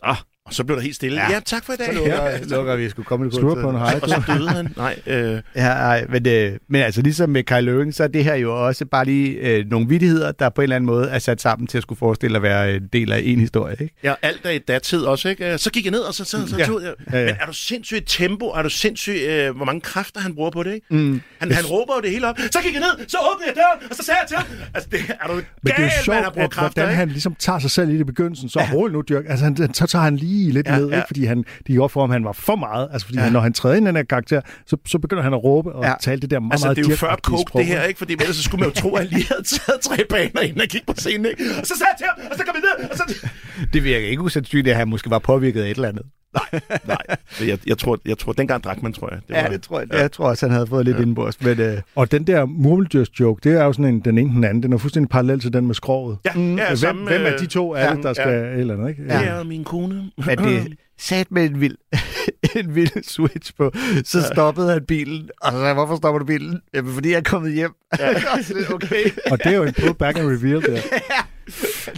Nej. 0.00 0.10
Åh. 0.10 0.16
Så. 0.16 0.31
Og 0.46 0.54
så 0.54 0.64
blev 0.64 0.76
der 0.76 0.82
helt 0.82 0.96
stille. 0.96 1.20
Ja, 1.20 1.30
ja 1.32 1.40
tak 1.44 1.64
for 1.64 1.72
i 1.72 1.76
dag. 1.76 1.86
Så 1.86 1.92
lukker, 1.92 2.56
lukker 2.56 2.76
vi 2.76 2.88
skulle 2.88 3.06
komme 3.06 3.32
Slutter 3.32 3.62
på 3.62 3.70
en 3.70 3.76
hej. 3.76 3.98
Og 4.02 4.08
så 4.08 4.22
døde 4.26 4.48
han. 4.48 4.68
Nej, 4.76 4.96
øh, 5.06 5.40
Ja, 5.56 5.68
nej, 5.68 6.06
men, 6.08 6.26
øh, 6.28 6.52
men 6.68 6.82
altså 6.82 7.02
ligesom 7.02 7.30
med 7.30 7.42
Kai 7.42 7.60
Løving, 7.60 7.94
så 7.94 8.02
er 8.04 8.08
det 8.08 8.24
her 8.24 8.34
jo 8.34 8.66
også 8.66 8.84
bare 8.86 9.04
lige 9.04 9.30
øh, 9.30 9.70
nogle 9.70 9.88
vittigheder, 9.88 10.32
der 10.32 10.48
på 10.48 10.60
en 10.60 10.62
eller 10.62 10.76
anden 10.76 10.86
måde 10.86 11.08
er 11.08 11.18
sat 11.18 11.40
sammen 11.40 11.66
til 11.66 11.78
at 11.78 11.82
skulle 11.82 11.98
forestille 11.98 12.36
at 12.36 12.42
være 12.42 12.74
en 12.74 12.88
del 12.92 13.12
af 13.12 13.20
en 13.24 13.40
historie. 13.40 13.76
Ikke? 13.80 13.94
ja, 14.02 14.14
alt 14.22 14.40
er 14.44 14.50
i 14.50 14.58
datid 14.58 15.00
også, 15.00 15.28
ikke? 15.28 15.58
Så 15.58 15.70
gik 15.70 15.84
jeg 15.84 15.90
ned, 15.92 16.00
og 16.00 16.14
så, 16.14 16.24
så, 16.24 16.48
så 16.48 16.56
Ja. 16.58 16.64
tog 16.66 16.82
jeg. 16.82 16.92
Ja, 17.12 17.18
ja. 17.18 17.24
Men 17.24 17.34
er 17.40 17.46
du 17.46 17.52
sindssyg 17.52 17.96
i 17.96 18.00
tempo? 18.00 18.46
Er 18.46 18.62
du 18.62 18.68
sindssyg, 18.70 19.12
øh, 19.28 19.56
hvor 19.56 19.64
mange 19.64 19.80
kræfter 19.80 20.20
han 20.20 20.34
bruger 20.34 20.50
på 20.50 20.62
det, 20.62 20.74
ikke? 20.74 20.86
Mm. 20.90 21.20
Han, 21.38 21.52
han 21.52 21.64
råber 21.66 21.94
jo 21.96 22.00
det 22.00 22.10
hele 22.10 22.28
op. 22.28 22.36
Så 22.52 22.58
gik 22.62 22.72
jeg 22.72 22.80
ned, 22.80 23.08
så 23.08 23.16
åbnede 23.32 23.48
jeg 23.48 23.54
døren, 23.56 23.90
og 23.90 23.96
så 23.96 24.02
sagde 24.02 24.18
jeg 24.22 24.28
til 24.28 24.36
ham, 24.36 24.46
altså, 24.74 24.88
det, 24.92 25.00
er 25.20 25.26
du 25.28 25.34
Men 25.34 25.42
det 25.62 25.70
er 25.72 25.76
gal, 25.76 25.82
jo 26.06 26.12
man 26.12 26.22
sjovt, 26.22 26.24
brugt 26.34 26.38
at, 26.44 26.50
kræfter, 26.50 26.80
hvordan 26.82 26.90
ikke? 26.90 26.96
han 26.98 27.08
ligesom 27.08 27.34
tager 27.38 27.58
sig 27.58 27.70
selv 27.70 27.90
i 27.90 27.98
det 27.98 28.06
begyndelsen. 28.06 28.48
Så 28.48 28.60
ja. 28.60 28.68
rolig 28.74 28.92
nu, 28.92 29.00
Dirk. 29.00 29.24
Altså, 29.28 29.44
han, 29.44 29.74
så 29.74 29.86
tager 29.86 30.02
han 30.02 30.16
lige 30.16 30.31
lidt 30.32 30.66
Ja, 30.66 30.76
ned, 30.78 30.88
ja. 30.88 30.96
ikke? 30.96 31.06
fordi 31.06 31.24
han, 31.24 31.44
de 31.66 31.78
op 31.78 31.90
for 31.90 32.00
ham, 32.00 32.10
han 32.10 32.24
var 32.24 32.32
for 32.32 32.56
meget. 32.56 32.88
Altså, 32.92 33.06
fordi 33.06 33.18
Ja. 33.18 33.24
han, 33.24 33.32
når 33.32 33.40
han 33.40 33.52
træder 33.52 33.76
ind 33.76 33.86
i 33.86 33.88
den 33.88 33.96
her 33.96 34.02
karakter, 34.02 34.40
så, 34.66 34.76
så 34.86 34.98
begynder 34.98 35.22
han 35.22 35.34
at 35.34 35.44
råbe 35.44 35.72
og 35.72 35.84
Ja. 35.84 35.94
tale 36.00 36.20
det 36.20 36.30
der 36.30 36.40
meget, 36.40 36.52
Altså, 36.52 36.66
meget 36.66 36.76
det 36.76 36.86
er 36.86 36.90
jo 36.90 36.96
før 36.96 37.16
coke, 37.22 37.58
det 37.58 37.66
her, 37.66 37.82
ikke? 37.82 37.98
Fordi 37.98 38.12
ellers 38.12 38.36
så 38.36 38.42
skulle 38.42 38.60
man 38.60 38.68
jo 38.68 38.74
tro, 38.80 38.94
at 38.96 39.02
han 39.02 39.08
lige 39.12 39.28
havde 39.28 39.42
taget 39.42 39.80
tre 39.80 40.04
baner, 40.08 40.40
inden 40.40 40.58
han 40.60 40.68
gik 40.68 40.86
på 40.86 40.92
scenen, 40.96 41.26
ikke? 41.26 41.44
Og 41.60 41.66
så 41.66 41.74
sagde 41.78 41.88
jeg 41.92 41.98
til 41.98 42.06
ham, 42.16 42.30
og 42.30 42.36
så 42.38 42.44
kom 42.44 42.54
jeg 42.54 42.62
ned, 42.78 42.90
og 42.90 42.96
så... 42.96 43.26
Det 43.72 43.84
virker 43.84 44.08
ikke 44.08 44.22
usandsynligt, 44.22 44.68
at 44.72 44.76
han 44.76 44.88
måske 44.88 45.10
var 45.10 45.18
påvirket 45.18 45.62
af 45.62 45.70
et 45.70 45.74
eller 45.74 45.88
andet. 45.88 46.02
Nej, 46.86 46.96
jeg, 47.40 47.58
jeg, 47.66 47.78
tror, 47.78 47.98
jeg 48.06 48.18
tror, 48.18 48.32
dengang 48.32 48.64
drak 48.64 48.82
man, 48.82 48.92
tror 48.92 49.08
jeg. 49.10 49.20
Det 49.28 49.34
ja, 49.34 49.48
det 49.50 49.62
tror 49.62 49.78
jeg. 49.80 49.88
Ja. 49.92 50.00
Jeg 50.00 50.12
tror 50.12 50.28
også, 50.28 50.46
han 50.46 50.52
havde 50.52 50.66
fået 50.66 50.84
lidt 50.84 50.96
ja. 50.96 51.00
indenbords. 51.02 51.40
Men, 51.42 51.60
øh, 51.60 51.78
Og 51.94 52.12
den 52.12 52.26
der 52.26 52.44
murmeldyrs-joke, 52.46 53.40
det 53.44 53.52
er 53.60 53.64
jo 53.64 53.72
sådan 53.72 53.84
en, 53.94 54.00
den 54.00 54.18
ene 54.18 54.30
den 54.34 54.44
anden. 54.44 54.62
Den 54.62 54.72
er 54.72 54.78
fuldstændig 54.78 55.10
parallel 55.10 55.40
til 55.40 55.52
den 55.52 55.66
med 55.66 55.74
skroget. 55.74 56.18
Ja, 56.24 56.30
ja, 56.40 56.66
hvem, 56.66 56.76
samme, 56.76 57.02
hvem 57.06 57.26
af 57.26 57.32
de 57.40 57.46
to 57.46 57.72
er 57.74 57.84
ja, 57.84 57.94
det, 57.94 58.02
der 58.02 58.12
skal 58.12 58.28
ja. 58.28 58.60
eller 58.60 58.74
andet, 58.74 58.88
ikke? 58.88 59.02
Det 59.02 59.12
er 59.12 59.44
min 59.44 59.64
kone. 59.64 60.10
at 60.28 60.38
det 60.38 60.76
sat 60.98 61.26
med 61.32 61.44
en 61.44 61.60
vild, 61.60 61.76
en 62.56 62.74
vild 62.74 63.04
switch 63.08 63.52
på, 63.56 63.72
så 64.04 64.18
Ja. 64.18 64.24
stoppede 64.34 64.72
han 64.72 64.84
bilen. 64.88 65.28
Og 65.42 65.52
så 65.52 65.58
sagde 65.58 65.74
hvorfor 65.74 65.96
stopper 65.96 66.18
du 66.18 66.24
bilen? 66.24 66.60
Jamen, 66.74 66.94
fordi 66.94 67.10
jeg 67.10 67.16
er 67.16 67.22
kommet 67.22 67.52
hjem. 67.52 67.72
Ja. 67.98 68.20
så 68.42 68.54
det 68.54 68.66
er 68.70 68.74
okay. 68.74 69.04
Og 69.30 69.38
det 69.38 69.46
er 69.46 69.56
jo 69.56 69.62
en 69.62 69.74
pull 69.80 69.94
back 69.94 70.18
and 70.18 70.26
reveal 70.26 70.62
der. 70.62 70.80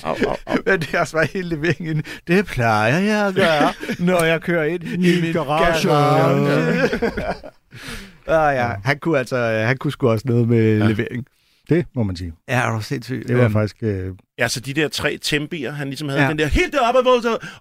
Au, 0.02 0.16
au, 0.26 0.36
au. 0.46 0.56
Men 0.66 0.80
det 0.80 0.94
er 0.94 1.00
også 1.00 1.12
bare 1.12 1.26
hele 1.32 1.48
leveringen. 1.48 2.02
Det 2.26 2.46
plejer 2.46 2.98
jeg 2.98 3.26
at 3.26 3.34
gøre, 3.34 3.72
når 3.98 4.24
jeg 4.24 4.40
kører 4.40 4.64
ind 4.64 4.82
i 4.82 5.20
min 5.20 5.32
garage. 5.32 5.88
garage. 5.88 6.94
ah, 8.48 8.56
ja. 8.56 8.70
Han 8.84 8.98
kunne 8.98 9.18
altså, 9.18 9.36
han 9.66 9.76
kunne 9.76 9.92
sgu 9.92 10.08
også 10.08 10.28
noget 10.28 10.48
med 10.48 10.78
ja. 10.78 10.86
levering. 10.86 11.26
Det 11.68 11.86
må 11.96 12.02
man 12.02 12.16
sige. 12.16 12.32
Ja, 12.48 12.60
er 12.60 12.70
du 12.76 12.80
sindssygt. 12.82 13.28
Det 13.28 13.36
var 13.36 13.44
Øhm, 13.44 13.52
faktisk... 13.52 13.76
Øh, 13.82 14.12
Ja, 14.38 14.48
så 14.48 14.60
de 14.60 14.72
der 14.74 14.88
tre 14.88 15.18
tempier, 15.22 15.72
han 15.72 15.86
ligesom 15.88 16.08
havde 16.08 16.20
Ja. 16.20 16.26
ja. 16.26 16.30
den 16.30 16.38
der 16.38 16.46
helt 16.46 16.72
deroppe, 16.72 17.10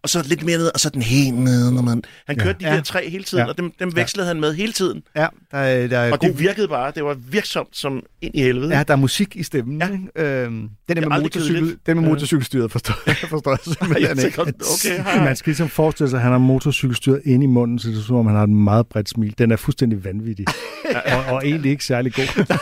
og 0.04 0.10
så 0.10 0.24
lidt 0.28 0.43
mere 0.45 0.58
ned, 0.58 0.72
og 0.74 0.80
så 0.80 0.89
den 0.89 1.01
helt 1.01 1.36
nede. 1.38 1.74
Når 1.76 1.82
man, 1.82 2.04
han 2.28 2.38
Ja. 2.38 2.43
kørte 2.43 2.60
de 2.60 2.70
Ja. 2.70 2.76
der 2.76 2.82
tre 2.82 3.10
hele 3.10 3.24
tiden, 3.24 3.43
Ja. 3.43 3.49
og 3.49 3.58
dem, 3.58 3.72
dem 3.80 3.95
vekslede 3.95 4.28
han 4.28 4.39
med 4.39 4.54
hele 4.54 4.74
tiden. 4.74 5.01
Ja, 5.16 5.28
der 5.51 5.58
er, 5.58 5.88
der 5.88 5.97
er 5.99 6.12
Og 6.12 6.20
god, 6.20 6.30
det 6.30 6.39
virkede 6.39 6.68
bare, 6.68 6.91
det 6.95 7.04
var 7.04 7.14
virksomt 7.14 7.78
som 7.78 8.04
ind 8.22 8.36
i 8.36 8.41
helvede. 8.41 8.78
Ja, 8.78 8.84
der 8.84 8.93
er 8.93 8.97
musik 8.97 9.36
i 9.36 9.43
stemmen. 9.43 9.82
Ja. 9.82 9.88
Ja. 9.88 9.93
Ikke? 9.93 10.43
Øhm, 10.43 10.54
den, 10.89 10.97
er 10.97 11.01
der 11.01 11.10
med 11.10 11.20
motorcykel, 11.22 11.78
den 11.86 11.97
med 11.97 12.04
Ja. 12.04 12.10
motorcykelstyret 12.10 12.72
forstår, 12.72 12.93
forstår 13.30 13.51
jeg 13.51 13.60
simpelthen 13.64 14.18
jeg 14.18 14.26
ikke. 14.26 14.41
okay, 14.41 15.04
hej, 15.14 15.24
man 15.26 15.36
skal 15.36 15.49
ligesom 15.49 15.70
forestille 15.70 16.10
sig, 16.10 16.18
at 16.18 16.24
han 16.24 16.32
har 16.32 16.39
motorcykelstyret 16.39 17.22
inde 17.26 17.43
i 17.43 17.47
munden, 17.47 17.80
så 17.80 17.89
det 17.89 17.97
er 17.97 18.01
som 18.01 18.16
om, 18.16 18.26
han 18.28 18.36
har 18.36 18.43
et 18.43 18.49
meget 18.49 18.88
bredt 18.88 19.10
smil. 19.10 19.34
Den 19.38 19.51
er 19.51 19.56
fuldstændig 19.56 20.04
vanvittig. 20.06 20.45
og, 21.14 21.26
og 21.36 21.45
egentlig 21.47 21.72
ikke 21.72 21.86
særlig 21.86 22.14
god. 22.14 22.58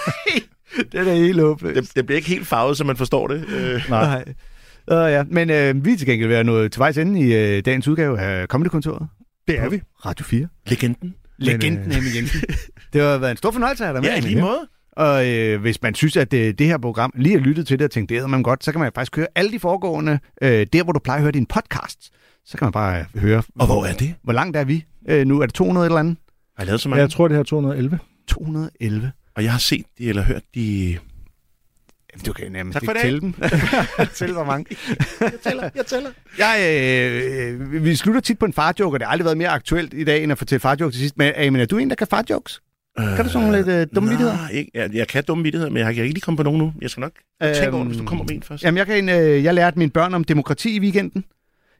Den 0.92 1.08
er 1.08 1.14
helt 1.14 1.40
åben. 1.40 1.76
Det, 1.76 1.96
det 1.96 2.06
bliver 2.06 2.18
ikke 2.18 2.30
helt 2.30 2.48
farvet, 2.48 2.78
så 2.78 2.84
man 2.84 2.98
forstår 2.98 3.28
det. 3.28 3.46
Øh, 3.50 3.82
Nej. 3.90 4.24
Nej. 4.88 5.06
Uh, 5.08 5.12
ja. 5.12 5.24
Men 5.24 5.50
øh, 5.50 5.86
vi 5.86 5.94
er 5.94 5.98
til 5.98 6.08
gengæld 6.08 6.30
ved 6.30 6.38
at 6.38 6.46
nå 6.46 6.68
til 6.68 6.80
vejs 6.80 6.98
ende 6.98 7.20
i 7.20 7.36
øh, 7.36 7.66
dagens 7.66 7.88
udgave 7.88 8.20
af 8.20 8.48
Comedy-kontoret. 8.48 9.08
Det 9.48 9.60
er 9.60 9.70
vi. 9.70 9.82
Radio 10.06 10.26
4. 10.26 10.48
legenden. 10.68 11.16
Legenden 11.38 11.92
øh, 11.92 11.98
Emil 11.98 12.16
Jensen. 12.16 12.42
Det 12.94 13.02
har 13.02 13.18
været 13.18 13.32
en 13.32 13.38
stor 13.38 13.52
fornøjelse 13.52 13.84
at 13.84 13.88
have 13.88 13.96
dig 13.96 14.02
med. 14.04 14.10
Ja, 14.10 14.18
i 14.18 14.22
lige 14.22 14.42
måde. 14.42 14.68
Og 14.92 15.30
øh, 15.30 15.62
hvis 15.62 15.82
man 15.82 15.96
synes, 15.96 16.18
at 16.18 16.34
øh, 16.34 16.54
det 16.54 16.68
her 16.68 16.78
program 16.78 17.14
lige 17.16 17.36
har 17.38 17.40
lyttet 17.46 17.68
til 17.68 17.80
det 17.80 17.86
og 17.86 17.92
tænkt, 17.92 18.10
det 18.10 18.18
er 18.18 18.28
man 18.28 18.44
godt, 18.44 18.64
så 18.64 18.72
kan 18.72 18.82
man 18.82 18.92
faktisk 18.96 19.16
høre 19.16 19.28
alle 19.36 19.52
de 19.52 19.60
foregående, 19.60 20.20
øh, 20.42 20.68
der 20.74 20.84
hvor 20.84 20.94
du 20.94 21.00
plejer 21.00 21.18
at 21.18 21.22
høre 21.22 21.32
din 21.32 21.46
podcast. 21.46 22.12
Så 22.46 22.58
kan 22.58 22.66
man 22.66 22.72
bare 22.72 23.06
øh, 23.16 23.22
høre. 23.22 23.44
Og 23.60 23.66
hvor 23.66 23.86
er 23.86 23.94
det? 23.94 24.16
Hvor 24.24 24.34
langt 24.34 24.58
er 24.58 24.64
vi? 24.64 24.86
Øh, 25.10 25.28
nu 25.28 25.40
er 25.42 25.46
det 25.46 25.56
200 25.56 25.86
eller 25.86 26.00
andet? 26.00 26.18
Har 26.58 26.64
jeg 26.64 26.66
lavet 26.66 26.82
så 26.82 26.90
mange? 26.90 27.02
Jeg 27.02 27.10
tror, 27.10 27.28
det 27.28 27.36
her 27.36 27.40
er 27.40 27.44
211. 27.44 28.00
211. 28.28 29.12
Og 29.36 29.44
jeg 29.44 29.52
har 29.52 29.60
set 29.60 29.86
de, 29.98 30.10
eller 30.10 30.22
hørt 30.24 30.44
de 30.56 30.98
Du 32.26 32.34
kan 32.34 32.52
nærmest 32.52 32.74
Tak 32.74 32.86
for 32.86 32.92
ikke 32.92 33.02
tælle 33.02 33.22
dem. 33.22 33.34
tælle 34.16 34.34
hvor 34.34 34.44
mange. 34.44 34.76
Jeg 35.22 35.32
tæller, 35.44 35.70
jeg 35.76 35.86
tæller. 35.86 36.10
Jeg, 36.38 36.58
øh, 36.60 37.74
øh, 37.74 37.84
vi 37.84 37.96
slutter 37.96 38.22
tit 38.22 38.40
på 38.40 38.46
en 38.46 38.54
farjoke, 38.54 38.96
og 38.96 39.00
det 39.00 39.06
har 39.06 39.12
aldrig 39.12 39.26
været 39.26 39.38
mere 39.38 39.50
aktuelt 39.50 39.94
i 39.94 40.04
dag, 40.04 40.24
end 40.24 40.32
at 40.32 40.38
fortælle 40.38 40.60
farjoke 40.60 40.94
til 40.94 41.00
sidst. 41.00 41.18
Men 41.18 41.34
Amin, 41.36 41.62
er 41.62 41.66
du 41.66 41.78
en, 41.78 41.90
der 41.90 41.96
kan 41.96 42.08
farjokes? 42.08 42.62
Kan 42.98 43.26
du 43.26 43.30
sådan 43.30 43.48
nogle 43.48 43.58
lidt 43.58 43.68
øh, 43.68 43.88
dumme 43.96 44.10
vittigheder? 44.10 44.48
Ikke. 44.50 44.72
Jeg, 44.74 44.94
jeg 44.94 45.08
kan 45.08 45.24
dumme 45.24 45.44
vittigheder, 45.44 45.70
men 45.72 45.78
jeg 45.78 45.86
har 45.86 45.92
ikke 45.92 46.04
lige 46.04 46.22
kommet 46.22 46.38
på 46.38 46.44
nogen 46.44 46.60
nu. 46.60 46.74
Jeg 46.82 46.90
skal 46.90 47.02
nok 47.02 47.12
tænke 47.42 47.70
over 47.70 47.78
det, 47.78 47.88
hvis 47.88 47.98
du 47.98 48.06
kommer 48.06 48.26
med 48.26 48.36
en 48.36 48.44
først. 48.44 48.64
Jamen, 48.64 48.78
jeg, 48.78 48.86
kan, 48.86 49.10
øh, 49.10 49.44
jeg 49.44 49.54
lærte 49.54 49.80
mine 49.80 49.92
børn 49.92 50.14
om 50.14 50.24
demokrati 50.24 50.76
i 50.76 50.80
weekenden. 50.80 51.26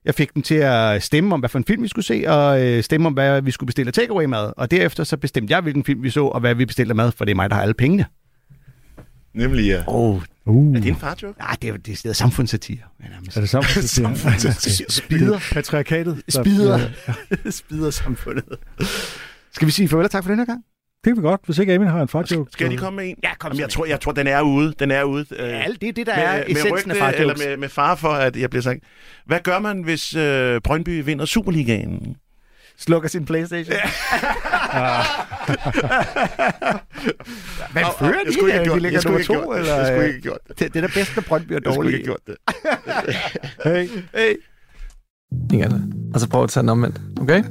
Jeg 0.06 0.16
fik 0.16 0.34
dem 0.34 0.42
til 0.44 0.56
at 0.56 1.04
stemme 1.04 1.34
om, 1.34 1.40
hvad 1.40 1.50
for 1.50 1.58
en 1.58 1.66
film 1.66 1.84
vi 1.84 1.88
skulle 1.88 2.06
se, 2.06 2.24
og 2.28 2.66
øh, 2.68 2.84
stemme 2.84 3.08
om, 3.08 3.14
hvad 3.14 3.42
vi 3.42 3.52
skulle 3.52 3.68
bestille 3.68 3.88
af 3.90 3.94
takeaway-mad. 3.94 4.54
Og 4.58 4.72
derefter 4.72 5.04
så 5.04 5.18
bestemte 5.18 5.52
jeg, 5.54 5.62
hvilken 5.62 5.84
film 5.86 6.04
vi 6.04 6.10
så, 6.10 6.26
og 6.26 6.40
hvad 6.40 6.56
vi 6.56 6.66
bestiller 6.66 6.94
mad, 6.94 7.12
for 7.12 7.26
det 7.26 7.32
er 7.32 7.36
mig, 7.36 7.50
der 7.50 7.56
har 7.56 7.62
alle 7.62 7.74
pengene. 7.74 8.06
Nemlig, 9.34 9.66
ja. 9.68 9.84
Oh. 9.88 10.22
Uh. 10.46 10.76
Er 10.76 10.80
det 10.80 10.90
en 10.90 10.96
farjoke? 10.96 11.40
Nej, 11.40 11.56
det 11.62 11.70
er, 11.70 11.78
det 11.78 11.92
er 11.92 11.96
stedet 11.96 12.16
samfundssatire. 12.18 12.78
Er 13.36 13.40
det 13.42 13.50
samfundssatire? 13.50 13.88
Samfundssatire. 14.16 14.90
Spider. 14.90 15.40
Patriarkatet. 15.52 16.22
der- 16.34 16.44
Spider. 16.44 16.80
Ja. 17.08 17.50
Spider 17.60 17.90
samfundet. 17.90 18.46
Skal 19.54 19.66
vi 19.66 19.72
sige 19.72 19.88
farvel 19.88 20.06
og 20.06 20.12
tak 20.12 20.24
for 20.24 20.30
den 20.32 20.40
her 20.40 20.46
gang? 20.46 20.64
Det 21.04 21.14
kan 21.16 21.18
vi 21.24 21.28
godt, 21.28 21.42
hvis 21.46 21.58
ikke 21.58 21.74
Amin 21.74 21.88
har 21.88 22.02
en 22.02 22.08
fartjoke. 22.08 22.52
Skal 22.52 22.64
jeg 22.66 22.70
lige 22.70 22.80
komme 22.80 22.98
med 22.98 23.10
en? 23.10 23.16
Ja, 23.24 23.36
kom 23.40 23.50
Jamen, 23.52 23.60
jeg, 23.62 23.70
tror, 23.70 23.86
jeg 23.86 24.02
tror, 24.02 24.12
den 24.12 24.28
er 24.28 24.42
ude. 24.42 24.74
Den 24.80 24.92
er 24.92 25.04
ude. 25.04 25.26
Øh, 25.32 25.50
Ja, 25.50 25.64
det 25.82 25.90
er 25.90 25.94
det, 25.94 26.08
der 26.08 26.16
med, 26.16 26.24
er 26.24 26.38
med 26.38 26.44
essensen 26.48 26.92
rygte, 26.92 27.02
af. 27.04 27.20
Eller 27.20 27.36
med, 27.48 27.58
med 27.58 27.70
far 27.70 27.96
for, 27.96 28.10
at 28.10 28.36
jeg 28.36 28.50
bliver 28.50 28.64
sagt. 28.64 28.80
Hvad 29.26 29.40
gør 29.44 29.60
man, 29.60 29.82
hvis 29.84 30.16
øh, 30.16 30.62
Brøndby 30.64 31.04
vinder 31.06 31.26
Superligaen? 31.26 32.16
Slukker 32.78 33.10
sin 33.10 33.26
Playstation. 33.26 33.76
Hvad 37.72 37.84
Og- 37.84 37.90
og- 37.90 37.96
fører 38.00 38.12
jeg 38.14 38.22
de? 38.28 38.34
skulle 38.34 38.54
ikke 38.54 38.58
have 38.58 38.64
gjort 38.66 38.68
de 38.68 38.74
det. 38.74 38.82
ligger 38.82 38.96
Jeg 38.96 39.02
skulle 39.02 39.20
ikke 39.20 39.34
have 39.34 39.42
to, 39.42 39.46
gjort 39.46 39.56
det. 39.56 39.60
eller? 39.62 39.76
Jeg 39.78 39.88
skulle 39.88 40.08
ikke 40.08 40.22
gjort 40.22 40.40
det. 40.48 40.60
Det, 40.60 40.74
det 40.74 40.84
er 40.84 40.88
da 40.88 40.94
bedst, 40.94 41.16
når 41.16 41.24
Brøndby 41.28 41.52
er 41.52 41.60
Jeg 41.66 41.74
skulle 41.74 41.98
ikke 41.98 42.08
have 42.08 42.18
gjort 42.26 42.28
det. 42.28 42.36
Hey. 43.66 43.88
Hey. 44.16 44.36
Ikke 45.54 45.66
andet. 45.66 45.94
Og 46.14 46.20
så 46.20 46.30
prøv 46.30 46.44
at 46.44 46.50
tage 46.50 46.62
den 46.62 46.70
omvendt. 46.70 47.02
Okay? 47.22 47.44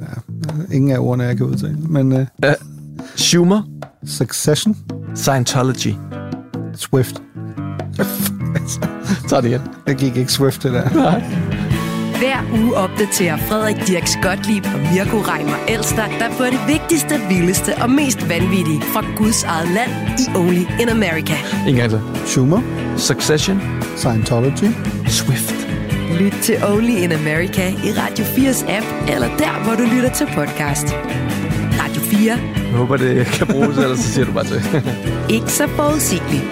Ingen 0.72 0.90
af 0.90 0.98
ordene, 0.98 1.24
jeg 1.24 1.36
kan 1.36 1.46
udtale. 1.46 1.76
Men 1.78 2.12
uh, 2.12 2.18
Uh, 2.18 2.24
Schumer. 3.16 3.62
Succession. 4.06 4.76
Scientology. 5.14 5.94
Swift. 6.76 7.22
Tag 9.28 9.42
det 9.42 9.48
igen. 9.48 9.60
Jeg 9.86 9.96
gik 9.96 10.16
ikke 10.16 10.32
Swift, 10.32 10.62
det 10.62 10.72
der. 10.72 10.90
Nej. 10.94 11.22
Hver 12.18 12.60
uge 12.60 12.74
opdaterer 12.76 13.36
Frederik 13.36 13.76
Dirks 13.86 14.18
Gottlieb 14.22 14.64
og 14.74 14.80
Mirko 14.80 15.16
Reimer 15.16 15.56
Elster 15.68 16.06
dig 16.06 16.30
på 16.38 16.44
det 16.44 16.60
vigtigste, 16.66 17.20
vildeste 17.28 17.72
og 17.82 17.90
mest 17.90 18.28
vanvittige 18.28 18.82
fra 18.82 19.04
Guds 19.16 19.42
eget 19.44 19.68
land 19.68 19.90
i 20.18 20.36
Only 20.36 20.64
in 20.80 20.88
America. 20.88 21.34
En 21.68 21.74
gang 21.74 21.90
til. 21.90 22.00
Schumer. 22.26 22.60
Succession. 22.96 23.60
Scientology. 23.96 24.70
Swift. 25.08 25.54
Lyt 26.20 26.34
til 26.42 26.64
Only 26.64 26.96
in 26.96 27.12
America 27.12 27.68
i 27.68 27.92
Radio 27.92 28.24
4's 28.24 28.70
app, 28.70 28.86
eller 29.08 29.28
der, 29.38 29.64
hvor 29.64 29.74
du 29.74 29.82
lytter 29.94 30.10
til 30.10 30.26
podcast. 30.26 30.86
Radio 31.80 32.00
4. 32.02 32.59
Jeg 32.70 32.78
håber, 32.78 32.96
det 32.96 33.26
kan 33.26 33.46
bruges, 33.46 33.78
ellers 33.78 33.98
så 33.98 34.12
siger 34.12 34.24
du 34.24 34.32
bare 34.32 34.44
til. 34.44 34.62
Ikke 35.36 35.52
så 35.52 35.66
forudsigeligt. 35.68 36.44